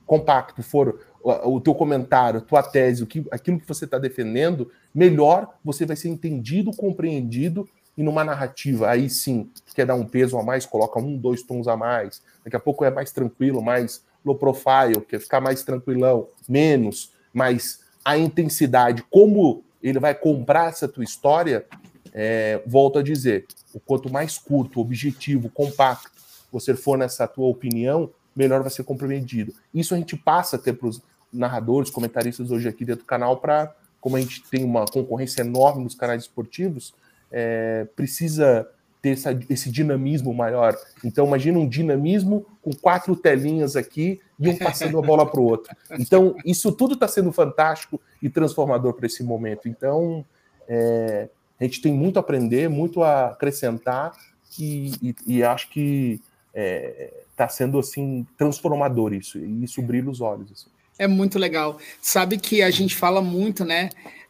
compacto, 0.06 0.62
for 0.62 1.00
o, 1.22 1.60
teu 1.60 1.74
comentário, 1.76 2.40
a 2.40 2.44
tua 2.44 2.64
tese, 2.64 3.08
aquilo 3.32 3.60
que 3.60 3.68
você 3.68 3.86
está 3.86 3.98
defendendo, 3.98 4.72
melhor 4.94 5.56
você 5.64 5.86
vai 5.86 5.96
ser 5.96 6.10
entendido, 6.10 6.72
compreendido 6.76 7.68
e 7.98 8.04
numa 8.04 8.24
narrativa, 8.24 8.90
aí 8.90 9.10
sim, 9.10 9.52
quer 9.76 9.86
dar 9.86 9.96
um 9.96 10.06
peso 10.06 10.38
a 10.38 10.44
mais, 10.44 10.66
coloca 10.66 11.00
um, 11.00 11.18
dois 11.18 11.44
tons 11.44 11.68
a 11.68 11.76
mais. 11.76 12.22
Daqui 12.46 12.56
a 12.56 12.60
pouco 12.60 12.86
é 12.86 12.90
mais 12.90 13.12
tranquilo, 13.12 13.62
mais 13.62 14.06
low 14.30 14.38
profile, 14.38 15.02
quer 15.08 15.20
ficar 15.20 15.42
mais 15.42 15.64
tranquilão, 15.64 16.28
menos, 16.48 17.12
mas 17.34 17.82
a 18.04 18.18
intensidade, 18.18 19.04
como 19.10 19.64
ele 19.82 20.00
vai 20.00 20.14
comprar 20.14 20.70
essa 20.70 20.88
tua 20.88 21.04
história, 21.04 21.66
é, 22.14 22.62
volto 22.66 23.00
a 23.00 23.04
dizer, 23.04 23.46
o 23.74 23.80
quanto 23.80 24.12
mais 24.12 24.38
curto, 24.38 24.80
objetivo, 24.80 25.50
compacto 25.50 26.20
você 26.52 26.76
for 26.76 26.98
nessa 26.98 27.28
tua 27.28 27.48
opinião, 27.48 28.10
melhor 28.36 28.62
vai 28.62 28.72
ser 28.72 28.84
compreendido. 28.84 29.54
Isso 29.74 29.94
a 29.94 29.98
gente 29.98 30.16
passa 30.18 30.56
até 30.56 30.74
para 30.74 30.88
os 30.88 31.02
narradores, 31.32 31.92
comentaristas 31.92 32.50
hoje 32.50 32.68
aqui 32.68 32.84
dentro 32.84 33.04
do 33.04 33.08
canal, 33.08 33.38
para, 33.38 33.74
como 34.02 34.16
a 34.16 34.20
gente 34.20 34.42
tem 34.50 34.64
uma 34.64 34.86
concorrência 34.86 35.42
enorme 35.42 35.84
nos 35.84 35.94
canais 35.94 36.24
esportivos, 36.24 36.94
é, 37.32 37.88
precisa 37.96 38.68
ter 39.02 39.12
essa, 39.12 39.38
esse 39.50 39.72
dinamismo 39.72 40.34
maior. 40.34 40.76
Então, 41.04 41.26
imagina 41.26 41.58
um 41.58 41.68
dinamismo 41.68 42.46
com 42.62 42.72
quatro 42.72 43.16
telinhas 43.16 43.76
aqui 43.76 44.20
e 44.40 44.50
um 44.50 44.58
passando 44.58 44.98
a 45.00 45.02
bola 45.02 45.26
para 45.26 45.40
o 45.40 45.44
outro. 45.44 45.76
Então, 45.98 46.36
isso 46.46 46.72
tudo 46.72 46.94
está 46.96 47.08
sendo 47.08 47.32
fantástico 47.32 48.00
e 48.22 48.30
transformador 48.30 48.94
para 48.94 49.06
esse 49.06 49.24
momento. 49.24 49.68
Então, 49.68 50.26
é, 50.68 51.30
a 51.60 51.64
gente 51.64 51.82
tem 51.82 51.94
muito 51.94 52.18
a 52.18 52.20
aprender, 52.20 52.70
muito 52.70 53.04
a 53.04 53.28
acrescentar, 53.28 54.14
e, 54.58 54.92
e, 55.02 55.16
e 55.28 55.44
acho 55.44 55.70
que 55.70 56.22
está 56.48 56.54
é, 56.56 57.14
tá 57.36 57.48
sendo 57.48 57.78
assim 57.80 58.26
transformador 58.38 59.14
isso, 59.14 59.38
e 59.38 59.64
isso 59.64 59.82
brilha 59.82 60.10
os 60.10 60.22
olhos. 60.22 60.52
Assim. 60.52 60.70
É 60.98 61.08
muito 61.08 61.40
legal. 61.40 61.78
Sabe 62.02 62.38
que 62.38 62.62
a 62.62 62.70
gente 62.70 62.96
fala 62.96 63.22
muito, 63.22 63.64
né? 63.64 63.90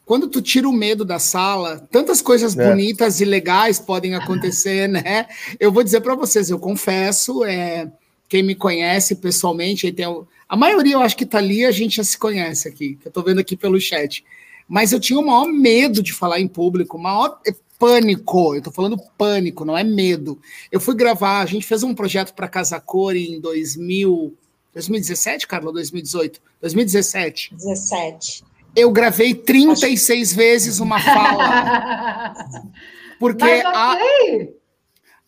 Quando 0.10 0.28
tu 0.28 0.41
tira 0.41 0.68
o 0.68 0.74
medo 0.74 1.05
da 1.05 1.20
sala, 1.20 1.88
tantas 1.91 2.20
coisas 2.20 2.57
é. 2.57 2.68
bonitas 2.68 3.22
e 3.22 3.26
legais 3.26 3.78
podem 3.78 4.16
acontecer, 4.16 4.89
né? 4.89 5.28
Eu 5.60 5.72
vou 5.72 5.84
dizer 5.84 6.01
para 6.01 6.16
vocês, 6.16 6.49
eu 6.49 6.57
confesso, 6.57 7.45
é, 7.45 7.91
quem 8.28 8.41
me 8.41 8.55
conhece 8.55 9.14
pessoalmente, 9.18 9.91
tem, 9.91 10.05
a 10.47 10.57
maioria 10.57 10.95
eu 10.95 11.01
acho 11.01 11.16
que 11.16 11.28
tá 11.28 11.38
ali, 11.38 11.64
a 11.64 11.70
gente 11.70 11.97
já 11.97 12.03
se 12.03 12.18
conhece 12.18 12.68
aqui, 12.68 12.95
que 12.95 13.07
eu 13.07 13.12
tô 13.12 13.22
vendo 13.22 13.39
aqui 13.39 13.55
pelo 13.55 13.80
chat 13.80 14.26
mas 14.68 14.91
eu 14.91 14.99
tinha 14.99 15.20
o 15.20 15.26
maior 15.26 15.47
medo 15.47 16.01
de 16.01 16.12
falar 16.12 16.39
em 16.39 16.47
público, 16.47 16.97
o 16.97 17.01
maior 17.01 17.39
pânico. 17.80 18.55
Eu 18.55 18.62
tô 18.62 18.72
falando 18.72 19.01
pânico, 19.18 19.66
não 19.66 19.76
é 19.76 19.84
medo. 19.84 20.39
Eu 20.72 20.80
fui 20.80 20.93
gravar, 20.93 21.41
a 21.41 21.45
gente 21.45 21.66
fez 21.66 21.82
um 21.82 21.95
projeto 21.95 22.34
para 22.36 22.47
Casa 22.47 22.80
Cor 22.80 23.16
em 23.16 23.39
2000, 23.39 24.36
2017, 24.74 25.47
Carla, 25.47 25.72
2018? 25.72 26.39
2017. 26.62 27.55
17. 27.55 28.49
Eu 28.76 28.92
gravei 28.92 29.34
36 29.34 30.30
Acho... 30.30 30.38
vezes 30.38 30.80
uma 30.80 31.00
fala. 31.00 32.34
Porque 33.20 33.44
okay. 33.44 33.64
a 33.66 33.98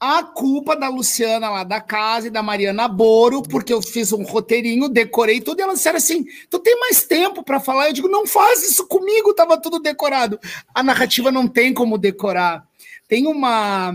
a 0.01 0.23
culpa 0.23 0.75
da 0.75 0.89
Luciana 0.89 1.47
lá 1.47 1.63
da 1.63 1.79
casa 1.79 2.25
e 2.25 2.31
da 2.31 2.41
Mariana 2.41 2.87
Boro, 2.87 3.43
porque 3.43 3.71
eu 3.71 3.83
fiz 3.83 4.11
um 4.11 4.23
roteirinho, 4.23 4.89
decorei 4.89 5.39
tudo, 5.39 5.59
e 5.59 5.61
elas 5.61 5.75
disseram 5.75 5.97
assim: 5.97 6.25
tu 6.49 6.57
tem 6.57 6.75
mais 6.79 7.03
tempo 7.03 7.43
para 7.43 7.59
falar? 7.59 7.87
Eu 7.87 7.93
digo, 7.93 8.07
não 8.07 8.25
faz 8.25 8.67
isso 8.67 8.87
comigo, 8.87 9.35
tava 9.35 9.61
tudo 9.61 9.79
decorado. 9.79 10.39
A 10.73 10.81
narrativa 10.81 11.31
não 11.31 11.47
tem 11.47 11.71
como 11.71 11.99
decorar. 11.99 12.65
Tem 13.07 13.27
uma 13.27 13.93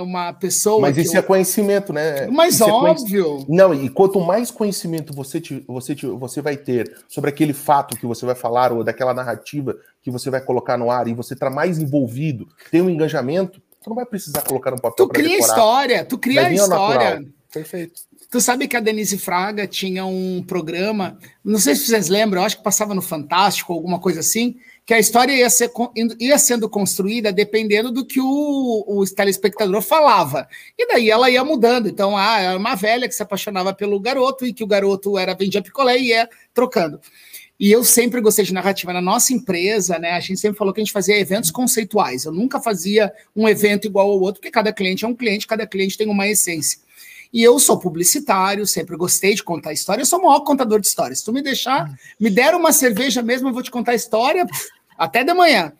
uma 0.00 0.32
pessoa. 0.32 0.80
Mas 0.80 0.96
isso 0.96 1.16
eu... 1.16 1.20
é 1.20 1.22
conhecimento, 1.22 1.92
né? 1.92 2.26
Mas 2.28 2.54
isso 2.54 2.64
óbvio. 2.64 3.40
É 3.40 3.44
Não, 3.48 3.74
e 3.74 3.88
quanto 3.88 4.20
mais 4.20 4.50
conhecimento 4.50 5.12
você, 5.12 5.40
te, 5.40 5.64
você, 5.66 5.94
te, 5.94 6.06
você 6.06 6.40
vai 6.40 6.56
ter 6.56 6.96
sobre 7.08 7.30
aquele 7.30 7.52
fato 7.52 7.96
que 7.96 8.06
você 8.06 8.24
vai 8.26 8.34
falar, 8.34 8.72
ou 8.72 8.84
daquela 8.84 9.14
narrativa 9.14 9.76
que 10.02 10.10
você 10.10 10.30
vai 10.30 10.40
colocar 10.40 10.76
no 10.76 10.90
ar, 10.90 11.08
e 11.08 11.14
você 11.14 11.34
está 11.34 11.50
mais 11.50 11.78
envolvido, 11.78 12.46
tem 12.70 12.82
um 12.82 12.90
engajamento, 12.90 13.60
Tu 13.82 13.88
não 13.88 13.96
vai 13.96 14.04
precisar 14.04 14.42
colocar 14.42 14.70
no 14.70 14.80
papel. 14.80 15.06
Tu 15.06 15.08
cria 15.08 15.28
decorar. 15.28 15.48
história, 15.48 16.04
tu 16.04 16.18
cria 16.18 16.46
a 16.46 16.52
história. 16.52 17.24
Perfeito. 17.52 18.02
Tu 18.30 18.40
sabe 18.40 18.68
que 18.68 18.76
a 18.76 18.80
Denise 18.80 19.16
Fraga 19.16 19.66
tinha 19.66 20.04
um 20.04 20.44
programa, 20.46 21.16
não 21.42 21.58
sei 21.58 21.74
se 21.74 21.86
vocês 21.86 22.08
lembram, 22.08 22.42
eu 22.42 22.46
acho 22.46 22.58
que 22.58 22.62
passava 22.62 22.94
no 22.94 23.00
Fantástico, 23.00 23.72
alguma 23.72 23.98
coisa 23.98 24.20
assim, 24.20 24.56
que 24.88 24.94
a 24.94 24.98
história 24.98 25.34
ia, 25.34 25.50
ser, 25.50 25.70
ia 26.18 26.38
sendo 26.38 26.66
construída 26.66 27.30
dependendo 27.30 27.92
do 27.92 28.06
que 28.06 28.18
o, 28.22 28.84
o 28.86 29.04
telespectador 29.04 29.82
falava. 29.82 30.48
E 30.78 30.88
daí 30.88 31.10
ela 31.10 31.30
ia 31.30 31.44
mudando. 31.44 31.90
Então, 31.90 32.16
ah, 32.16 32.40
era 32.40 32.58
uma 32.58 32.74
velha 32.74 33.06
que 33.06 33.14
se 33.14 33.22
apaixonava 33.22 33.74
pelo 33.74 34.00
garoto 34.00 34.46
e 34.46 34.52
que 34.54 34.64
o 34.64 34.66
garoto 34.66 35.18
era 35.18 35.34
vendia 35.34 35.60
picolé 35.60 35.98
e 35.98 36.06
ia 36.06 36.26
trocando. 36.54 36.98
E 37.60 37.70
eu 37.70 37.84
sempre 37.84 38.18
gostei 38.22 38.46
de 38.46 38.54
narrativa. 38.54 38.90
Na 38.90 39.02
nossa 39.02 39.34
empresa, 39.34 39.98
né, 39.98 40.12
a 40.12 40.20
gente 40.20 40.40
sempre 40.40 40.56
falou 40.56 40.72
que 40.72 40.80
a 40.80 40.84
gente 40.84 40.92
fazia 40.92 41.18
eventos 41.18 41.50
conceituais. 41.50 42.24
Eu 42.24 42.32
nunca 42.32 42.58
fazia 42.58 43.12
um 43.36 43.46
evento 43.46 43.86
igual 43.86 44.08
ao 44.10 44.18
outro, 44.18 44.40
porque 44.40 44.50
cada 44.50 44.72
cliente 44.72 45.04
é 45.04 45.08
um 45.08 45.14
cliente, 45.14 45.46
cada 45.46 45.66
cliente 45.66 45.98
tem 45.98 46.08
uma 46.08 46.26
essência. 46.26 46.78
E 47.30 47.42
eu 47.42 47.58
sou 47.58 47.78
publicitário, 47.78 48.66
sempre 48.66 48.96
gostei 48.96 49.34
de 49.34 49.42
contar 49.42 49.74
história. 49.74 50.00
Eu 50.00 50.06
sou 50.06 50.18
o 50.18 50.22
maior 50.22 50.40
contador 50.40 50.80
de 50.80 50.86
histórias. 50.86 51.18
Se 51.18 51.26
tu 51.26 51.32
me 51.32 51.42
deixar, 51.42 51.92
me 52.18 52.30
der 52.30 52.54
uma 52.54 52.72
cerveja 52.72 53.20
mesmo, 53.20 53.50
eu 53.50 53.52
vou 53.52 53.62
te 53.62 53.70
contar 53.70 53.94
história 53.94 54.46
até 54.98 55.22
de 55.22 55.32
manhã. 55.32 55.72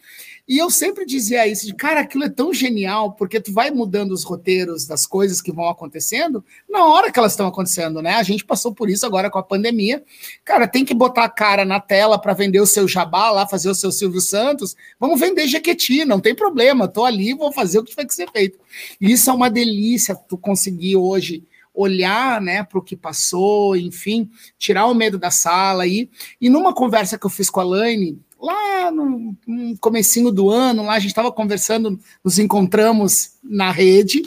E 0.49 0.57
eu 0.57 0.71
sempre 0.71 1.05
dizia 1.05 1.47
isso, 1.47 1.67
de 1.67 1.75
cara, 1.75 2.01
aquilo 2.01 2.25
é 2.25 2.29
tão 2.31 2.55
genial, 2.55 3.13
porque 3.13 3.39
tu 3.39 3.53
vai 3.53 3.71
mudando 3.71 4.13
os 4.13 4.25
roteiros 4.25 4.87
das 4.87 5.07
coisas 5.07 5.43
que 5.43 5.53
vão 5.53 5.69
acontecendo 5.69 6.43
na 6.67 6.87
hora 6.87 7.13
que 7.13 7.19
elas 7.19 7.33
estão 7.33 7.47
acontecendo, 7.47 8.01
né? 8.01 8.15
A 8.15 8.23
gente 8.23 8.47
passou 8.47 8.75
por 8.75 8.89
isso 8.89 9.05
agora 9.05 9.29
com 9.29 9.39
a 9.39 9.43
pandemia. 9.43 10.03
Cara, 10.43 10.67
tem 10.67 10.87
que 10.87 10.95
botar 10.95 11.25
a 11.25 11.29
cara 11.29 11.67
na 11.67 11.81
tela 11.81 12.19
para 12.19 12.33
vender 12.33 12.61
o 12.61 12.67
seu 12.67 12.89
jabá 12.89 13.31
lá, 13.31 13.47
fazer 13.47 13.69
o 13.69 13.75
seu 13.75 13.93
Silvio 13.93 14.23
Santos. 14.23 14.75
Vamos 14.99 15.21
vender 15.21 15.47
Jequiti, 15.47 16.07
não 16.07 16.19
tem 16.19 16.35
problema. 16.35 16.89
Tô 16.89 17.05
ali, 17.05 17.35
vou 17.35 17.53
fazer 17.53 17.81
o 17.81 17.85
que 17.85 17.91
tiver 17.91 18.07
que 18.07 18.15
ser 18.15 18.31
feito. 18.31 18.59
E 18.99 19.13
isso 19.13 19.29
é 19.29 19.33
uma 19.35 19.51
delícia 19.51 20.15
tu 20.15 20.39
conseguir 20.39 20.97
hoje 20.97 21.45
olhar 21.75 22.41
né, 22.41 22.65
para 22.65 22.79
o 22.79 22.83
que 22.83 22.97
passou, 22.97 23.77
enfim, 23.77 24.29
tirar 24.59 24.87
o 24.87 24.95
medo 24.95 25.19
da 25.19 25.31
sala. 25.31 25.87
E, 25.87 26.11
e 26.41 26.49
numa 26.49 26.73
conversa 26.73 27.19
que 27.19 27.27
eu 27.27 27.31
fiz 27.31 27.51
com 27.51 27.61
a 27.61 27.65
Laine, 27.65 28.19
lá 28.41 28.91
no, 28.91 29.37
no 29.47 29.79
comecinho 29.79 30.31
do 30.31 30.51
ano, 30.51 30.85
lá 30.85 30.95
a 30.95 30.99
gente 30.99 31.11
estava 31.11 31.33
conversando, 31.33 31.99
nos 32.25 32.39
encontramos 32.39 33.33
na 33.43 33.71
rede, 33.71 34.23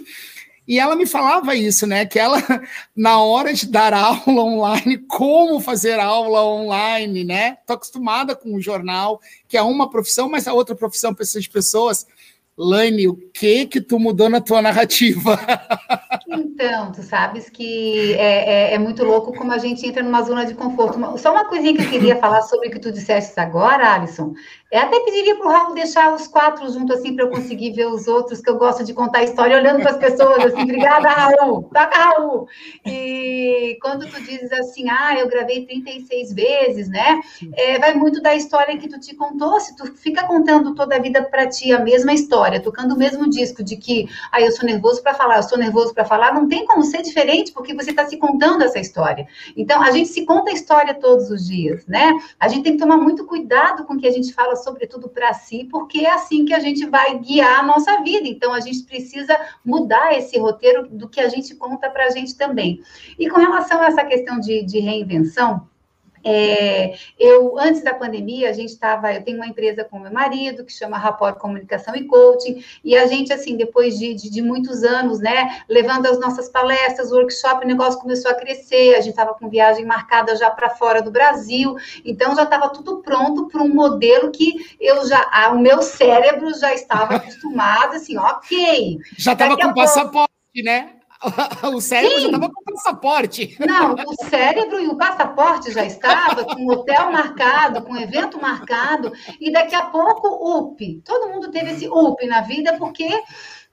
e 0.67 0.79
ela 0.79 0.95
me 0.95 1.05
falava 1.05 1.55
isso, 1.55 1.87
né? 1.87 2.05
Que 2.05 2.19
ela, 2.19 2.41
na 2.95 3.19
hora 3.21 3.53
de 3.53 3.67
dar 3.67 3.93
aula 3.93 4.43
online, 4.43 4.99
como 4.99 5.59
fazer 5.59 5.99
aula 5.99 6.45
online, 6.45 7.23
né? 7.23 7.57
Estou 7.59 7.75
acostumada 7.75 8.35
com 8.35 8.55
o 8.55 8.61
jornal, 8.61 9.19
que 9.47 9.57
é 9.57 9.61
uma 9.61 9.89
profissão, 9.89 10.29
mas 10.29 10.47
a 10.47 10.53
outra 10.53 10.75
profissão 10.75 11.13
precisa 11.13 11.41
de 11.41 11.49
pessoas. 11.49 12.05
Lane, 12.63 13.07
o 13.07 13.15
que 13.33 13.65
que 13.65 13.81
tu 13.81 13.99
mudou 13.99 14.29
na 14.29 14.39
tua 14.39 14.61
narrativa? 14.61 15.39
Então, 16.33 16.91
tu 16.93 17.01
sabes 17.01 17.49
que 17.49 18.13
é, 18.13 18.69
é, 18.71 18.73
é, 18.75 18.77
muito 18.77 19.03
louco 19.03 19.33
como 19.33 19.51
a 19.51 19.57
gente 19.57 19.85
entra 19.85 20.01
numa 20.01 20.21
zona 20.21 20.45
de 20.45 20.53
conforto. 20.53 21.17
Só 21.17 21.31
uma 21.31 21.43
coisinha 21.45 21.75
que 21.75 21.83
eu 21.83 21.89
queria 21.89 22.15
falar 22.17 22.41
sobre 22.43 22.69
o 22.69 22.71
que 22.71 22.79
tu 22.79 22.91
disseste 22.91 23.37
agora, 23.37 23.95
Alisson, 23.95 24.33
eu 24.71 24.79
até 24.79 25.01
pediria 25.01 25.35
para 25.35 25.45
o 25.45 25.49
Raul 25.49 25.73
deixar 25.73 26.13
os 26.13 26.27
quatro 26.27 26.71
juntos, 26.71 26.95
assim, 26.95 27.13
para 27.13 27.25
eu 27.25 27.29
conseguir 27.29 27.71
ver 27.71 27.87
os 27.87 28.07
outros, 28.07 28.39
que 28.39 28.49
eu 28.49 28.57
gosto 28.57 28.85
de 28.85 28.93
contar 28.93 29.19
a 29.19 29.23
história 29.23 29.57
olhando 29.57 29.81
para 29.81 29.91
as 29.91 29.97
pessoas, 29.97 30.45
assim, 30.45 30.61
obrigada, 30.61 31.09
Raul, 31.09 31.63
toca, 31.63 31.97
Raul. 31.97 32.47
E 32.85 33.77
quando 33.81 34.07
tu 34.07 34.21
dizes 34.21 34.49
assim, 34.53 34.89
ah, 34.89 35.19
eu 35.19 35.27
gravei 35.27 35.65
36 35.65 36.33
vezes, 36.33 36.87
né? 36.87 37.19
É, 37.53 37.79
vai 37.79 37.93
muito 37.95 38.21
da 38.21 38.33
história 38.33 38.77
que 38.77 38.87
tu 38.87 38.97
te 38.97 39.13
contou, 39.13 39.59
se 39.59 39.75
tu 39.75 39.93
fica 39.93 40.25
contando 40.25 40.73
toda 40.73 40.95
a 40.95 40.99
vida 40.99 41.21
para 41.21 41.47
ti 41.47 41.73
a 41.73 41.79
mesma 41.79 42.13
história, 42.13 42.61
tocando 42.61 42.95
o 42.95 42.97
mesmo 42.97 43.29
disco 43.29 43.61
de 43.61 43.75
que, 43.75 44.07
ah, 44.31 44.39
eu 44.39 44.53
sou 44.53 44.65
nervoso 44.65 45.03
para 45.03 45.13
falar, 45.13 45.35
eu 45.35 45.43
sou 45.43 45.57
nervoso 45.57 45.93
para 45.93 46.05
falar, 46.05 46.33
não 46.33 46.47
tem 46.47 46.65
como 46.65 46.83
ser 46.83 47.01
diferente, 47.01 47.51
porque 47.51 47.73
você 47.73 47.89
está 47.89 48.05
se 48.05 48.15
contando 48.15 48.63
essa 48.63 48.79
história. 48.79 49.27
Então, 49.57 49.81
a 49.81 49.91
gente 49.91 50.07
se 50.07 50.25
conta 50.25 50.49
a 50.49 50.53
história 50.53 50.93
todos 50.93 51.29
os 51.29 51.45
dias, 51.45 51.85
né? 51.85 52.13
A 52.39 52.47
gente 52.47 52.63
tem 52.63 52.73
que 52.73 52.79
tomar 52.79 52.95
muito 52.95 53.25
cuidado 53.25 53.83
com 53.83 53.95
o 53.95 53.97
que 53.97 54.07
a 54.07 54.11
gente 54.11 54.33
fala 54.33 54.60
sobretudo 54.63 55.09
para 55.09 55.33
si, 55.33 55.67
porque 55.69 55.99
é 55.99 56.11
assim 56.11 56.45
que 56.45 56.53
a 56.53 56.59
gente 56.59 56.85
vai 56.85 57.17
guiar 57.19 57.59
a 57.59 57.63
nossa 57.63 58.01
vida. 58.01 58.27
Então, 58.27 58.53
a 58.53 58.59
gente 58.59 58.83
precisa 58.83 59.37
mudar 59.63 60.17
esse 60.17 60.37
roteiro 60.37 60.87
do 60.87 61.09
que 61.09 61.19
a 61.19 61.29
gente 61.29 61.55
conta 61.55 61.89
para 61.89 62.05
a 62.05 62.09
gente 62.09 62.35
também. 62.35 62.81
E 63.17 63.29
com 63.29 63.39
relação 63.39 63.81
a 63.81 63.87
essa 63.87 64.05
questão 64.05 64.39
de, 64.39 64.63
de 64.63 64.79
reinvenção, 64.79 65.67
é, 66.23 66.93
eu, 67.19 67.57
antes 67.57 67.83
da 67.83 67.93
pandemia, 67.93 68.49
a 68.49 68.53
gente 68.53 68.69
estava, 68.69 69.13
eu 69.13 69.23
tenho 69.23 69.37
uma 69.37 69.47
empresa 69.47 69.83
com 69.83 69.99
meu 69.99 70.11
marido, 70.11 70.63
que 70.63 70.71
chama 70.71 70.97
Rapport 70.97 71.37
Comunicação 71.37 71.95
e 71.95 72.05
Coaching, 72.05 72.63
e 72.83 72.95
a 72.95 73.05
gente, 73.07 73.33
assim, 73.33 73.57
depois 73.57 73.97
de, 73.97 74.13
de, 74.13 74.29
de 74.29 74.41
muitos 74.41 74.83
anos, 74.83 75.19
né, 75.19 75.61
levando 75.67 76.05
as 76.05 76.19
nossas 76.19 76.49
palestras, 76.49 77.11
workshop, 77.11 77.65
o 77.65 77.67
negócio 77.67 77.99
começou 77.99 78.31
a 78.31 78.35
crescer, 78.35 78.95
a 78.95 79.01
gente 79.01 79.11
estava 79.11 79.33
com 79.33 79.49
viagem 79.49 79.85
marcada 79.85 80.35
já 80.35 80.49
para 80.51 80.69
fora 80.69 81.01
do 81.01 81.11
Brasil, 81.11 81.75
então 82.05 82.35
já 82.35 82.43
estava 82.43 82.69
tudo 82.69 83.01
pronto 83.01 83.47
para 83.47 83.61
um 83.61 83.73
modelo 83.73 84.31
que 84.31 84.53
eu 84.79 85.07
já, 85.07 85.51
o 85.53 85.59
meu 85.59 85.81
cérebro 85.81 86.53
já 86.53 86.73
estava 86.73 87.15
acostumado, 87.15 87.95
assim, 87.95 88.17
ok. 88.17 88.99
Já 89.17 89.33
estava 89.33 89.57
com 89.57 89.73
passaporte, 89.73 90.31
né? 90.63 91.00
o 91.75 91.81
cérebro 91.81 92.15
Sim. 92.15 92.21
já 92.21 92.27
estava 92.27 92.49
com 92.49 92.63
passaporte. 92.63 93.57
Não, 93.59 93.93
o 93.93 94.25
cérebro 94.29 94.79
e 94.79 94.87
o 94.87 94.97
passaporte 94.97 95.71
já 95.71 95.85
estava 95.85 96.43
com 96.43 96.67
hotel 96.67 97.11
marcado, 97.11 97.83
com 97.83 97.97
evento 97.97 98.41
marcado, 98.41 99.11
e 99.39 99.51
daqui 99.51 99.75
a 99.75 99.85
pouco, 99.85 100.27
UP. 100.57 101.01
Todo 101.05 101.29
mundo 101.29 101.51
teve 101.51 101.71
esse 101.71 101.87
UP 101.87 102.25
na 102.25 102.41
vida, 102.41 102.77
porque 102.77 103.07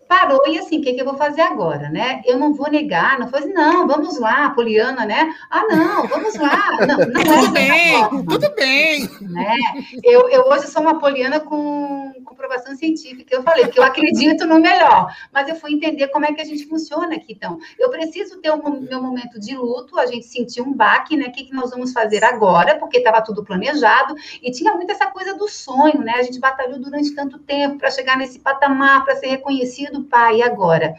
parou 0.08 0.40
e 0.48 0.58
assim, 0.58 0.78
o 0.78 0.82
que, 0.82 0.94
que, 0.94 1.00
eu 1.00 1.04
vou 1.04 1.16
fazer 1.16 1.42
agora, 1.42 1.90
né? 1.90 2.22
Eu 2.24 2.38
não 2.38 2.54
vou 2.54 2.70
negar, 2.70 3.18
não 3.18 3.28
foi 3.28 3.40
assim, 3.40 3.52
não, 3.52 3.86
vamos 3.86 4.18
lá, 4.18 4.50
Poliana, 4.50 5.04
né? 5.04 5.32
Ah, 5.50 5.64
não, 5.68 6.06
vamos 6.08 6.34
lá. 6.36 6.78
Não, 6.86 6.96
não 6.96 7.22
tudo 7.22 7.50
bem, 7.52 8.24
tudo 8.26 8.54
bem. 8.54 9.08
Né? 9.20 9.56
Eu, 10.02 10.28
eu 10.30 10.48
hoje 10.48 10.66
sou 10.66 10.82
uma 10.82 10.98
Poliana 10.98 11.40
com, 11.40 12.07
com 12.18 12.24
comprovação 12.24 12.74
científica. 12.76 13.34
Eu 13.34 13.42
falei 13.42 13.68
que 13.68 13.78
eu 13.78 13.82
acredito 13.82 14.46
no 14.46 14.60
melhor, 14.60 15.14
mas 15.32 15.48
eu 15.48 15.54
fui 15.54 15.72
entender 15.72 16.08
como 16.08 16.26
é 16.26 16.32
que 16.32 16.40
a 16.40 16.44
gente 16.44 16.66
funciona 16.66 17.14
aqui. 17.14 17.32
Então, 17.32 17.58
eu 17.78 17.88
preciso 17.90 18.40
ter 18.40 18.50
um, 18.50 18.80
meu 18.80 19.00
momento 19.00 19.38
de 19.38 19.56
luto, 19.56 19.98
a 19.98 20.06
gente 20.06 20.26
sentiu 20.26 20.64
um 20.64 20.72
baque, 20.72 21.16
né? 21.16 21.26
O 21.26 21.32
que, 21.32 21.44
que 21.44 21.54
nós 21.54 21.70
vamos 21.70 21.92
fazer 21.92 22.24
agora? 22.24 22.76
Porque 22.76 22.98
estava 22.98 23.22
tudo 23.22 23.44
planejado 23.44 24.14
e 24.42 24.50
tinha 24.50 24.74
muito 24.74 24.90
essa 24.90 25.06
coisa 25.06 25.34
do 25.34 25.48
sonho, 25.48 26.00
né? 26.00 26.14
A 26.16 26.22
gente 26.22 26.40
batalhou 26.40 26.78
durante 26.78 27.14
tanto 27.14 27.38
tempo 27.38 27.78
para 27.78 27.90
chegar 27.90 28.16
nesse 28.16 28.38
patamar, 28.38 29.04
para 29.04 29.16
ser 29.16 29.28
reconhecido 29.28 30.04
pai, 30.04 30.42
agora? 30.42 30.94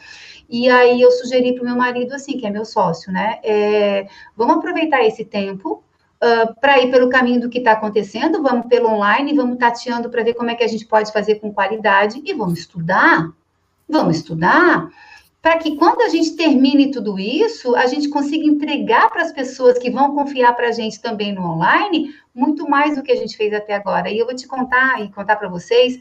E 0.49 0.69
aí 0.69 0.99
eu 1.01 1.11
sugeri 1.11 1.53
para 1.53 1.61
o 1.61 1.65
meu 1.65 1.75
marido, 1.75 2.13
assim, 2.13 2.37
que 2.37 2.47
é 2.47 2.49
meu 2.49 2.65
sócio, 2.65 3.11
né? 3.11 3.39
É, 3.43 4.07
vamos 4.35 4.57
aproveitar 4.57 5.03
esse 5.05 5.23
tempo 5.23 5.83
uh, 6.23 6.59
para 6.59 6.79
ir 6.79 6.91
pelo 6.91 7.09
caminho 7.09 7.41
do 7.41 7.49
que 7.49 7.59
está 7.59 7.73
acontecendo, 7.73 8.41
vamos 8.41 8.67
pelo 8.67 8.89
online, 8.89 9.33
vamos 9.33 9.57
tateando 9.57 10.09
para 10.09 10.23
ver 10.23 10.33
como 10.33 10.49
é 10.49 10.55
que 10.55 10.63
a 10.63 10.67
gente 10.67 10.85
pode 10.85 11.11
fazer 11.11 11.35
com 11.35 11.53
qualidade 11.53 12.21
e 12.23 12.33
vamos 12.33 12.59
estudar. 12.59 13.31
Vamos 13.87 14.17
estudar 14.17 14.89
para 15.41 15.57
que 15.57 15.77
quando 15.77 16.01
a 16.01 16.09
gente 16.09 16.35
termine 16.35 16.91
tudo 16.91 17.17
isso, 17.17 17.73
a 17.75 17.87
gente 17.87 18.09
consiga 18.09 18.45
entregar 18.45 19.09
para 19.09 19.21
as 19.21 19.31
pessoas 19.31 19.79
que 19.79 19.89
vão 19.89 20.13
confiar 20.13 20.53
para 20.53 20.67
a 20.67 20.71
gente 20.71 20.99
também 21.01 21.33
no 21.33 21.41
online 21.41 22.13
muito 22.35 22.69
mais 22.69 22.95
do 22.95 23.03
que 23.03 23.11
a 23.11 23.15
gente 23.15 23.35
fez 23.35 23.53
até 23.53 23.73
agora. 23.73 24.09
E 24.09 24.17
eu 24.17 24.25
vou 24.25 24.35
te 24.35 24.47
contar 24.47 25.01
e 25.01 25.11
contar 25.11 25.35
para 25.37 25.49
vocês 25.49 25.99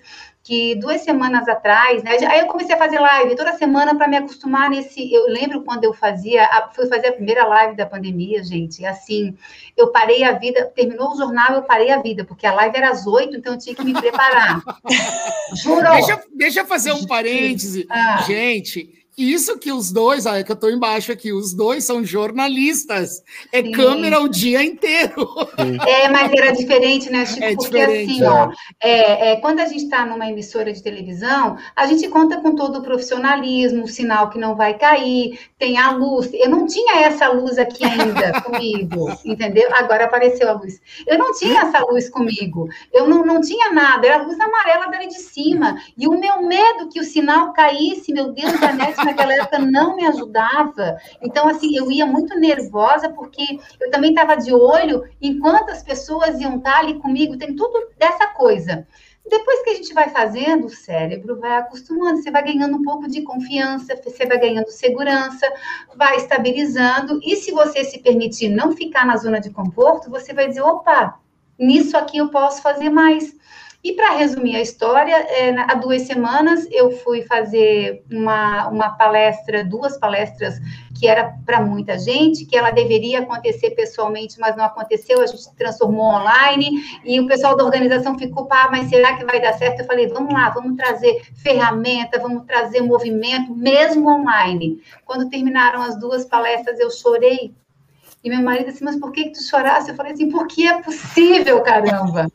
que 0.49 0.74
duas 0.76 1.03
semanas 1.03 1.46
atrás, 1.46 2.03
né? 2.03 2.16
Aí 2.26 2.40
eu 2.40 2.46
comecei 2.46 2.74
a 2.74 2.78
fazer 2.78 2.99
live 2.99 3.36
toda 3.36 3.53
semana 3.59 3.94
para 3.94 4.09
me 4.09 4.16
acostumar 4.16 4.70
nesse. 4.70 5.12
Eu 5.12 5.26
lembro 5.26 5.62
quando 5.62 5.84
eu 5.84 5.92
fazia, 5.92 6.49
fui 6.74 6.86
fazer 6.86 7.09
a 7.09 7.12
primeira 7.12 7.46
live 7.46 7.76
da 7.76 7.84
pandemia, 7.84 8.42
gente. 8.42 8.82
Assim, 8.86 9.36
eu 9.76 9.88
parei 9.88 10.24
a 10.24 10.32
vida, 10.32 10.64
terminou 10.74 11.12
o 11.12 11.16
jornal, 11.18 11.53
eu 11.53 11.62
parei 11.64 11.90
a 11.90 12.01
vida, 12.01 12.24
porque 12.24 12.46
a 12.46 12.55
live 12.55 12.78
era 12.78 12.88
às 12.88 13.07
oito, 13.07 13.36
então 13.36 13.53
eu 13.53 13.59
tinha 13.59 13.74
que 13.74 13.84
me 13.84 13.92
preparar. 13.92 14.62
Juro. 15.62 15.90
Deixa, 15.90 16.22
deixa 16.34 16.61
eu 16.61 16.66
fazer 16.66 16.92
um 16.92 17.07
parêntese. 17.07 17.86
Ah. 17.90 18.22
Gente, 18.22 19.07
isso 19.19 19.59
que 19.59 19.73
os 19.73 19.91
dois, 19.91 20.27
olha 20.27 20.45
que 20.45 20.51
eu 20.53 20.55
estou 20.55 20.71
embaixo 20.71 21.11
aqui, 21.11 21.33
os 21.33 21.53
dois 21.53 21.85
são 21.85 22.05
jornalistas. 22.05 23.23
É 23.53 23.62
Sim. 23.62 23.73
câmera 23.73 24.21
o 24.21 24.29
dia 24.29 24.62
inteiro. 24.62 25.29
É, 25.87 26.09
mas 26.09 26.33
era 26.33 26.53
diferente, 26.53 27.11
né, 27.11 27.27
Chico? 27.27 27.45
É 27.45 27.57
porque 27.57 27.81
assim, 27.81 28.23
é. 28.23 28.29
ó, 28.29 28.51
é, 28.81 29.33
é, 29.33 29.37
quando 29.37 29.61
a 29.61 29.66
gente 29.66 29.85
está 29.85 30.07
numa 30.07 30.29
emissora 30.29 30.73
de 30.73 30.83
televisão, 30.83 31.57
a 31.75 31.87
gente 31.87 32.07
conta 32.09 32.41
com 32.41 32.55
todo 32.55 32.79
o 32.79 32.83
profissionalismo, 32.83 33.85
o 33.85 33.89
sinal 33.89 34.31
que 34.31 34.39
não 34.39 34.55
vai 34.55 34.79
cair, 34.79 35.39
tem 35.59 35.79
a 35.79 35.91
luz. 35.91 36.31
Eu 36.33 36.49
não 36.49 36.66
tinha 36.66 37.01
essa 37.01 37.29
luz 37.29 37.59
aqui 37.59 37.85
ainda 37.85 38.41
comigo, 38.43 39.09
entendeu? 39.25 39.69
Agora 39.75 40.05
apareceu 40.05 40.49
a 40.49 40.53
luz. 40.53 40.81
Eu 41.07 41.19
não 41.19 41.33
tinha 41.33 41.62
essa 41.62 41.81
luz 41.81 42.09
comigo. 42.09 42.69
Eu 42.93 43.09
não, 43.09 43.27
não 43.27 43.41
tinha 43.41 43.73
nada, 43.73 44.07
era 44.07 44.23
a 44.23 44.23
luz 44.23 44.39
amarela 44.39 44.87
dali 44.87 45.09
de 45.09 45.21
cima. 45.21 45.77
E 45.97 46.07
o 46.07 46.19
meu 46.19 46.43
medo 46.43 46.89
que 46.89 47.01
o 47.01 47.05
sinal 47.05 47.53
caísse, 47.53 48.12
meu 48.12 48.33
Deus, 48.33 48.62
a 48.62 48.73
net 48.73 49.07
naquela 49.09 49.34
época 49.34 49.59
não 49.59 49.96
me 49.96 50.06
ajudava. 50.06 50.96
Então, 51.22 51.48
assim, 51.48 51.76
eu 51.76 51.90
ia 51.90 52.06
muito 52.06 52.38
nervosa, 52.38 53.09
porque 53.11 53.59
eu 53.80 53.90
também 53.90 54.11
estava 54.11 54.36
de 54.36 54.52
olho 54.52 55.04
em 55.20 55.38
quantas 55.38 55.82
pessoas 55.82 56.40
iam 56.40 56.56
estar 56.56 56.78
ali 56.78 56.94
comigo, 57.00 57.36
tem 57.36 57.54
tudo 57.54 57.88
dessa 57.98 58.26
coisa. 58.28 58.86
Depois 59.28 59.62
que 59.62 59.70
a 59.70 59.74
gente 59.74 59.92
vai 59.92 60.09
fazendo, 60.09 60.66
o 60.66 60.70
cérebro 60.70 61.38
vai 61.38 61.59
acostumando, 61.59 62.22
você 62.22 62.30
vai 62.30 62.42
ganhando 62.42 62.78
um 62.78 62.82
pouco 62.82 63.06
de 63.06 63.22
confiança, 63.22 64.00
você 64.02 64.24
vai 64.24 64.38
ganhando 64.38 64.70
segurança, 64.70 65.46
vai 65.96 66.16
estabilizando, 66.16 67.20
e 67.22 67.36
se 67.36 67.50
você 67.52 67.84
se 67.84 67.98
permitir 67.98 68.48
não 68.48 68.72
ficar 68.72 69.04
na 69.04 69.16
zona 69.16 69.38
de 69.38 69.50
conforto, 69.50 70.09
você 70.09 70.32
vai 70.32 70.48
dizer: 70.48 70.62
opa, 70.62 71.20
nisso 71.59 71.96
aqui 71.96 72.18
eu 72.18 72.28
posso 72.28 72.62
fazer 72.62 72.88
mais. 72.88 73.36
E 73.83 73.93
para 73.93 74.16
resumir 74.16 74.57
a 74.57 74.61
história, 74.61 75.14
é, 75.14 75.51
há 75.57 75.74
duas 75.74 76.03
semanas 76.03 76.66
eu 76.70 76.91
fui 76.91 77.22
fazer 77.22 78.05
uma, 78.11 78.68
uma 78.68 78.91
palestra, 78.91 79.64
duas 79.64 79.97
palestras 79.97 80.59
que 80.99 81.07
era 81.07 81.33
para 81.47 81.61
muita 81.61 81.97
gente, 81.97 82.45
que 82.45 82.57
ela 82.57 82.72
deveria 82.72 83.20
acontecer 83.20 83.70
pessoalmente, 83.70 84.41
mas 84.41 84.57
não 84.57 84.64
aconteceu, 84.64 85.20
a 85.20 85.26
gente 85.26 85.55
transformou 85.57 86.07
online, 86.07 86.83
e 87.05 87.20
o 87.20 87.26
pessoal 87.29 87.57
da 87.57 87.64
organização 87.64 88.18
ficou, 88.18 88.47
pá, 88.47 88.68
mas 88.68 88.89
será 88.89 89.16
que 89.16 89.24
vai 89.24 89.41
dar 89.41 89.53
certo? 89.53 89.81
Eu 89.81 89.87
falei, 89.87 90.09
vamos 90.09 90.35
lá, 90.35 90.51
vamos 90.51 90.76
trazer 90.76 91.22
ferramenta, 91.37 92.18
vamos 92.18 92.45
trazer 92.47 92.81
movimento, 92.81 93.55
mesmo 93.55 94.11
online. 94.11 94.83
Quando 95.05 95.31
terminaram 95.31 95.83
as 95.83 95.97
duas 96.01 96.24
palestras, 96.24 96.81
eu 96.81 96.91
chorei 96.91 97.55
e 98.29 98.31
meu 98.31 98.43
marido 98.43 98.68
assim, 98.68 98.85
mas 98.85 98.97
por 98.97 99.11
que, 99.11 99.24
que 99.24 99.33
tu 99.33 99.43
chorasse? 99.43 99.91
Eu 99.91 99.97
falei 99.97 100.12
assim, 100.12 100.29
porque 100.29 100.66
é 100.66 100.83
possível, 100.83 101.62
caramba. 101.62 102.29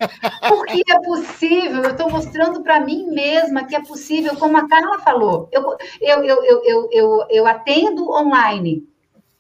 Porque 0.50 0.84
é 0.92 1.00
possível. 1.00 1.84
Eu 1.84 1.92
estou 1.92 2.10
mostrando 2.10 2.64
para 2.64 2.80
mim 2.80 3.08
mesma 3.12 3.64
que 3.66 3.76
é 3.76 3.82
possível, 3.82 4.36
como 4.36 4.58
a 4.58 4.68
Carla 4.68 5.00
falou. 5.00 5.48
Eu, 5.52 5.78
eu, 6.02 6.24
eu, 6.24 6.44
eu, 6.44 6.64
eu, 6.66 6.90
eu, 6.92 7.26
eu 7.30 7.48
atendo 7.48 8.10
online, 8.10 8.88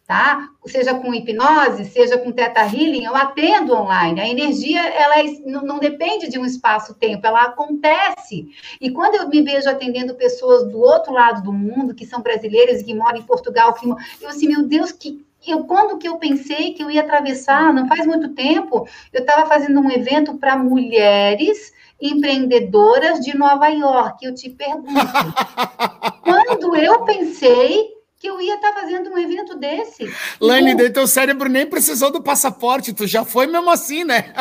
tá? 0.05 0.49
Seja 0.65 0.93
com 0.93 1.13
hipnose, 1.13 1.85
seja 1.85 2.17
com 2.17 2.31
teta 2.31 2.61
healing, 2.61 3.03
eu 3.03 3.15
atendo 3.15 3.73
online. 3.73 4.21
A 4.21 4.29
energia, 4.29 4.81
ela 4.81 5.19
é, 5.19 5.23
não, 5.45 5.79
depende 5.79 6.29
de 6.29 6.37
um 6.37 6.45
espaço-tempo, 6.45 7.25
ela 7.25 7.45
acontece. 7.45 8.47
E 8.79 8.91
quando 8.91 9.15
eu 9.15 9.27
me 9.27 9.41
vejo 9.41 9.69
atendendo 9.69 10.13
pessoas 10.15 10.69
do 10.69 10.79
outro 10.79 11.11
lado 11.11 11.41
do 11.41 11.51
mundo, 11.51 11.95
que 11.95 12.05
são 12.05 12.21
brasileiras 12.21 12.83
que 12.83 12.93
moram 12.93 13.17
em 13.17 13.23
Portugal, 13.23 13.73
que, 13.73 13.87
eu 13.87 14.29
assim, 14.29 14.47
meu 14.47 14.63
Deus, 14.67 14.91
que 14.91 15.25
eu, 15.51 15.63
quando 15.65 15.97
que 15.97 16.07
eu 16.07 16.17
pensei 16.17 16.73
que 16.73 16.83
eu 16.83 16.89
ia 16.89 17.01
atravessar, 17.01 17.73
não 17.73 17.87
faz 17.87 18.05
muito 18.05 18.29
tempo, 18.29 18.87
eu 19.11 19.21
estava 19.21 19.47
fazendo 19.47 19.79
um 19.79 19.91
evento 19.91 20.35
para 20.37 20.57
mulheres 20.57 21.73
empreendedoras 22.01 23.19
de 23.19 23.37
Nova 23.37 23.67
York. 23.67 24.25
Eu 24.25 24.33
te 24.33 24.49
pergunto, 24.49 24.89
quando 26.23 26.75
eu 26.75 27.03
pensei 27.03 27.93
que 28.23 28.29
eu 28.29 28.39
ia 28.39 28.55
estar 28.55 28.71
tá 28.71 28.79
fazendo 28.79 29.09
um 29.09 29.17
evento 29.17 29.57
desse? 29.57 30.09
Lani, 30.39 30.71
então, 30.71 30.93
teu 30.93 31.05
cérebro 31.05 31.49
nem 31.49 31.65
precisou 31.65 32.09
do 32.09 32.23
passaporte, 32.23 32.93
tu 32.93 33.05
já 33.05 33.25
foi 33.25 33.47
mesmo 33.47 33.69
assim, 33.69 34.05
né? 34.05 34.33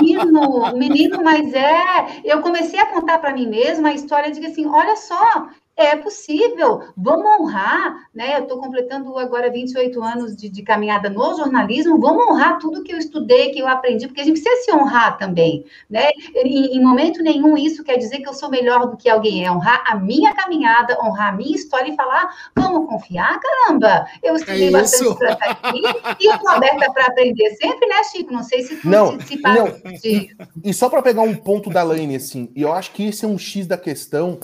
Menino, 0.00 0.72
menino, 0.76 1.24
mas 1.24 1.52
é. 1.52 2.20
Eu 2.24 2.40
comecei 2.42 2.78
a 2.78 2.86
contar 2.86 3.18
para 3.18 3.32
mim 3.32 3.48
mesma 3.48 3.88
a 3.88 3.94
história 3.94 4.30
de 4.30 4.38
que 4.38 4.46
assim, 4.46 4.66
olha 4.66 4.94
só, 4.96 5.48
é 5.78 5.94
possível, 5.94 6.82
vamos 6.96 7.24
honrar, 7.24 8.08
né? 8.12 8.36
Eu 8.36 8.42
estou 8.42 8.58
completando 8.58 9.16
agora 9.16 9.48
28 9.48 10.02
anos 10.02 10.36
de, 10.36 10.48
de, 10.48 10.62
caminhada 10.64 11.08
no 11.08 11.36
jornalismo, 11.36 12.00
vamos 12.00 12.26
honrar 12.26 12.58
tudo 12.58 12.82
que 12.82 12.92
eu 12.92 12.98
estudei, 12.98 13.50
que 13.50 13.60
eu 13.60 13.68
aprendi, 13.68 14.08
porque 14.08 14.20
a 14.20 14.24
gente 14.24 14.40
precisa 14.40 14.64
se 14.64 14.72
honrar 14.72 15.16
também, 15.16 15.64
né? 15.88 16.08
Em, 16.34 16.76
em 16.76 16.82
momento 16.82 17.22
nenhum 17.22 17.56
isso 17.56 17.84
quer 17.84 17.96
dizer 17.96 18.18
que 18.18 18.28
eu 18.28 18.34
sou 18.34 18.50
melhor 18.50 18.90
do 18.90 18.96
que 18.96 19.08
alguém, 19.08 19.46
é 19.46 19.52
honrar 19.52 19.84
a 19.86 19.94
minha 19.94 20.34
caminhada, 20.34 20.98
honrar 21.00 21.28
a 21.28 21.36
minha 21.36 21.54
história 21.54 21.92
e 21.92 21.96
falar, 21.96 22.28
vamos 22.56 22.88
confiar, 22.88 23.38
caramba, 23.38 24.04
eu 24.20 24.34
estudei 24.34 24.68
é 24.68 24.70
bastante 24.72 25.16
para 25.16 25.32
estar 25.32 25.50
aqui 25.50 25.80
e 26.18 26.26
eu 26.26 26.34
estou 26.34 26.50
aberta 26.50 26.92
para 26.92 27.04
aprender 27.04 27.50
sempre, 27.54 27.86
né, 27.86 28.02
Chico? 28.02 28.32
Não 28.32 28.42
sei 28.42 28.62
se 28.62 28.76
tu 28.78 28.88
não, 28.88 29.20
se, 29.20 29.28
se 29.28 29.40
não. 29.40 29.66
De... 29.66 30.00
E, 30.04 30.36
e 30.64 30.74
só 30.74 30.88
para 30.88 31.02
pegar 31.02 31.22
um 31.22 31.36
ponto 31.36 31.70
da 31.70 31.84
Laine, 31.84 32.16
assim, 32.16 32.50
eu 32.56 32.72
acho 32.72 32.90
que 32.90 33.06
esse 33.06 33.24
é 33.24 33.28
um 33.28 33.38
X 33.38 33.64
da 33.64 33.78
questão 33.78 34.40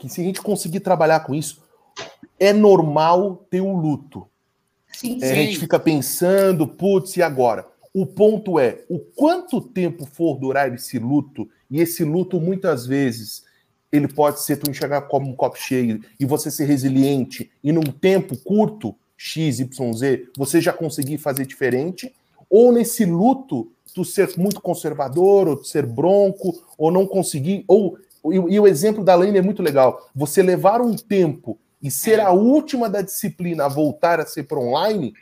que 0.00 0.08
se 0.08 0.22
a 0.22 0.24
gente 0.24 0.40
conseguir 0.40 0.80
trabalhar 0.80 1.20
com 1.20 1.34
isso, 1.34 1.62
é 2.38 2.52
normal 2.52 3.46
ter 3.50 3.60
o 3.60 3.76
luto. 3.76 4.26
Sim, 4.90 5.18
é, 5.20 5.26
sim. 5.26 5.32
A 5.32 5.34
gente 5.34 5.58
fica 5.58 5.78
pensando, 5.78 6.66
putz, 6.66 7.16
e 7.18 7.22
agora? 7.22 7.68
O 7.92 8.06
ponto 8.06 8.58
é, 8.58 8.82
o 8.88 8.98
quanto 8.98 9.60
tempo 9.60 10.06
for 10.06 10.38
durar 10.38 10.72
esse 10.72 10.98
luto, 10.98 11.48
e 11.70 11.80
esse 11.80 12.02
luto 12.02 12.40
muitas 12.40 12.86
vezes 12.86 13.44
ele 13.92 14.08
pode 14.08 14.42
ser 14.42 14.56
tu 14.56 14.70
enxergar 14.70 15.02
como 15.02 15.28
um 15.28 15.34
copo 15.34 15.58
cheio 15.58 16.00
e 16.18 16.24
você 16.24 16.50
ser 16.50 16.64
resiliente 16.64 17.50
e 17.62 17.72
num 17.72 17.82
tempo 17.82 18.36
curto, 18.38 18.96
X, 19.16 19.58
Y, 19.58 19.92
Z, 19.92 20.28
você 20.36 20.60
já 20.60 20.72
conseguir 20.72 21.18
fazer 21.18 21.44
diferente, 21.44 22.14
ou 22.48 22.72
nesse 22.72 23.04
luto 23.04 23.70
tu 23.94 24.04
ser 24.04 24.32
muito 24.38 24.60
conservador, 24.60 25.48
ou 25.48 25.64
ser 25.64 25.84
bronco, 25.84 26.64
ou 26.78 26.90
não 26.90 27.06
conseguir, 27.06 27.64
ou 27.66 27.98
e, 28.24 28.54
e 28.54 28.60
o 28.60 28.66
exemplo 28.66 29.04
da 29.04 29.14
Laine 29.14 29.38
é 29.38 29.42
muito 29.42 29.62
legal. 29.62 30.08
Você 30.14 30.42
levar 30.42 30.80
um 30.80 30.94
tempo 30.94 31.58
e 31.82 31.90
ser 31.90 32.18
é. 32.18 32.22
a 32.22 32.30
última 32.30 32.88
da 32.90 33.00
disciplina 33.00 33.64
a 33.64 33.68
voltar 33.68 34.20
a 34.20 34.26
ser 34.26 34.44
para 34.44 34.58
online, 34.58 35.14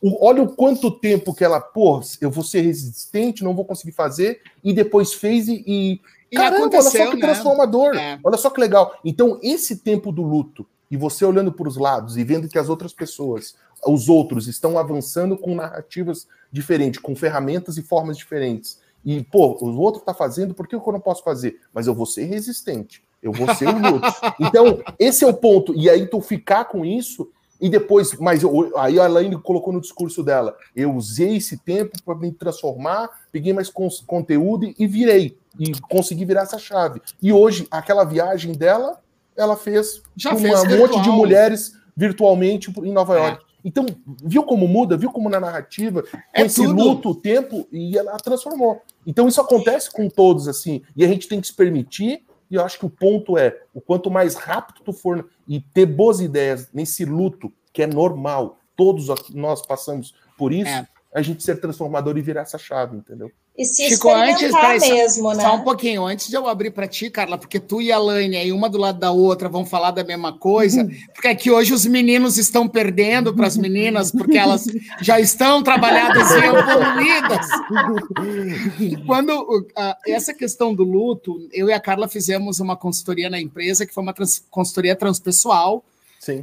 o, 0.00 0.24
olha 0.24 0.42
o 0.42 0.48
quanto 0.48 0.90
tempo 0.90 1.34
que 1.34 1.44
ela, 1.44 1.60
pô, 1.60 2.00
eu 2.20 2.30
vou 2.30 2.44
ser 2.44 2.60
resistente, 2.60 3.44
não 3.44 3.54
vou 3.54 3.64
conseguir 3.64 3.92
fazer, 3.92 4.40
e 4.62 4.72
depois 4.72 5.14
fez 5.14 5.48
e. 5.48 5.64
e, 5.66 6.00
e 6.30 6.36
caramba, 6.36 6.76
olha 6.76 6.82
só 6.82 7.10
que 7.10 7.16
né? 7.16 7.20
transformador, 7.20 7.96
é. 7.96 8.18
olha 8.22 8.36
só 8.36 8.50
que 8.50 8.60
legal. 8.60 8.94
Então, 9.04 9.38
esse 9.42 9.76
tempo 9.76 10.12
do 10.12 10.22
luto, 10.22 10.66
e 10.90 10.96
você 10.96 11.24
olhando 11.24 11.52
para 11.52 11.68
os 11.68 11.78
lados 11.78 12.18
e 12.18 12.24
vendo 12.24 12.48
que 12.48 12.58
as 12.58 12.68
outras 12.68 12.92
pessoas, 12.92 13.54
os 13.86 14.10
outros, 14.10 14.46
estão 14.46 14.78
avançando 14.78 15.38
com 15.38 15.54
narrativas 15.54 16.26
diferentes, 16.50 17.00
com 17.00 17.16
ferramentas 17.16 17.78
e 17.78 17.82
formas 17.82 18.18
diferentes 18.18 18.81
e, 19.04 19.22
pô, 19.22 19.58
o 19.60 19.80
outro 19.80 20.00
está 20.00 20.14
fazendo, 20.14 20.54
por 20.54 20.66
que 20.66 20.76
eu 20.76 20.82
não 20.86 21.00
posso 21.00 21.22
fazer? 21.22 21.58
Mas 21.72 21.86
eu 21.86 21.94
vou 21.94 22.06
ser 22.06 22.24
resistente, 22.24 23.02
eu 23.22 23.32
vou 23.32 23.52
ser 23.54 23.68
humilde. 23.68 24.06
então, 24.38 24.80
esse 24.98 25.24
é 25.24 25.26
o 25.26 25.34
ponto. 25.34 25.74
E 25.74 25.90
aí, 25.90 26.06
tu 26.06 26.20
ficar 26.20 26.66
com 26.66 26.84
isso, 26.84 27.30
E 27.60 27.68
depois, 27.68 28.12
mas 28.18 28.42
eu, 28.42 28.76
aí 28.76 28.98
a 28.98 29.04
Elaine 29.04 29.40
colocou 29.40 29.72
no 29.72 29.80
discurso 29.80 30.24
dela: 30.24 30.56
eu 30.74 30.92
usei 30.92 31.36
esse 31.36 31.56
tempo 31.56 31.96
para 32.04 32.16
me 32.16 32.32
transformar, 32.32 33.08
peguei 33.30 33.52
mais 33.52 33.70
conteúdo 34.04 34.74
e 34.76 34.84
virei. 34.84 35.38
E 35.60 35.70
consegui 35.82 36.24
virar 36.24 36.42
essa 36.42 36.58
chave. 36.58 37.00
E 37.22 37.32
hoje, 37.32 37.68
aquela 37.70 38.02
viagem 38.02 38.50
dela, 38.50 39.00
ela 39.36 39.56
fez 39.56 40.02
Já 40.16 40.30
com 40.30 40.38
um 40.38 40.78
monte 40.78 41.00
de 41.02 41.08
mulheres 41.10 41.72
virtualmente 41.96 42.72
em 42.82 42.92
Nova 42.92 43.16
é. 43.16 43.38
Então, 43.64 43.86
viu 44.24 44.42
como 44.42 44.66
muda? 44.66 44.96
Viu 44.96 45.10
como 45.10 45.28
na 45.28 45.38
narrativa, 45.38 46.02
com 46.02 46.18
é 46.32 46.42
esse 46.42 46.64
tudo. 46.64 46.82
luto, 46.82 47.10
o 47.10 47.14
tempo, 47.14 47.66
e 47.70 47.96
ela 47.96 48.16
transformou. 48.18 48.82
Então, 49.06 49.28
isso 49.28 49.40
acontece 49.40 49.90
com 49.90 50.08
todos, 50.08 50.48
assim, 50.48 50.82
e 50.96 51.04
a 51.04 51.08
gente 51.08 51.28
tem 51.28 51.40
que 51.40 51.46
se 51.46 51.54
permitir, 51.54 52.24
e 52.50 52.54
eu 52.54 52.64
acho 52.64 52.78
que 52.78 52.86
o 52.86 52.90
ponto 52.90 53.38
é, 53.38 53.58
o 53.72 53.80
quanto 53.80 54.10
mais 54.10 54.34
rápido 54.34 54.82
tu 54.84 54.92
for 54.92 55.28
e 55.46 55.60
ter 55.60 55.86
boas 55.86 56.20
ideias 56.20 56.68
nesse 56.72 57.04
luto, 57.04 57.52
que 57.72 57.82
é 57.82 57.86
normal, 57.86 58.58
todos 58.76 59.06
nós 59.30 59.64
passamos 59.64 60.14
por 60.36 60.52
isso, 60.52 60.70
é. 60.70 60.86
a 61.14 61.22
gente 61.22 61.42
ser 61.42 61.60
transformador 61.60 62.18
e 62.18 62.22
virar 62.22 62.42
essa 62.42 62.58
chave, 62.58 62.96
entendeu? 62.96 63.30
E 63.56 63.66
se 63.66 63.86
Chico, 63.86 64.08
antes, 64.08 64.50
peraí, 64.50 64.80
mesmo, 64.80 65.28
só, 65.28 65.34
né? 65.34 65.42
Só 65.42 65.56
um 65.56 65.60
pouquinho, 65.60 66.06
antes 66.06 66.28
de 66.28 66.34
eu 66.34 66.48
abrir 66.48 66.70
para 66.70 66.88
ti, 66.88 67.10
Carla, 67.10 67.36
porque 67.36 67.60
tu 67.60 67.82
e 67.82 67.92
a 67.92 67.98
Laine 67.98 68.36
aí, 68.36 68.50
uma 68.50 68.66
do 68.66 68.78
lado 68.78 68.98
da 68.98 69.10
outra, 69.10 69.46
vão 69.46 69.66
falar 69.66 69.90
da 69.90 70.02
mesma 70.02 70.32
coisa, 70.32 70.88
porque 71.12 71.28
aqui 71.28 71.50
hoje 71.50 71.74
os 71.74 71.84
meninos 71.84 72.38
estão 72.38 72.66
perdendo 72.66 73.34
para 73.34 73.46
as 73.46 73.58
meninas, 73.58 74.10
porque 74.10 74.38
elas 74.38 74.64
já 75.02 75.20
estão 75.20 75.62
trabalhadas 75.62 76.30
e 76.30 76.38
evoluídas. 76.38 77.46
Quando 79.06 79.38
uh, 79.38 79.94
essa 80.06 80.32
questão 80.32 80.74
do 80.74 80.82
luto, 80.82 81.46
eu 81.52 81.68
e 81.68 81.74
a 81.74 81.80
Carla 81.80 82.08
fizemos 82.08 82.58
uma 82.58 82.76
consultoria 82.76 83.28
na 83.28 83.38
empresa, 83.38 83.84
que 83.84 83.92
foi 83.92 84.02
uma 84.02 84.14
trans, 84.14 84.42
consultoria 84.50 84.96
transpessoal, 84.96 85.84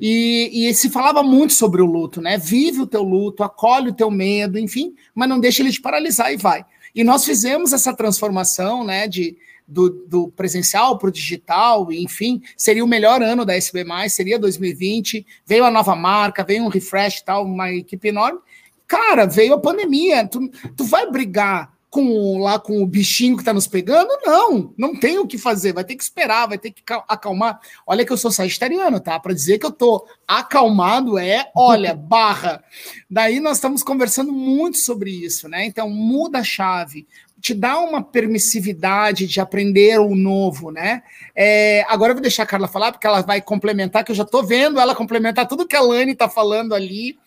e, 0.02 0.68
e, 0.68 0.74
se 0.74 0.90
falava 0.90 1.24
muito 1.24 1.54
sobre 1.54 1.82
o 1.82 1.86
luto, 1.86 2.22
né? 2.22 2.38
Vive 2.38 2.82
o 2.82 2.88
teu 2.88 3.02
luto, 3.02 3.44
acolhe 3.44 3.90
o 3.90 3.94
teu 3.94 4.12
medo, 4.12 4.60
enfim, 4.60 4.94
mas 5.16 5.30
não 5.30 5.40
deixa 5.40 5.64
ele 5.64 5.72
te 5.72 5.82
paralisar 5.82 6.34
e 6.34 6.38
vai. 6.38 6.66
E 6.94 7.04
nós 7.04 7.26
fizemos 7.26 7.74
essa 7.74 7.94
transformação, 7.94 8.84
né, 8.84 9.08
de, 9.08 9.38
do, 9.68 9.90
do 9.90 10.28
presencial 10.30 10.98
para 10.98 11.10
o 11.10 11.12
digital, 11.12 11.92
enfim, 11.92 12.42
seria 12.58 12.84
o 12.84 12.88
melhor 12.88 13.22
ano 13.22 13.46
da 13.46 13.56
SB+, 13.56 13.86
seria 14.10 14.40
2020, 14.40 15.26
veio 15.46 15.66
a 15.66 15.72
nova 15.72 15.96
marca, 15.96 16.44
veio 16.44 16.64
um 16.64 16.70
refresh 16.70 17.22
tal, 17.22 17.46
uma 17.46 17.72
equipe 17.72 18.08
enorme. 18.08 18.40
Cara, 18.88 19.26
veio 19.26 19.54
a 19.54 19.60
pandemia, 19.60 20.28
tu, 20.28 20.50
tu 20.76 20.84
vai 20.84 21.10
brigar 21.12 21.72
com 21.90 22.38
lá 22.38 22.60
com 22.60 22.82
o 22.82 22.88
bichinho 22.88 23.36
que 23.36 23.42
está 23.42 23.54
nos 23.54 23.68
pegando? 23.68 24.10
Não, 24.24 24.74
não 24.78 24.96
tem 24.96 25.18
o 25.18 25.26
que 25.26 25.38
fazer, 25.38 25.74
vai 25.74 25.84
ter 25.84 25.96
que 25.96 26.04
esperar, 26.04 26.48
vai 26.48 26.58
ter 26.58 26.72
que 26.72 26.84
acalmar. 27.08 27.60
Olha 27.86 28.06
que 28.06 28.12
eu 28.12 28.18
sou 28.18 28.32
sagitariano, 28.32 29.00
tá? 29.00 29.20
Para 29.20 29.34
dizer 29.34 29.58
que 29.58 29.66
eu 29.66 29.72
tô 29.72 30.08
acalmado 30.28 31.18
é, 31.18 31.50
olha, 31.56 31.94
barra. 31.96 32.64
Daí 33.10 33.40
nós 33.40 33.58
estamos 33.58 33.82
conversando 33.82 34.32
muito 34.32 34.78
sobre 34.78 35.10
isso, 35.10 35.50
né? 35.50 35.66
Então 35.66 35.90
muda 35.90 36.40
a 36.40 36.44
chave, 36.44 37.08
te 37.42 37.54
dá 37.54 37.80
uma 37.80 38.04
permissividade 38.04 39.26
de 39.26 39.40
aprender 39.40 40.00
o 40.00 40.14
novo, 40.16 40.72
né? 40.72 41.02
É, 41.36 41.86
agora 41.88 42.12
eu 42.12 42.16
vou 42.16 42.22
deixar 42.22 42.44
a 42.44 42.48
Carla 42.48 42.68
falar, 42.68 42.92
porque 42.92 43.08
ela 43.08 43.22
vai 43.22 43.42
complementar, 43.42 44.04
que 44.04 44.12
eu 44.12 44.16
já 44.16 44.24
estou 44.24 44.44
vendo 44.44 44.80
ela 44.80 44.94
complementar 44.94 45.48
tudo 45.48 45.68
que 45.68 45.76
a 45.76 45.82
Lani 45.82 46.12
está 46.12 46.30
falando 46.30 46.76
ali. 46.76 47.18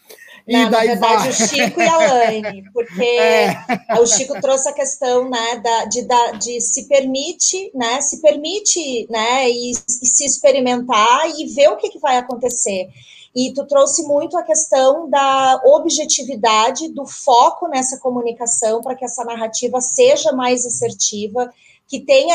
Não, 0.47 0.71
na 0.71 0.81
verdade, 0.81 0.99
vai. 0.99 1.29
o 1.29 1.33
Chico 1.33 1.81
e 1.81 1.89
a 1.89 1.97
Laine, 1.97 2.65
porque 2.73 3.03
é. 3.05 3.65
o 4.01 4.07
Chico 4.07 4.41
trouxe 4.41 4.69
a 4.69 4.73
questão 4.73 5.29
né, 5.29 5.57
da, 5.57 5.85
de, 5.85 6.03
da, 6.03 6.33
de 6.33 6.61
se 6.61 6.89
permite, 6.89 7.71
né? 7.75 8.01
Se 8.01 8.21
permite 8.21 9.07
né, 9.11 9.49
e, 9.49 9.71
e 9.71 10.07
se 10.07 10.25
experimentar 10.25 11.31
e 11.39 11.47
ver 11.47 11.69
o 11.69 11.77
que, 11.77 11.91
que 11.91 11.99
vai 11.99 12.17
acontecer. 12.17 12.89
E 13.35 13.53
tu 13.55 13.67
trouxe 13.67 14.03
muito 14.03 14.37
a 14.37 14.43
questão 14.43 15.09
da 15.09 15.61
objetividade, 15.65 16.91
do 16.91 17.07
foco 17.07 17.67
nessa 17.67 17.99
comunicação 17.99 18.83
para 18.83 18.95
que 18.95 19.05
essa 19.05 19.25
narrativa 19.25 19.81
seja 19.81 20.33
mais 20.33 20.67
assertiva, 20.67 21.53
que 21.89 22.01
tenha 22.01 22.35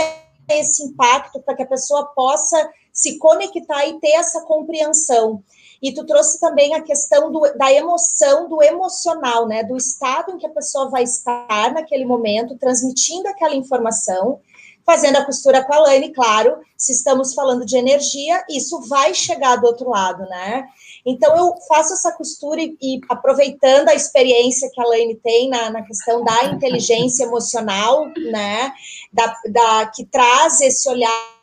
esse 0.49 0.83
impacto 0.83 1.39
para 1.41 1.55
que 1.55 1.63
a 1.63 1.67
pessoa 1.67 2.05
possa 2.15 2.71
se 2.91 3.19
conectar 3.19 3.85
e 3.85 3.99
ter 3.99 4.13
essa 4.13 4.41
compreensão. 4.41 5.43
E 5.81 5.93
tu 5.93 6.05
trouxe 6.05 6.39
também 6.39 6.73
a 6.73 6.81
questão 6.81 7.31
do, 7.31 7.41
da 7.55 7.71
emoção, 7.71 8.49
do 8.49 8.61
emocional, 8.63 9.47
né? 9.47 9.63
Do 9.63 9.77
estado 9.77 10.31
em 10.31 10.37
que 10.37 10.47
a 10.47 10.51
pessoa 10.51 10.89
vai 10.89 11.03
estar 11.03 11.73
naquele 11.73 12.05
momento, 12.05 12.57
transmitindo 12.57 13.27
aquela 13.27 13.55
informação, 13.55 14.39
fazendo 14.85 15.17
a 15.17 15.25
costura 15.25 15.63
com 15.65 15.73
a 15.73 15.79
Lane, 15.79 16.13
claro, 16.13 16.57
se 16.77 16.93
estamos 16.93 17.33
falando 17.33 17.65
de 17.65 17.75
energia, 17.75 18.41
isso 18.49 18.79
vai 18.87 19.13
chegar 19.13 19.57
do 19.57 19.67
outro 19.67 19.89
lado, 19.89 20.23
né? 20.29 20.65
Então, 21.05 21.35
eu 21.35 21.55
faço 21.67 21.93
essa 21.93 22.11
costura 22.13 22.61
e, 22.61 22.77
e 22.81 23.01
aproveitando 23.09 23.89
a 23.89 23.93
experiência 23.93 24.69
que 24.73 24.81
a 24.81 24.85
Laine 24.85 25.15
tem 25.15 25.49
na, 25.49 25.69
na 25.69 25.81
questão 25.81 26.23
da 26.23 26.45
inteligência 26.45 27.25
emocional, 27.25 28.07
né? 28.31 28.71
Da, 29.11 29.35
da, 29.49 29.87
que 29.87 30.05
traz 30.05 30.61
esse 30.61 30.89
olhar 30.89 31.37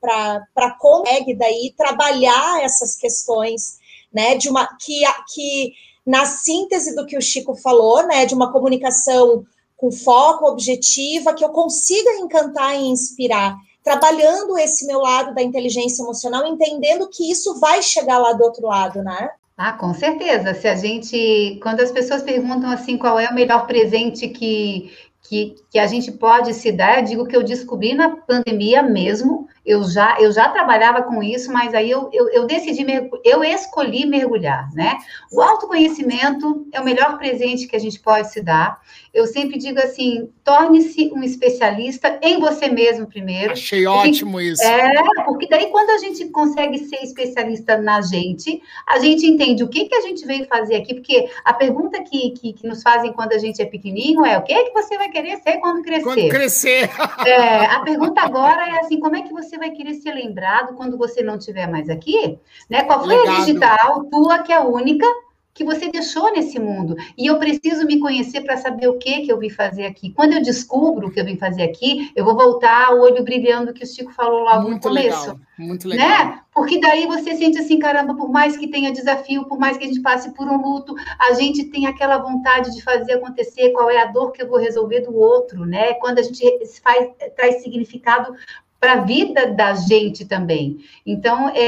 para 0.00 0.70
consegue 0.78 1.34
daí 1.34 1.74
trabalhar 1.76 2.62
essas 2.62 2.96
questões, 2.96 3.78
né, 4.12 4.34
de 4.36 4.48
uma 4.48 4.66
que, 4.80 5.02
que 5.34 5.72
na 6.06 6.24
síntese 6.24 6.94
do 6.94 7.06
que 7.06 7.16
o 7.16 7.22
Chico 7.22 7.54
falou, 7.54 8.06
né, 8.06 8.26
de 8.26 8.34
uma 8.34 8.50
comunicação 8.50 9.44
com 9.76 9.90
foco, 9.90 10.46
objetiva, 10.46 11.34
que 11.34 11.44
eu 11.44 11.50
consiga 11.50 12.12
encantar 12.20 12.76
e 12.76 12.86
inspirar, 12.86 13.56
trabalhando 13.82 14.56
esse 14.56 14.86
meu 14.86 15.00
lado 15.00 15.34
da 15.34 15.42
inteligência 15.42 16.02
emocional, 16.02 16.46
entendendo 16.46 17.08
que 17.08 17.30
isso 17.30 17.58
vai 17.58 17.82
chegar 17.82 18.18
lá 18.18 18.32
do 18.32 18.44
outro 18.44 18.66
lado, 18.66 19.02
né? 19.02 19.30
Ah, 19.56 19.72
com 19.72 19.92
certeza. 19.92 20.54
Se 20.54 20.66
a 20.66 20.74
gente, 20.74 21.58
quando 21.62 21.80
as 21.80 21.90
pessoas 21.90 22.22
perguntam 22.22 22.70
assim, 22.70 22.96
qual 22.96 23.18
é 23.18 23.28
o 23.28 23.34
melhor 23.34 23.66
presente 23.66 24.28
que, 24.28 24.90
que, 25.32 25.54
que 25.70 25.78
a 25.78 25.86
gente 25.86 26.12
pode 26.12 26.52
se 26.52 26.70
dar, 26.70 27.00
digo 27.00 27.26
que 27.26 27.34
eu 27.34 27.42
descobri 27.42 27.94
na 27.94 28.10
pandemia 28.10 28.82
mesmo, 28.82 29.48
eu 29.64 29.84
já, 29.84 30.16
eu 30.20 30.32
já 30.32 30.48
trabalhava 30.48 31.02
com 31.02 31.22
isso, 31.22 31.52
mas 31.52 31.72
aí 31.72 31.90
eu, 31.90 32.10
eu, 32.12 32.28
eu 32.30 32.46
decidi, 32.46 32.84
eu 33.24 33.44
escolhi 33.44 34.04
mergulhar, 34.06 34.68
né? 34.74 34.98
O 35.30 35.40
autoconhecimento 35.40 36.66
é 36.72 36.80
o 36.80 36.84
melhor 36.84 37.16
presente 37.16 37.68
que 37.68 37.76
a 37.76 37.78
gente 37.78 38.00
pode 38.00 38.32
se 38.32 38.42
dar. 38.42 38.80
Eu 39.14 39.26
sempre 39.26 39.58
digo 39.58 39.78
assim, 39.78 40.30
torne-se 40.42 41.12
um 41.14 41.22
especialista 41.22 42.18
em 42.22 42.40
você 42.40 42.68
mesmo 42.68 43.06
primeiro. 43.06 43.52
Achei 43.52 43.86
ótimo 43.86 44.40
isso. 44.40 44.62
É, 44.62 44.92
porque 45.24 45.46
daí 45.48 45.66
quando 45.66 45.90
a 45.90 45.98
gente 45.98 46.28
consegue 46.28 46.78
ser 46.78 46.96
especialista 47.02 47.76
na 47.78 48.00
gente, 48.00 48.60
a 48.86 48.98
gente 48.98 49.26
entende 49.26 49.62
o 49.62 49.68
que, 49.68 49.84
que 49.84 49.94
a 49.94 50.00
gente 50.00 50.26
veio 50.26 50.46
fazer 50.46 50.76
aqui, 50.76 50.94
porque 50.94 51.28
a 51.44 51.52
pergunta 51.52 52.02
que, 52.02 52.30
que, 52.30 52.52
que 52.52 52.66
nos 52.66 52.82
fazem 52.82 53.12
quando 53.12 53.32
a 53.32 53.38
gente 53.38 53.62
é 53.62 53.66
pequenininho 53.66 54.24
é 54.24 54.38
o 54.38 54.42
que, 54.42 54.52
é 54.52 54.64
que 54.64 54.72
você 54.72 54.96
vai 54.96 55.10
querer 55.10 55.36
ser 55.38 55.58
quando 55.58 55.82
crescer? 55.82 56.02
Quando 56.02 56.28
crescer. 56.28 56.90
É, 57.26 57.66
a 57.66 57.80
pergunta 57.80 58.20
agora 58.20 58.66
é 58.68 58.80
assim, 58.80 58.98
como 58.98 59.16
é 59.16 59.22
que 59.22 59.32
você 59.32 59.51
você 59.52 59.58
vai 59.58 59.70
querer 59.70 59.94
ser 59.94 60.14
lembrado 60.14 60.74
quando 60.74 60.96
você 60.96 61.22
não 61.22 61.36
estiver 61.36 61.70
mais 61.70 61.90
aqui? 61.90 62.38
Né? 62.70 62.84
Qual 62.84 63.04
foi 63.04 63.14
Legado. 63.14 63.36
a 63.36 63.40
digital 63.40 64.04
tua 64.04 64.38
que 64.38 64.50
é 64.50 64.56
a 64.56 64.64
única 64.64 65.06
que 65.54 65.62
você 65.62 65.90
deixou 65.90 66.32
nesse 66.32 66.58
mundo. 66.58 66.96
E 67.16 67.26
eu 67.26 67.38
preciso 67.38 67.84
me 67.84 68.00
conhecer 68.00 68.40
para 68.40 68.56
saber 68.56 68.88
o 68.88 68.96
que 68.96 69.20
que 69.20 69.30
eu 69.30 69.38
vim 69.38 69.50
fazer 69.50 69.84
aqui. 69.84 70.10
Quando 70.10 70.32
eu 70.32 70.42
descubro 70.42 71.08
o 71.08 71.10
que 71.10 71.20
eu 71.20 71.26
vim 71.26 71.36
fazer 71.36 71.64
aqui, 71.64 72.10
eu 72.16 72.24
vou 72.24 72.34
voltar 72.34 72.94
o 72.94 73.02
olho 73.02 73.22
brilhando 73.22 73.74
que 73.74 73.84
o 73.84 73.86
Chico 73.86 74.10
falou 74.14 74.44
logo 74.44 74.70
muito 74.70 74.88
no 74.88 74.94
começo. 74.94 75.20
Legal, 75.20 75.40
muito 75.58 75.88
legal. 75.88 76.08
Né? 76.08 76.40
Porque 76.54 76.80
daí 76.80 77.06
você 77.06 77.36
sente 77.36 77.58
assim, 77.58 77.78
caramba, 77.78 78.14
por 78.14 78.30
mais 78.30 78.56
que 78.56 78.68
tenha 78.68 78.90
desafio, 78.90 79.44
por 79.44 79.58
mais 79.58 79.76
que 79.76 79.84
a 79.84 79.86
gente 79.86 80.00
passe 80.00 80.32
por 80.32 80.48
um 80.48 80.56
luto, 80.56 80.94
a 81.18 81.34
gente 81.34 81.64
tem 81.64 81.86
aquela 81.86 82.16
vontade 82.16 82.74
de 82.74 82.82
fazer 82.82 83.12
acontecer, 83.12 83.72
qual 83.72 83.90
é 83.90 84.00
a 84.00 84.06
dor 84.06 84.32
que 84.32 84.42
eu 84.42 84.48
vou 84.48 84.58
resolver 84.58 85.00
do 85.00 85.14
outro, 85.14 85.66
né? 85.66 85.92
Quando 85.94 86.18
a 86.18 86.22
gente 86.22 86.42
faz, 86.82 87.10
traz 87.36 87.62
significado 87.62 88.34
para 88.82 88.94
a 88.94 89.00
vida 89.04 89.46
da 89.46 89.74
gente 89.76 90.24
também. 90.24 90.78
Então, 91.06 91.48
é, 91.50 91.60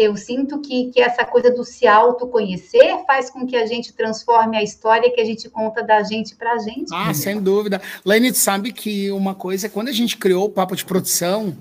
é, 0.00 0.02
eu 0.02 0.16
sinto 0.16 0.62
que, 0.62 0.90
que 0.90 0.98
essa 0.98 1.22
coisa 1.22 1.50
do 1.50 1.62
se 1.62 1.86
autoconhecer 1.86 3.04
faz 3.06 3.28
com 3.28 3.46
que 3.46 3.54
a 3.54 3.66
gente 3.66 3.92
transforme 3.92 4.56
a 4.56 4.62
história 4.62 5.12
que 5.12 5.20
a 5.20 5.24
gente 5.26 5.46
conta 5.50 5.82
da 5.82 6.02
gente 6.02 6.34
para 6.34 6.54
a 6.54 6.58
gente. 6.58 6.88
Ah, 6.90 7.12
sem 7.12 7.38
dúvida. 7.38 7.82
Lene, 8.02 8.32
sabe 8.32 8.72
que 8.72 9.10
uma 9.10 9.34
coisa, 9.34 9.68
quando 9.68 9.88
a 9.88 9.92
gente 9.92 10.16
criou 10.16 10.46
o 10.46 10.48
Papo 10.48 10.74
de 10.74 10.86
Produção, 10.86 11.54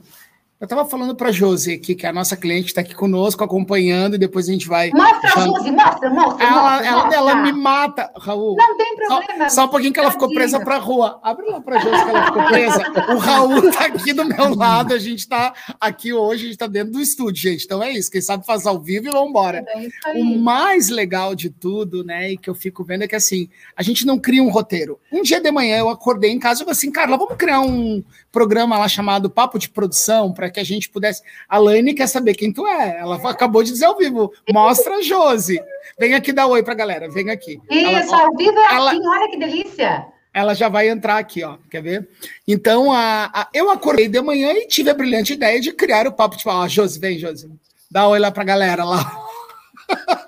eu 0.60 0.66
estava 0.66 0.86
falando 0.86 1.16
para 1.16 1.30
a 1.30 1.32
Josi 1.32 1.74
aqui, 1.74 1.94
que 1.94 2.06
é 2.06 2.10
a 2.10 2.14
nossa 2.14 2.36
cliente 2.36 2.68
está 2.68 2.82
aqui 2.82 2.96
conosco, 2.96 3.44
acompanhando, 3.44 4.16
e 4.16 4.18
depois 4.18 4.50
a 4.50 4.52
gente 4.52 4.68
vai. 4.68 4.90
Mostra, 4.90 5.30
já... 5.30 5.46
Josi, 5.46 5.72
mostra, 5.72 6.10
mostra. 6.10 6.48
Ela, 6.48 6.62
mostra, 6.62 6.88
ela, 6.88 7.14
ela, 7.14 7.36
me 7.36 7.52
mata, 7.54 8.12
Raul. 8.18 8.56
Não 8.56 8.76
tem 8.76 8.96
problema. 8.96 9.50
Só, 9.50 9.56
só 9.56 9.66
um 9.66 9.68
pouquinho 9.68 9.94
que 9.94 10.00
ela 10.00 10.10
ficou 10.10 10.34
presa 10.34 10.60
para 10.60 10.78
a 10.78 10.80
rua. 10.80 11.20
Abre 11.22 11.46
lá 11.46 11.62
para 11.62 11.78
a 11.78 11.80
Josi 11.80 12.04
que 12.04 12.10
ela 12.10 12.26
ficou 12.26 12.44
presa. 12.46 12.94
O 13.14 13.18
Raul 13.18 13.70
está 13.70 13.86
aqui 13.86 14.14
do 14.14 14.26
meu 14.26 14.56
lado, 14.56 14.96
a 14.96 15.00
gente 15.00 15.20
está 15.20 15.54
aqui 15.80 16.12
hoje, 16.12 16.42
a 16.42 16.46
gente 16.46 16.54
está 16.54 16.68
dentro 16.68 16.94
do 16.94 17.02
estúdio, 17.02 17.52
gente. 17.52 17.66
Então 17.66 17.84
é 17.84 17.92
isso, 17.92 18.10
quem 18.10 18.22
sabe 18.22 18.44
faz 18.44 18.66
ao 18.66 18.80
vivo 18.80 19.08
e 19.08 19.12
vamos 19.12 19.30
embora. 19.30 19.64
É 20.08 20.20
o 20.20 20.24
mais 20.24 20.90
legal 20.90 21.36
de 21.36 21.52
tudo, 21.52 22.04
né, 22.04 22.32
e 22.32 22.38
que 22.38 22.50
eu 22.50 22.56
fico 22.56 22.84
vendo 22.84 23.04
é 23.04 23.08
que 23.08 23.16
assim, 23.16 23.48
a 23.76 23.84
gente 23.84 24.06
não 24.06 24.18
cria 24.18 24.42
um 24.42 24.50
roteiro. 24.50 25.00
Um 25.12 25.22
dia 25.22 25.40
de 25.40 25.52
manhã 25.52 25.78
eu 25.78 25.90
acordei 25.90 26.32
em 26.32 26.40
casa 26.40 26.62
e 26.62 26.66
falei 26.66 26.72
assim, 26.72 26.92
Carla, 26.92 27.16
vamos 27.16 27.36
criar 27.36 27.62
um 27.62 28.04
programa 28.32 28.78
lá 28.78 28.88
chamado 28.88 29.30
Papo 29.30 29.60
de 29.60 29.70
Produção 29.70 30.34
para 30.34 30.47
para 30.48 30.52
que 30.52 30.60
a 30.60 30.64
gente 30.64 30.90
pudesse. 30.90 31.22
A 31.48 31.58
Laine 31.58 31.94
quer 31.94 32.08
saber 32.08 32.34
quem 32.34 32.52
tu 32.52 32.66
é. 32.66 33.00
Ela 33.00 33.18
acabou 33.30 33.64
de 33.64 33.72
dizer 33.72 33.86
ao 33.86 33.98
vivo. 33.98 34.32
Mostra 34.52 34.96
a 34.96 35.02
Josi. 35.02 35.62
Vem 36.00 36.14
aqui 36.14 36.32
dar 36.32 36.48
oi 36.48 36.64
para 36.64 36.74
a 36.74 36.78
galera. 36.78 37.10
Vem 37.10 37.30
aqui. 37.30 37.60
Isso, 37.70 38.16
ela, 38.16 38.24
ao 38.24 38.36
vivo 38.36 38.58
é 38.58 38.76
ela, 38.76 38.92
assim, 38.92 39.08
olha 39.08 39.30
que 39.30 39.38
delícia. 39.38 40.06
Ela 40.34 40.54
já 40.54 40.70
vai 40.70 40.88
entrar 40.88 41.18
aqui, 41.18 41.44
ó. 41.44 41.58
Quer 41.70 41.82
ver? 41.82 42.10
Então, 42.48 42.92
a, 42.92 43.30
a, 43.34 43.48
eu 43.54 43.70
acordei 43.70 44.08
de 44.08 44.22
manhã 44.22 44.54
e 44.54 44.68
tive 44.68 44.90
a 44.90 44.94
brilhante 44.94 45.34
ideia 45.34 45.60
de 45.60 45.72
criar 45.74 46.08
o 46.08 46.14
papo. 46.14 46.38
Tipo, 46.38 46.52
ó, 46.52 46.68
Josi, 46.68 47.00
vem, 47.00 47.18
Josi. 47.18 47.52
Dá 47.92 48.08
oi 48.08 48.20
lá 48.20 48.32
para 48.32 48.44
a 48.44 48.46
galera 48.46 48.84
lá. 48.84 49.12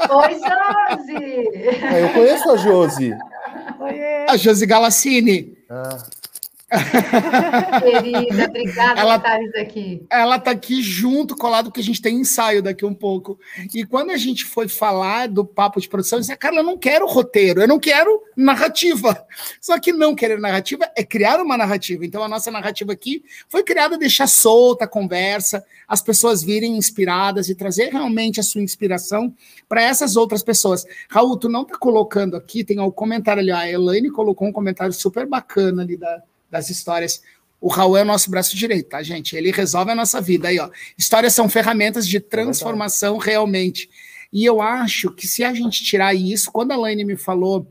Oi, 0.10 0.34
Josi! 0.34 1.16
É, 1.94 2.04
eu 2.04 2.10
conheço 2.14 2.50
a 2.50 2.58
Josi. 2.58 3.14
Oiê. 3.80 4.26
A 4.28 4.36
Josi 4.36 4.66
Galassini. 4.66 5.58
Ah. 5.70 5.98
Querida, 7.82 8.46
obrigada 8.46 9.00
ela, 9.00 9.20
por 9.20 9.44
estar 9.44 9.62
aqui. 9.62 10.06
Ela 10.10 10.36
está 10.36 10.52
aqui 10.52 10.82
junto, 10.82 11.36
colado, 11.36 11.66
porque 11.66 11.80
a 11.80 11.84
gente 11.84 12.02
tem 12.02 12.20
ensaio 12.20 12.62
daqui 12.62 12.86
um 12.86 12.94
pouco. 12.94 13.40
E 13.74 13.84
quando 13.86 14.12
a 14.12 14.18
gente 14.18 14.46
foi 14.46 14.68
falar 14.68 15.28
do 15.28 15.44
papo 15.44 15.82
de 15.82 15.90
produção, 15.90 16.18
eu 16.18 16.22
disse, 16.22 16.36
cara, 16.38 16.58
eu 16.58 16.64
não 16.64 16.78
quero 16.78 17.08
roteiro, 17.08 17.62
eu 17.62 17.68
não 17.68 17.80
quero 17.80 18.22
narrativa. 18.36 19.26
Só 19.60 19.80
que 19.80 19.92
não 19.92 20.14
querer 20.14 20.40
narrativa 20.40 20.90
é 20.96 21.04
criar 21.04 21.42
uma 21.42 21.58
narrativa. 21.58 22.06
Então 22.06 22.24
a 22.24 22.28
nossa 22.28 22.52
narrativa 22.52 22.94
aqui 22.94 23.24
foi 23.48 23.64
criada 23.64 23.98
deixar 23.98 24.28
solta 24.28 24.86
a 24.86 24.88
conversa, 24.88 25.66
as 25.88 26.02
pessoas 26.02 26.44
virem 26.44 26.78
inspiradas 26.78 27.50
e 27.50 27.56
trazer 27.56 27.90
realmente 27.92 28.40
a 28.40 28.44
sua 28.44 28.62
inspiração 28.62 29.34
para 29.68 29.82
essas 29.82 30.16
outras 30.16 30.44
pessoas. 30.44 30.86
Raul, 31.10 31.38
tu 31.38 31.50
não 31.50 31.64
está 31.64 31.78
colocando 31.78 32.38
aqui, 32.38 32.64
tem 32.64 32.80
um 32.80 32.92
comentário 32.92 33.42
ali, 33.42 33.52
a 33.52 33.70
Elaine 33.70 34.12
colocou 34.12 34.48
um 34.48 34.52
comentário 34.52 34.94
super 34.94 35.26
bacana 35.26 35.82
ali 35.82 35.98
da 35.98 36.22
das 36.50 36.70
histórias. 36.70 37.22
O 37.62 37.68
Raul 37.68 37.98
é 37.98 38.02
o 38.04 38.06
nosso 38.06 38.32
braço 38.32 38.56
direito, 38.56 38.90
tá, 38.90 39.04
gente? 39.04 39.36
Ele 39.36 39.52
resolve 39.52 39.92
a 39.92 39.96
nossa 39.96 40.22
vida 40.22 40.48
aí, 40.48 40.60
ó. 40.60 40.70
Histórias 40.98 41.34
são 41.34 41.50
ferramentas 41.50 42.08
de 42.08 42.20
transformação 42.20 43.22
é 43.22 43.26
realmente. 43.26 43.90
E 44.32 44.46
eu 44.46 44.62
acho 44.62 45.12
que 45.12 45.28
se 45.28 45.44
a 45.44 45.54
gente 45.54 45.84
tirar 45.84 46.14
isso, 46.14 46.52
quando 46.52 46.72
a 46.72 46.78
Laine 46.78 47.04
me 47.04 47.18
falou 47.18 47.68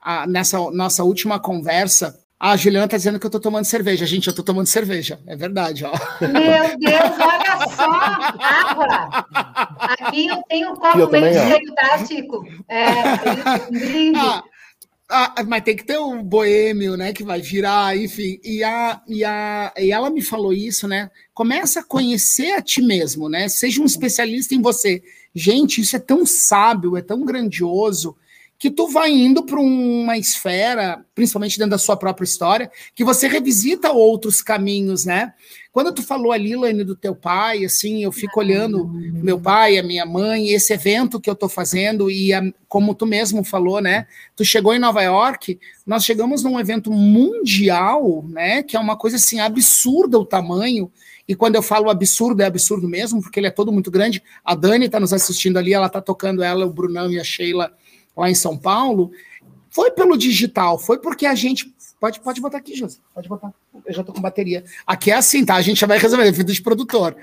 a, 0.00 0.26
nessa 0.26 0.58
nossa 0.70 1.04
última 1.04 1.38
conversa, 1.38 2.18
a 2.38 2.56
Juliana 2.56 2.88
tá 2.88 2.96
dizendo 2.96 3.20
que 3.20 3.26
eu 3.26 3.30
tô 3.30 3.38
tomando 3.38 3.64
cerveja. 3.64 4.04
Gente, 4.04 4.26
eu 4.26 4.34
tô 4.34 4.42
tomando 4.42 4.66
cerveja. 4.66 5.20
É 5.28 5.36
verdade, 5.36 5.84
ó. 5.84 5.92
Meu 6.20 6.76
Deus, 6.76 7.12
olha 7.20 7.68
só! 7.68 7.90
Água! 8.40 9.26
Aqui 9.78 10.26
eu 10.26 10.42
tenho 10.48 10.72
um 10.72 10.74
copo 10.74 11.08
meio 11.08 11.32
cheio, 11.32 11.74
tá, 11.76 12.04
Chico? 12.04 12.44
É, 12.68 13.70
um 13.70 13.70
brinde. 13.78 14.18
Ah, 14.18 14.42
ah, 15.12 15.44
mas 15.46 15.62
tem 15.62 15.76
que 15.76 15.84
ter 15.84 15.98
um 15.98 16.22
boêmio, 16.22 16.96
né? 16.96 17.12
Que 17.12 17.22
vai 17.22 17.40
virar, 17.40 17.96
enfim. 17.96 18.40
E, 18.42 18.64
a, 18.64 19.02
e, 19.06 19.24
a, 19.24 19.72
e 19.76 19.92
ela 19.92 20.08
me 20.08 20.22
falou 20.22 20.52
isso, 20.52 20.88
né? 20.88 21.10
Começa 21.34 21.80
a 21.80 21.84
conhecer 21.84 22.52
a 22.52 22.62
ti 22.62 22.80
mesmo, 22.80 23.28
né? 23.28 23.48
Seja 23.48 23.82
um 23.82 23.84
especialista 23.84 24.54
em 24.54 24.62
você. 24.62 25.02
Gente, 25.34 25.80
isso 25.80 25.96
é 25.96 25.98
tão 25.98 26.24
sábio, 26.24 26.96
é 26.96 27.02
tão 27.02 27.24
grandioso 27.24 28.16
que 28.62 28.70
tu 28.70 28.86
vai 28.86 29.10
indo 29.10 29.42
para 29.42 29.58
uma 29.58 30.16
esfera, 30.16 31.04
principalmente 31.16 31.58
dentro 31.58 31.72
da 31.72 31.78
sua 31.78 31.96
própria 31.96 32.24
história, 32.24 32.70
que 32.94 33.02
você 33.02 33.26
revisita 33.26 33.90
outros 33.90 34.40
caminhos, 34.40 35.04
né? 35.04 35.34
Quando 35.72 35.92
tu 35.92 36.00
falou 36.00 36.30
ali, 36.30 36.54
Lane, 36.54 36.84
do 36.84 36.94
teu 36.94 37.12
pai, 37.12 37.64
assim, 37.64 38.04
eu 38.04 38.12
fico 38.12 38.38
olhando 38.38 38.86
meu 39.14 39.36
pai, 39.36 39.78
a 39.78 39.82
minha 39.82 40.06
mãe, 40.06 40.50
esse 40.50 40.72
evento 40.72 41.20
que 41.20 41.28
eu 41.28 41.34
estou 41.34 41.48
fazendo, 41.48 42.08
e 42.08 42.32
a, 42.32 42.40
como 42.68 42.94
tu 42.94 43.04
mesmo 43.04 43.42
falou, 43.42 43.80
né? 43.80 44.06
Tu 44.36 44.44
chegou 44.44 44.72
em 44.72 44.78
Nova 44.78 45.02
York, 45.02 45.58
nós 45.84 46.04
chegamos 46.04 46.44
num 46.44 46.60
evento 46.60 46.92
mundial, 46.92 48.24
né? 48.28 48.62
Que 48.62 48.76
é 48.76 48.78
uma 48.78 48.96
coisa 48.96 49.16
assim 49.16 49.40
absurda 49.40 50.20
o 50.20 50.24
tamanho. 50.24 50.88
E 51.26 51.34
quando 51.34 51.56
eu 51.56 51.62
falo 51.62 51.90
absurdo, 51.90 52.40
é 52.42 52.46
absurdo 52.46 52.88
mesmo, 52.88 53.20
porque 53.20 53.40
ele 53.40 53.48
é 53.48 53.50
todo 53.50 53.72
muito 53.72 53.90
grande. 53.90 54.22
A 54.44 54.54
Dani 54.54 54.86
está 54.86 55.00
nos 55.00 55.12
assistindo 55.12 55.56
ali, 55.56 55.74
ela 55.74 55.88
está 55.88 56.00
tocando 56.00 56.44
ela, 56.44 56.64
o 56.64 56.72
Brunão 56.72 57.10
e 57.10 57.18
a 57.18 57.24
Sheila 57.24 57.72
lá 58.16 58.30
em 58.30 58.34
São 58.34 58.56
Paulo, 58.56 59.10
foi 59.70 59.90
pelo 59.90 60.16
digital, 60.16 60.78
foi 60.78 60.98
porque 60.98 61.26
a 61.26 61.34
gente. 61.34 61.72
Pode, 61.98 62.20
pode 62.20 62.40
botar 62.40 62.58
aqui, 62.58 62.74
José. 62.74 62.98
Pode 63.14 63.28
botar. 63.28 63.52
Eu 63.86 63.92
já 63.92 64.00
estou 64.00 64.14
com 64.14 64.20
bateria. 64.20 64.64
Aqui 64.86 65.10
é 65.10 65.14
assim, 65.14 65.44
tá? 65.44 65.54
A 65.54 65.62
gente 65.62 65.80
já 65.80 65.86
vai 65.86 65.98
resolver, 65.98 66.26
é 66.26 66.32
vida 66.32 66.52
de 66.52 66.60
produtor. 66.60 67.16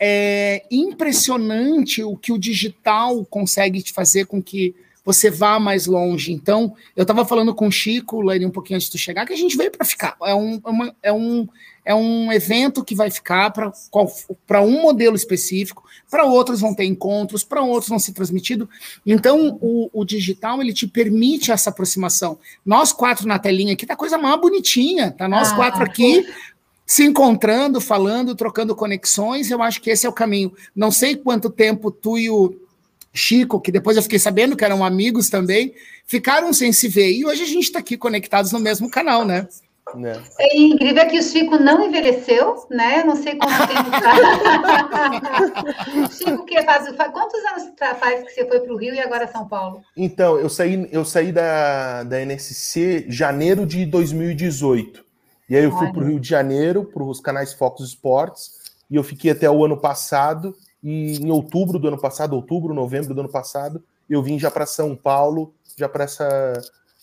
É 0.00 0.64
impressionante 0.70 2.02
o 2.02 2.16
que 2.16 2.32
o 2.32 2.38
digital 2.38 3.24
consegue 3.26 3.82
te 3.82 3.92
fazer 3.92 4.26
com 4.26 4.42
que 4.42 4.74
você 5.06 5.30
vá 5.30 5.60
mais 5.60 5.86
longe. 5.86 6.32
Então, 6.32 6.74
eu 6.96 7.02
estava 7.02 7.24
falando 7.24 7.54
com 7.54 7.68
o 7.68 7.72
Chico, 7.72 8.20
Laine, 8.20 8.44
um 8.44 8.50
pouquinho 8.50 8.76
antes 8.76 8.88
de 8.88 8.92
tu 8.92 8.98
chegar, 8.98 9.24
que 9.24 9.32
a 9.32 9.36
gente 9.36 9.56
veio 9.56 9.70
para 9.70 9.86
ficar. 9.86 10.16
É 10.24 10.34
um, 10.34 10.60
é 10.64 10.68
uma, 10.68 10.96
é, 11.04 11.12
um, 11.12 11.46
é 11.86 11.94
um 11.94 12.32
evento 12.32 12.84
que 12.84 12.96
vai 12.96 13.12
ficar 13.12 13.52
para 13.52 14.60
um 14.60 14.82
modelo 14.82 15.14
específico, 15.14 15.84
para 16.10 16.24
outros 16.24 16.60
vão 16.60 16.74
ter 16.74 16.84
encontros, 16.84 17.44
para 17.44 17.62
outros 17.62 17.88
vão 17.88 18.00
ser 18.00 18.12
transmitidos. 18.12 18.66
Então, 19.06 19.56
o, 19.62 19.88
o, 19.92 20.04
digital, 20.04 20.60
ele 20.60 20.72
te 20.72 20.88
permite 20.88 21.52
essa 21.52 21.70
aproximação. 21.70 22.40
Nós 22.64 22.92
quatro 22.92 23.28
na 23.28 23.38
telinha 23.38 23.74
aqui, 23.74 23.86
tá 23.86 23.94
coisa 23.94 24.18
mais 24.18 24.40
bonitinha, 24.40 25.12
tá? 25.12 25.28
Nós 25.28 25.52
ah, 25.52 25.54
quatro 25.54 25.84
aqui 25.84 26.26
se 26.84 27.04
encontrando, 27.04 27.80
falando, 27.80 28.34
trocando 28.34 28.74
conexões, 28.74 29.50
eu 29.52 29.62
acho 29.62 29.80
que 29.80 29.88
esse 29.88 30.06
é 30.06 30.08
o 30.08 30.12
caminho. 30.12 30.52
Não 30.74 30.90
sei 30.90 31.14
quanto 31.14 31.48
tempo 31.48 31.92
tu 31.92 32.18
e 32.18 32.28
o 32.28 32.52
Chico, 33.14 33.60
que 33.60 33.70
depois 33.70 33.96
eu 33.96 34.02
fiquei 34.02 34.18
sabendo 34.18 34.56
que 34.56 34.64
eram 34.64 34.84
amigos 34.84 35.30
também, 35.30 35.72
ficaram 36.04 36.52
sem 36.52 36.72
se 36.72 36.88
ver. 36.88 37.12
E 37.12 37.24
hoje 37.24 37.44
a 37.44 37.46
gente 37.46 37.64
está 37.64 37.78
aqui 37.78 37.96
conectados 37.96 38.50
no 38.50 38.58
mesmo 38.58 38.90
canal, 38.90 39.24
né? 39.24 39.46
É. 39.94 40.20
é 40.40 40.58
incrível 40.58 41.06
que 41.06 41.18
o 41.18 41.22
Chico 41.22 41.58
não 41.58 41.86
envelheceu, 41.86 42.66
né? 42.68 43.04
Não 43.04 43.14
sei 43.14 43.36
quanto 43.36 43.68
tempo 43.68 43.88
tá. 43.90 44.16
Chico, 46.10 46.44
que 46.44 46.60
faz, 46.64 46.88
quantos 47.12 47.40
anos 47.44 47.72
faz 48.00 48.24
que 48.24 48.30
você 48.32 48.44
foi 48.46 48.60
para 48.60 48.72
o 48.72 48.76
Rio 48.76 48.94
e 48.94 48.98
agora 48.98 49.28
São 49.28 49.46
Paulo? 49.46 49.82
Então, 49.96 50.38
eu 50.38 50.48
saí, 50.48 50.88
eu 50.90 51.04
saí 51.04 51.30
da, 51.30 52.02
da 52.02 52.20
NSC 52.20 53.06
janeiro 53.08 53.64
de 53.64 53.86
2018. 53.86 55.04
E 55.48 55.56
aí 55.56 55.62
eu 55.62 55.70
fui 55.70 55.92
para 55.92 56.02
o 56.02 56.06
Rio 56.06 56.18
de 56.18 56.28
Janeiro, 56.28 56.84
para 56.84 57.04
os 57.04 57.20
canais 57.20 57.52
Focus 57.54 57.90
Sports, 57.90 58.74
e 58.90 58.96
eu 58.96 59.04
fiquei 59.04 59.30
até 59.30 59.48
o 59.48 59.64
ano 59.64 59.76
passado. 59.76 60.56
E 60.82 61.16
em 61.18 61.30
outubro 61.30 61.78
do 61.78 61.86
ano 61.86 61.98
passado, 61.98 62.34
outubro, 62.34 62.74
novembro 62.74 63.14
do 63.14 63.20
ano 63.20 63.30
passado, 63.30 63.82
eu 64.10 64.20
vim 64.20 64.36
já 64.38 64.50
para 64.50 64.66
São 64.66 64.96
Paulo, 64.96 65.54
já 65.76 65.88
para 65.88 66.04
essa, 66.04 66.52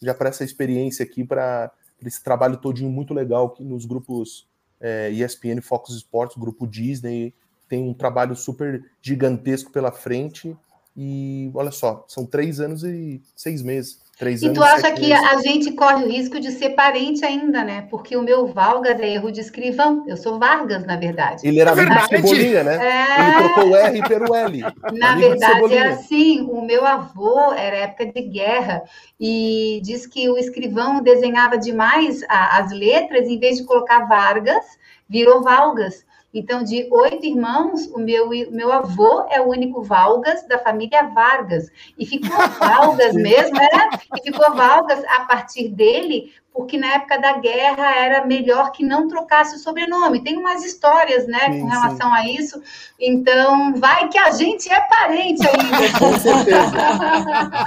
já 0.02 0.16
essa 0.20 0.44
experiência 0.44 1.04
aqui, 1.04 1.24
para 1.24 1.72
esse 2.08 2.24
trabalho 2.24 2.58
todinho 2.58 2.90
muito 2.90 3.14
legal 3.14 3.50
que 3.50 3.64
nos 3.64 3.86
grupos 3.86 4.48
é, 4.80 5.10
ESPN, 5.12 5.62
Fox 5.62 5.92
Sports, 5.92 6.38
grupo 6.38 6.68
Disney, 6.68 7.34
tem 7.68 7.82
um 7.82 7.94
trabalho 7.94 8.36
super 8.36 8.84
gigantesco 9.02 9.72
pela 9.72 9.92
frente. 9.92 10.56
E 10.96 11.50
olha 11.56 11.72
só, 11.72 12.06
são 12.08 12.26
três 12.26 12.60
anos 12.60 12.84
e 12.84 13.22
seis 13.36 13.62
meses 13.62 14.03
Três 14.18 14.44
e 14.44 14.54
tu 14.54 14.62
acha 14.62 14.92
que 14.92 15.12
a 15.12 15.42
gente 15.42 15.72
corre 15.72 16.04
o 16.04 16.08
risco 16.08 16.40
de 16.40 16.52
ser 16.52 16.72
parente 16.72 17.26
ainda, 17.26 17.64
né? 17.64 17.88
Porque 17.90 18.16
o 18.16 18.22
meu 18.22 18.46
Valgas 18.46 19.00
é 19.00 19.10
erro 19.10 19.32
de 19.32 19.42
escrivão. 19.42 20.04
Eu 20.08 20.16
sou 20.16 20.38
Vargas, 20.38 20.86
na 20.86 20.96
verdade. 20.96 21.48
Ele 21.48 21.60
era 21.60 21.72
é 21.72 21.76
verdade. 21.76 22.08
Cebolinha, 22.10 22.64
né? 22.64 22.78
É... 22.78 23.22
Ele 23.22 23.32
trocou 23.38 23.72
o 23.72 23.76
R 23.76 24.08
pelo 24.08 24.36
L. 24.36 24.62
Na 24.94 25.16
verdade, 25.16 25.74
é 25.74 25.88
assim. 25.88 26.42
O 26.42 26.62
meu 26.62 26.86
avô 26.86 27.54
era 27.54 27.76
época 27.78 28.06
de 28.06 28.22
guerra 28.22 28.84
e 29.20 29.82
diz 29.84 30.06
que 30.06 30.30
o 30.30 30.38
escrivão 30.38 31.02
desenhava 31.02 31.58
demais 31.58 32.22
as 32.30 32.72
letras, 32.72 33.28
em 33.28 33.40
vez 33.40 33.58
de 33.58 33.64
colocar 33.64 34.08
Vargas, 34.08 34.78
virou 35.10 35.42
Valgas. 35.42 36.06
Então, 36.34 36.64
de 36.64 36.88
oito 36.92 37.26
irmãos, 37.26 37.86
o 37.94 38.00
meu, 38.00 38.30
meu 38.50 38.72
avô 38.72 39.28
é 39.30 39.40
o 39.40 39.50
único 39.50 39.84
Valgas 39.84 40.48
da 40.48 40.58
família 40.58 41.04
Vargas. 41.04 41.70
E 41.98 42.06
ficou 42.08 42.36
Valgas 42.58 43.14
mesmo, 43.14 43.56
é? 43.58 43.90
E 44.18 44.24
ficou 44.24 44.56
Valgas 44.56 45.04
a 45.06 45.26
partir 45.26 45.70
dele, 45.70 46.34
porque 46.52 46.76
na 46.76 46.96
época 46.96 47.20
da 47.20 47.38
guerra 47.38 47.96
era 47.98 48.26
melhor 48.26 48.72
que 48.72 48.84
não 48.84 49.08
trocasse 49.08 49.56
o 49.56 49.60
sobrenome. 49.60 50.24
Tem 50.24 50.36
umas 50.36 50.66
histórias, 50.66 51.28
né, 51.28 51.52
sim, 51.52 51.62
com 51.62 51.68
relação 51.68 52.10
sim. 52.10 52.16
a 52.16 52.28
isso. 52.28 52.62
Então, 53.00 53.76
vai 53.76 54.10
que 54.10 54.18
a 54.18 54.32
gente 54.32 54.72
é 54.72 54.82
parente 54.82 55.48
ainda. 55.48 55.94
Com 56.00 56.20
certeza. 56.20 56.72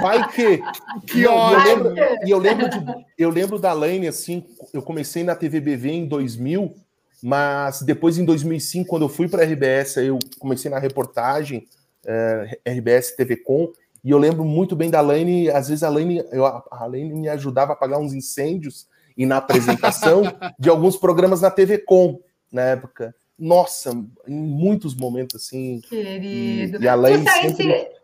Vai 0.01 0.27
que. 0.29 0.61
que 1.07 1.25
ó, 1.25 1.53
eu 1.53 1.63
lembro, 1.63 1.95
e 2.25 2.31
eu 2.31 2.37
lembro, 2.37 2.69
de, 2.69 3.05
eu 3.17 3.29
lembro 3.29 3.59
da 3.59 3.71
Lane, 3.71 4.09
assim, 4.09 4.45
eu 4.73 4.81
comecei 4.81 5.23
na 5.23 5.35
TVBV 5.35 5.89
em 5.89 6.05
2000 6.05 6.86
mas 7.21 7.81
depois, 7.81 8.17
em 8.17 8.25
2005, 8.25 8.87
quando 8.87 9.03
eu 9.03 9.09
fui 9.09 9.27
para 9.27 9.43
a 9.43 9.45
RBS, 9.45 9.97
eu 9.97 10.19
comecei 10.39 10.69
na 10.69 10.79
reportagem, 10.79 11.67
é, 12.05 12.59
RBS 12.65 13.15
TV 13.15 13.37
Com, 13.37 13.71
e 14.03 14.11
eu 14.11 14.17
lembro 14.17 14.45
muito 14.45 14.75
bem 14.75 14.89
da 14.89 15.01
Lane, 15.01 15.49
às 15.49 15.67
vezes 15.67 15.83
a 15.83 15.89
Lane, 15.89 16.23
eu, 16.31 16.45
a 16.45 16.85
Lane 16.85 17.13
me 17.13 17.29
ajudava 17.29 17.71
a 17.71 17.73
apagar 17.73 17.99
uns 17.99 18.13
incêndios 18.13 18.87
e 19.17 19.25
na 19.25 19.37
apresentação 19.37 20.21
de 20.59 20.69
alguns 20.69 20.95
programas 20.95 21.41
na 21.41 21.51
TV 21.51 21.79
Com, 21.79 22.21
na 22.51 22.61
época. 22.61 23.13
Nossa, 23.37 23.91
em 24.27 24.35
muitos 24.35 24.95
momentos 24.95 25.35
assim. 25.35 25.81
Querido. 25.81 26.77
E, 26.77 26.85
e 26.85 26.87
a 26.87 26.95
Lane 26.95 27.27
sempre... 27.29 27.96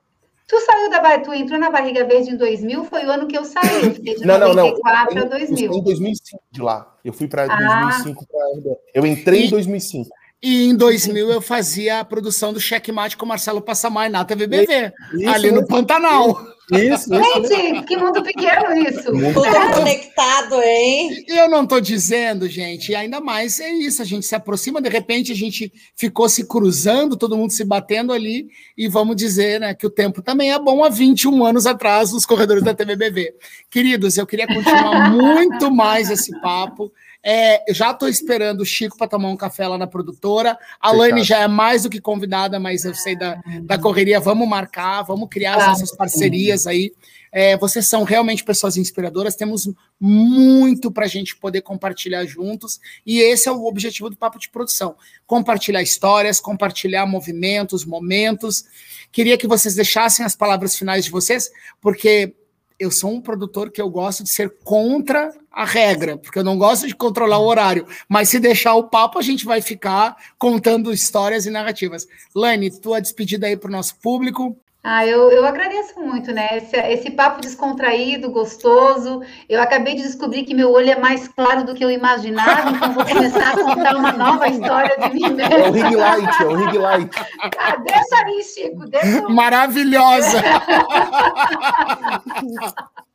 Tu 0.47 0.59
saiu 0.59 0.89
da 0.89 1.19
tu 1.19 1.33
entrou 1.33 1.59
na 1.59 1.71
Barriga 1.71 2.05
Verde 2.05 2.31
em 2.31 2.37
2000, 2.37 2.83
foi 2.83 3.05
o 3.05 3.11
ano 3.11 3.27
que 3.27 3.37
eu 3.37 3.45
saí, 3.45 3.85
eu 3.85 3.93
fiquei 3.93 4.15
de 4.15 4.25
não, 4.25 4.37
94 4.37 5.15
não, 5.15 5.21
não. 5.21 5.27
a 5.27 5.37
2000. 5.37 5.73
Em 5.73 5.83
2005 5.83 6.43
de 6.51 6.61
lá. 6.61 6.97
Eu 7.03 7.13
fui 7.13 7.27
para 7.27 7.43
ah. 7.43 7.89
2005 7.89 8.27
para 8.27 8.75
Eu 8.93 9.05
entrei 9.05 9.43
e, 9.43 9.47
em 9.47 9.49
2005. 9.49 10.09
E 10.43 10.65
em 10.65 10.75
2000 10.75 11.31
eu 11.31 11.41
fazia 11.41 12.01
a 12.01 12.05
produção 12.05 12.51
do 12.51 12.59
Checkmate 12.59 13.15
com 13.15 13.23
o 13.23 13.27
Marcelo 13.29 13.61
Passamai 13.61 14.09
na 14.09 14.25
TVBV, 14.25 14.91
isso, 15.13 15.29
ali 15.29 15.49
no 15.49 15.65
Pantanal. 15.65 16.37
Isso, 16.69 17.13
isso. 17.13 17.47
Gente, 17.47 17.83
que 17.83 17.95
mundo 17.95 18.21
pequeno 18.21 18.75
isso. 18.77 19.03
Tudo 19.03 19.73
conectado, 19.73 20.61
hein? 20.61 21.23
Eu 21.29 21.49
não 21.49 21.63
estou 21.63 21.79
dizendo, 21.79 22.49
gente, 22.49 22.91
e 22.91 22.95
ainda 22.95 23.21
mais 23.21 23.57
é 23.61 23.69
isso, 23.69 24.01
a 24.01 24.05
gente 24.05 24.25
se 24.25 24.35
aproxima, 24.35 24.81
de 24.81 24.89
repente 24.89 25.31
a 25.31 25.35
gente 25.35 25.71
ficou 25.95 26.27
se 26.27 26.45
cruzando, 26.45 27.15
todo 27.15 27.37
mundo 27.37 27.51
se 27.51 27.63
batendo 27.63 28.11
ali, 28.11 28.47
e 28.77 28.89
vamos 28.89 29.15
dizer 29.15 29.61
né, 29.61 29.73
que 29.73 29.87
o 29.87 29.89
tempo 29.89 30.21
também 30.21 30.51
é 30.51 30.59
bom 30.59 30.83
há 30.83 30.89
21 30.89 31.45
anos 31.45 31.65
atrás 31.65 32.11
nos 32.11 32.25
corredores 32.25 32.63
da 32.63 32.73
TVBV. 32.73 33.33
Queridos, 33.69 34.17
eu 34.17 34.27
queria 34.27 34.47
continuar 34.47 35.07
muito 35.11 35.71
mais 35.71 36.09
esse 36.09 36.37
papo. 36.41 36.91
É, 37.23 37.63
já 37.73 37.91
estou 37.91 38.09
esperando 38.09 38.61
o 38.61 38.65
Chico 38.65 38.97
para 38.97 39.07
tomar 39.07 39.29
um 39.29 39.37
café 39.37 39.65
lá 39.67 39.77
na 39.77 39.87
produtora. 39.87 40.57
A 40.79 40.91
Lani 40.91 41.23
já 41.23 41.39
é 41.39 41.47
mais 41.47 41.83
do 41.83 41.89
que 41.89 42.01
convidada, 42.01 42.59
mas 42.59 42.83
eu 42.83 42.93
sei 42.93 43.15
da, 43.15 43.41
da 43.61 43.77
correria. 43.77 44.19
Vamos 44.19 44.47
marcar, 44.47 45.03
vamos 45.03 45.29
criar 45.29 45.55
as 45.55 45.67
nossas 45.67 45.95
parcerias 45.95 46.67
aí. 46.67 46.91
É, 47.35 47.57
vocês 47.57 47.87
são 47.87 48.03
realmente 48.03 48.43
pessoas 48.43 48.77
inspiradoras, 48.77 49.35
temos 49.35 49.67
muito 49.99 50.91
para 50.91 51.05
a 51.05 51.07
gente 51.07 51.35
poder 51.35 51.61
compartilhar 51.61 52.23
juntos, 52.25 52.79
e 53.03 53.19
esse 53.21 53.49
é 53.49 53.51
o 53.51 53.65
objetivo 53.65 54.07
do 54.07 54.15
Papo 54.15 54.37
de 54.37 54.49
Produção: 54.49 54.95
compartilhar 55.25 55.81
histórias, 55.81 56.39
compartilhar 56.39 57.07
movimentos, 57.07 57.85
momentos. 57.85 58.65
Queria 59.11 59.35
que 59.35 59.47
vocês 59.47 59.73
deixassem 59.73 60.23
as 60.23 60.35
palavras 60.35 60.77
finais 60.77 61.05
de 61.05 61.09
vocês, 61.09 61.49
porque 61.81 62.35
eu 62.79 62.91
sou 62.91 63.11
um 63.11 63.21
produtor 63.21 63.71
que 63.71 63.81
eu 63.81 63.89
gosto 63.89 64.23
de 64.23 64.29
ser 64.29 64.53
contra 64.63 65.31
a 65.51 65.65
regra, 65.65 66.17
porque 66.17 66.39
eu 66.39 66.43
não 66.43 66.57
gosto 66.57 66.87
de 66.87 66.95
controlar 66.95 67.39
o 67.39 67.45
horário, 67.45 67.87
mas 68.09 68.29
se 68.29 68.39
deixar 68.39 68.73
o 68.75 68.89
papo, 68.89 69.19
a 69.19 69.21
gente 69.21 69.45
vai 69.45 69.61
ficar 69.61 70.15
contando 70.37 70.91
histórias 70.91 71.45
e 71.45 71.51
narrativas. 71.51 72.07
Lani, 72.35 72.71
tua 72.71 72.99
despedida 72.99 73.47
aí 73.47 73.55
para 73.55 73.69
o 73.69 73.71
nosso 73.71 73.95
público. 73.99 74.57
Ah, 74.85 75.07
eu, 75.07 75.31
eu 75.31 75.45
agradeço 75.45 75.97
muito, 75.97 76.33
né? 76.33 76.57
Esse, 76.57 76.75
esse 76.75 77.11
papo 77.11 77.39
descontraído, 77.39 78.29
gostoso. 78.29 79.21
Eu 79.47 79.61
acabei 79.61 79.95
de 79.95 80.03
descobrir 80.03 80.43
que 80.43 80.53
meu 80.53 80.73
olho 80.73 80.91
é 80.91 80.99
mais 80.99 81.25
claro 81.29 81.63
do 81.63 81.73
que 81.73 81.85
eu 81.85 81.89
imaginava, 81.89 82.69
então 82.69 82.91
vou 82.91 83.05
começar 83.05 83.53
a 83.53 83.63
contar 83.63 83.95
uma 83.95 84.11
nova 84.11 84.45
história 84.49 84.97
de 84.97 85.13
mim 85.13 85.29
mesmo. 85.29 85.53
É 85.53 85.69
o 85.69 85.71
ring 85.71 85.95
light, 85.95 86.41
é 86.41 86.45
o 86.45 86.55
ring 86.55 86.77
light. 86.77 87.15
Ah, 87.59 87.77
deixa 87.77 88.25
aí, 88.25 88.43
Chico, 88.43 88.85
deixa. 88.89 89.21
Maravilhosa! 89.29 90.43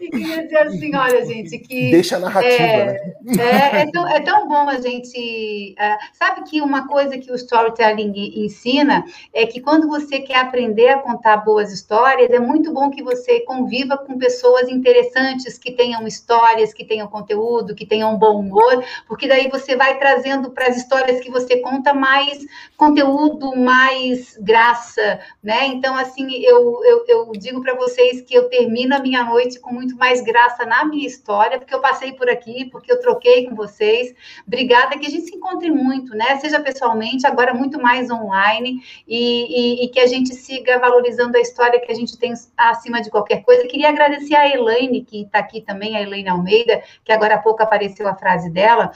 E 0.00 0.10
queria 0.10 0.42
dizer 0.42 0.58
assim, 0.58 0.96
olha, 0.96 1.26
gente, 1.26 1.58
que. 1.58 1.90
Deixa 1.90 2.16
a 2.16 2.18
narrativa, 2.18 2.62
é, 2.62 3.14
né? 3.22 3.34
É, 3.38 3.80
é, 3.82 3.90
tão, 3.90 4.08
é 4.08 4.20
tão 4.20 4.48
bom 4.48 4.68
a 4.68 4.80
gente. 4.80 5.74
Uh, 5.78 6.16
sabe 6.16 6.48
que 6.48 6.60
uma 6.62 6.88
coisa 6.88 7.18
que 7.18 7.30
o 7.30 7.34
storytelling 7.34 8.12
ensina 8.44 9.04
é 9.34 9.44
que 9.44 9.60
quando 9.60 9.86
você 9.86 10.20
quer 10.20 10.38
aprender 10.38 10.88
a 10.88 10.98
contar 10.98 11.38
boas 11.38 11.72
histórias, 11.72 12.30
é 12.30 12.38
muito 12.38 12.72
bom 12.72 12.90
que 12.90 13.02
você 13.02 13.40
conviva 13.40 13.98
com 13.98 14.18
pessoas 14.18 14.68
interessantes, 14.68 15.58
que 15.58 15.72
tenham 15.72 16.06
histórias, 16.06 16.72
que 16.72 16.84
tenham 16.84 17.06
conteúdo, 17.06 17.74
que 17.74 17.84
tenham 17.84 18.16
bom 18.16 18.40
humor, 18.40 18.82
porque 19.06 19.28
daí 19.28 19.48
você 19.50 19.76
vai 19.76 19.98
trazendo 19.98 20.50
para 20.50 20.68
as 20.68 20.76
histórias 20.78 21.20
que 21.20 21.30
você 21.30 21.58
conta 21.58 21.92
mais 21.92 22.38
conteúdo, 22.76 23.54
mais 23.56 24.38
graça, 24.40 25.20
né? 25.42 25.66
Então, 25.66 25.94
assim, 25.96 26.30
eu, 26.42 26.80
eu, 26.84 27.04
eu 27.06 27.32
digo 27.32 27.60
para 27.60 27.74
vocês 27.74 28.22
que 28.22 28.34
eu 28.34 28.48
termino 28.48 28.94
a 28.94 29.00
minha 29.00 29.22
noite 29.24 29.49
com 29.58 29.72
muito 29.72 29.96
mais 29.96 30.20
graça 30.20 30.64
na 30.64 30.84
minha 30.84 31.06
história, 31.06 31.58
porque 31.58 31.74
eu 31.74 31.80
passei 31.80 32.12
por 32.12 32.28
aqui, 32.28 32.66
porque 32.66 32.92
eu 32.92 33.00
troquei 33.00 33.48
com 33.48 33.54
vocês. 33.54 34.14
Obrigada, 34.46 34.98
que 34.98 35.06
a 35.06 35.10
gente 35.10 35.26
se 35.26 35.36
encontre 35.36 35.70
muito, 35.70 36.14
né? 36.14 36.38
Seja 36.38 36.60
pessoalmente, 36.60 37.26
agora 37.26 37.54
muito 37.54 37.80
mais 37.80 38.10
online, 38.10 38.82
e, 39.08 39.80
e, 39.80 39.84
e 39.84 39.88
que 39.88 40.00
a 40.00 40.06
gente 40.06 40.34
siga 40.34 40.78
valorizando 40.78 41.36
a 41.36 41.40
história 41.40 41.80
que 41.80 41.90
a 41.90 41.94
gente 41.94 42.18
tem 42.18 42.32
acima 42.56 43.00
de 43.00 43.10
qualquer 43.10 43.42
coisa. 43.42 43.66
Queria 43.66 43.88
agradecer 43.88 44.34
a 44.34 44.48
Elaine, 44.48 45.02
que 45.02 45.22
está 45.22 45.38
aqui 45.38 45.60
também, 45.60 45.96
a 45.96 46.02
Elaine 46.02 46.28
Almeida, 46.28 46.82
que 47.04 47.12
agora 47.12 47.34
há 47.34 47.38
pouco 47.38 47.62
apareceu 47.62 48.06
a 48.06 48.14
frase 48.14 48.50
dela, 48.50 48.92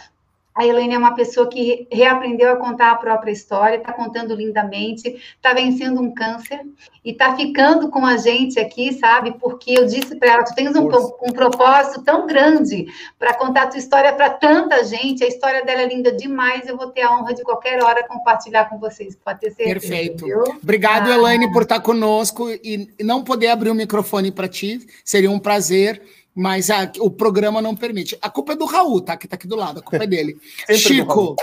a 0.54 0.64
Helene 0.64 0.94
é 0.94 0.98
uma 0.98 1.16
pessoa 1.16 1.48
que 1.48 1.88
reaprendeu 1.90 2.52
a 2.52 2.56
contar 2.56 2.92
a 2.92 2.96
própria 2.96 3.32
história, 3.32 3.76
está 3.76 3.92
contando 3.92 4.36
lindamente, 4.36 5.08
está 5.34 5.52
vencendo 5.52 6.00
um 6.00 6.14
câncer 6.14 6.60
e 7.04 7.10
está 7.10 7.34
ficando 7.34 7.90
com 7.90 8.06
a 8.06 8.16
gente 8.16 8.60
aqui, 8.60 8.92
sabe? 8.92 9.32
Porque 9.40 9.76
eu 9.76 9.84
disse 9.84 10.14
para 10.14 10.30
ela: 10.30 10.44
tu 10.44 10.54
tens 10.54 10.76
um, 10.76 10.86
um, 10.86 11.32
propósito 11.32 12.04
tão 12.04 12.24
grande 12.26 12.86
para 13.18 13.34
contar 13.34 13.64
a 13.64 13.66
tua 13.66 13.80
história 13.80 14.12
para 14.12 14.30
tanta 14.30 14.84
gente, 14.84 15.24
a 15.24 15.28
história 15.28 15.64
dela 15.64 15.82
é 15.82 15.88
linda 15.88 16.12
demais. 16.12 16.68
Eu 16.68 16.76
vou 16.76 16.86
ter 16.86 17.02
a 17.02 17.18
honra 17.18 17.34
de 17.34 17.42
qualquer 17.42 17.82
hora 17.82 18.06
compartilhar 18.06 18.66
com 18.66 18.78
vocês, 18.78 19.16
pode 19.16 19.40
ter 19.40 19.50
certeza. 19.50 19.80
Perfeito. 19.80 20.24
Viu? 20.24 20.42
Obrigado, 20.62 21.10
ah. 21.10 21.14
Elaine, 21.16 21.52
por 21.52 21.62
estar 21.62 21.80
conosco 21.80 22.48
e 22.48 22.94
não 23.00 23.24
poder 23.24 23.48
abrir 23.48 23.70
o 23.70 23.74
microfone 23.74 24.30
para 24.30 24.46
ti, 24.46 24.86
seria 25.04 25.30
um 25.30 25.38
prazer 25.40 26.00
mas 26.34 26.68
a, 26.70 26.90
o 26.98 27.10
programa 27.10 27.62
não 27.62 27.76
permite. 27.76 28.18
A 28.20 28.28
culpa 28.28 28.54
é 28.54 28.56
do 28.56 28.64
Raul, 28.64 29.00
tá? 29.00 29.16
Que 29.16 29.28
tá 29.28 29.36
aqui 29.36 29.46
do 29.46 29.56
lado, 29.56 29.78
a 29.80 29.82
culpa 29.82 30.04
é 30.04 30.06
dele. 30.06 30.36
Chico, 30.74 31.36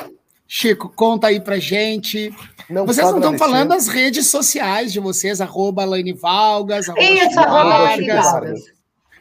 Chico, 0.48 0.90
conta 0.90 1.28
aí 1.28 1.40
pra 1.40 1.58
gente. 1.60 2.34
Não, 2.70 2.86
vocês 2.86 3.08
não 3.08 3.18
estão 3.18 3.38
falando 3.38 3.70
das 3.70 3.88
redes 3.88 4.28
sociais 4.28 4.92
de 4.92 5.00
vocês, 5.00 5.40
arroba 5.40 5.86
Laine 5.86 6.12
Valgas, 6.12 6.90
arroba 6.90 7.04
Isso, 7.04 7.30
Chico 7.30 7.42
Vargas, 7.42 8.26
Vargas. 8.26 8.60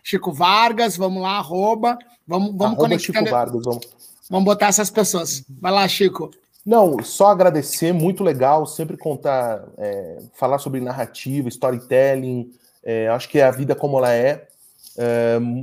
Chico 0.02 0.32
Vargas, 0.32 0.96
vamos 0.96 1.22
lá, 1.22 1.38
arroba. 1.38 1.96
Vamos, 2.26 2.48
vamos 2.48 2.64
arroba 2.64 2.80
conectar. 2.80 3.20
Chico 3.20 3.30
Vargas, 3.30 3.62
vamos. 3.64 3.88
vamos 4.28 4.44
botar 4.44 4.66
essas 4.66 4.90
pessoas. 4.90 5.44
Vai 5.60 5.70
lá, 5.70 5.86
Chico. 5.86 6.30
Não, 6.66 7.02
só 7.02 7.28
agradecer, 7.28 7.92
muito 7.92 8.22
legal, 8.22 8.66
sempre 8.66 8.96
contar, 8.96 9.64
é, 9.78 10.18
falar 10.34 10.58
sobre 10.58 10.80
narrativa, 10.80 11.48
storytelling, 11.48 12.50
é, 12.82 13.08
acho 13.08 13.28
que 13.28 13.38
é 13.38 13.44
a 13.44 13.50
vida 13.50 13.74
como 13.74 13.98
ela 13.98 14.12
é, 14.12 14.46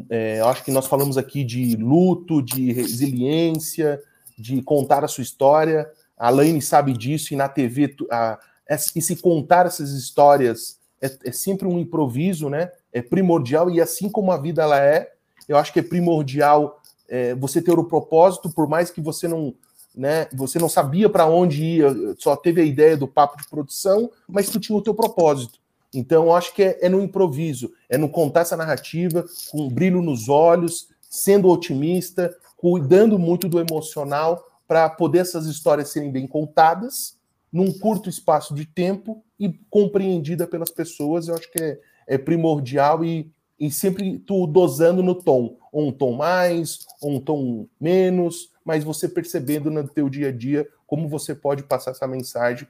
é, 0.09 0.41
acho 0.41 0.63
que 0.63 0.71
nós 0.71 0.88
falamos 0.88 1.17
aqui 1.17 1.43
de 1.43 1.75
luto, 1.75 2.41
de 2.41 2.71
resiliência, 2.71 4.01
de 4.38 4.61
contar 4.61 5.03
a 5.03 5.07
sua 5.07 5.21
história. 5.21 5.89
A 6.17 6.29
Laine 6.29 6.61
sabe 6.61 6.93
disso, 6.93 7.33
e 7.33 7.38
na 7.38 7.47
TV, 7.47 7.95
a, 8.11 8.39
e 8.69 9.01
se 9.01 9.15
contar 9.17 9.65
essas 9.65 9.91
histórias 9.91 10.79
é, 11.01 11.15
é, 11.25 11.31
sempre 11.31 11.67
um 11.67 11.79
improviso, 11.79 12.49
né? 12.49 12.71
É 12.91 13.01
primordial, 13.01 13.69
e 13.69 13.79
assim 13.79 14.09
como 14.09 14.31
a 14.31 14.38
vida 14.38 14.63
ela 14.63 14.79
é, 14.81 15.13
eu 15.47 15.57
acho 15.57 15.71
que 15.71 15.79
é 15.79 15.83
primordial 15.83 16.81
é, 17.07 17.35
você 17.35 17.61
ter 17.61 17.77
o 17.77 17.83
propósito, 17.83 18.49
por 18.49 18.67
mais 18.67 18.89
que 18.89 19.01
você 19.01 19.27
não. 19.27 19.53
Né, 19.95 20.27
você 20.31 20.59
não 20.59 20.69
sabia 20.69 21.09
para 21.09 21.25
onde 21.25 21.63
ia, 21.63 21.88
só 22.19 22.35
teve 22.35 22.61
a 22.61 22.63
ideia 22.63 22.95
do 22.95 23.07
papo 23.07 23.35
de 23.35 23.49
produção, 23.49 24.11
mas 24.27 24.47
tu 24.47 24.59
tinha 24.59 24.77
o 24.77 24.81
teu 24.81 24.93
propósito. 24.93 25.57
Então, 25.97 26.31
acho 26.31 26.53
que 26.53 26.61
é, 26.61 26.77
é 26.83 26.89
no 26.89 27.01
improviso, 27.01 27.73
é 27.89 27.97
no 27.97 28.07
contar 28.07 28.41
essa 28.41 28.55
narrativa 28.55 29.25
com 29.49 29.63
um 29.63 29.67
brilho 29.67 29.99
nos 29.99 30.29
olhos, 30.29 30.89
sendo 31.09 31.49
otimista, 31.49 32.37
cuidando 32.55 33.17
muito 33.17 33.49
do 33.49 33.59
emocional 33.59 34.45
para 34.67 34.87
poder 34.91 35.19
essas 35.19 35.47
histórias 35.47 35.89
serem 35.89 36.11
bem 36.11 36.27
contadas 36.27 37.17
num 37.51 37.71
curto 37.71 38.09
espaço 38.09 38.53
de 38.53 38.63
tempo 38.67 39.23
e 39.39 39.51
compreendida 39.71 40.45
pelas 40.45 40.69
pessoas. 40.69 41.27
Eu 41.27 41.33
acho 41.33 41.51
que 41.51 41.63
é, 41.63 41.79
é 42.05 42.15
primordial 42.15 43.03
e, 43.03 43.31
e 43.59 43.71
sempre 43.71 44.19
tu 44.19 44.45
dosando 44.45 45.01
no 45.01 45.15
tom, 45.15 45.57
ou 45.71 45.87
um 45.87 45.91
tom 45.91 46.13
mais, 46.13 46.85
ou 47.01 47.13
um 47.13 47.19
tom 47.19 47.65
menos, 47.81 48.51
mas 48.68 48.84
você 48.84 49.07
percebendo 49.07 49.72
no 49.72 49.88
teu 49.88 50.09
dia 50.09 50.28
a 50.28 50.32
dia 50.32 50.68
como 50.86 51.07
você 51.07 51.34
pode 51.34 51.63
passar 51.63 51.91
essa 51.91 52.05
mensagem 52.05 52.68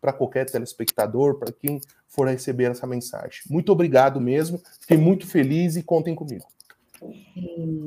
para 0.00 0.10
qualquer 0.10 0.46
telespectador, 0.46 1.38
para 1.38 1.52
quem 1.52 1.78
for 2.08 2.26
receber 2.26 2.70
essa 2.70 2.86
mensagem. 2.86 3.42
Muito 3.50 3.70
obrigado 3.70 4.18
mesmo, 4.18 4.58
fiquei 4.80 4.96
muito 4.96 5.26
feliz 5.26 5.76
e 5.76 5.82
contem 5.82 6.14
comigo. 6.14 6.46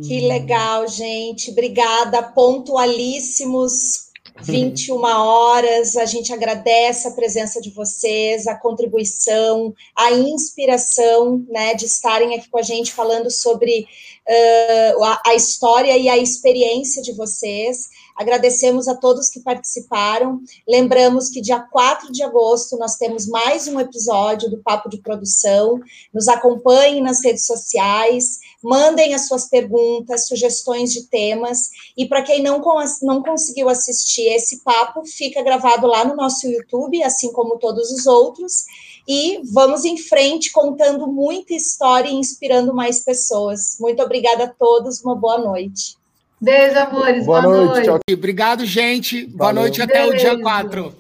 Que 0.08 0.28
legal, 0.28 0.88
gente. 0.88 1.50
Obrigada, 1.50 2.22
pontualíssimos. 2.22 4.10
21 4.42 5.04
horas, 5.04 5.98
a 5.98 6.06
gente 6.06 6.32
agradece 6.32 7.08
a 7.08 7.12
presença 7.12 7.60
de 7.60 7.72
vocês, 7.72 8.48
a 8.48 8.56
contribuição, 8.56 9.74
a 9.94 10.14
inspiração, 10.14 11.46
né, 11.50 11.74
de 11.74 11.86
estarem 11.86 12.36
aqui 12.36 12.50
com 12.50 12.58
a 12.58 12.62
gente 12.62 12.94
falando 12.94 13.30
sobre 13.30 13.86
uh, 14.30 15.04
a, 15.04 15.22
a 15.28 15.36
história 15.36 15.98
e 15.98 16.08
a 16.08 16.18
experiência 16.18 17.02
de 17.02 17.12
vocês. 17.14 17.90
Agradecemos 18.16 18.88
a 18.88 18.96
todos 18.96 19.30
que 19.30 19.40
participaram. 19.40 20.42
Lembramos 20.68 21.30
que 21.30 21.40
dia 21.40 21.60
4 21.60 22.12
de 22.12 22.22
agosto 22.22 22.78
nós 22.78 22.96
temos 22.98 23.26
mais 23.28 23.68
um 23.68 23.80
episódio 23.80 24.50
do 24.50 24.62
Papo 24.62 24.90
de 24.90 24.98
Produção. 24.98 25.80
Nos 26.14 26.28
acompanhem 26.28 27.02
nas 27.02 27.24
redes 27.24 27.46
sociais, 27.46 28.40
mandem 28.62 29.14
as 29.14 29.28
suas 29.28 29.48
perguntas, 29.48 30.28
sugestões 30.28 30.92
de 30.92 31.08
temas. 31.08 31.70
E 31.96 32.06
para 32.06 32.22
quem 32.22 32.44
não, 32.44 32.62
não 33.02 33.24
conseguiu 33.24 33.70
assistir 33.70 34.28
esse 34.28 34.64
papo, 34.64 35.06
fica 35.06 35.42
gravado 35.42 35.88
lá 35.88 36.04
no 36.04 36.16
nosso 36.16 36.46
YouTube, 36.46 37.02
assim 37.02 37.32
como 37.32 37.58
todos 37.58 37.90
os 37.90 38.06
outros. 38.06 38.66
E 39.12 39.42
vamos 39.52 39.86
em 39.86 39.98
frente 39.98 40.52
contando 40.52 41.08
muita 41.08 41.56
história 41.56 42.08
e 42.08 42.14
inspirando 42.14 42.76
mais 42.76 43.04
pessoas. 43.04 43.76
Muito 43.80 44.04
obrigada 44.04 44.44
a 44.44 44.48
todos, 44.48 45.04
uma 45.04 45.16
boa 45.16 45.40
noite. 45.40 45.98
Beijo, 46.40 46.78
amores. 46.78 47.26
Boa, 47.26 47.42
boa 47.42 47.66
noite. 47.66 47.88
noite. 47.88 48.14
Obrigado, 48.14 48.64
gente. 48.68 49.26
Boa 49.26 49.52
noite 49.52 49.82
até 49.82 50.08
Beijo. 50.08 50.14
o 50.14 50.18
dia 50.18 50.40
4. 50.40 50.96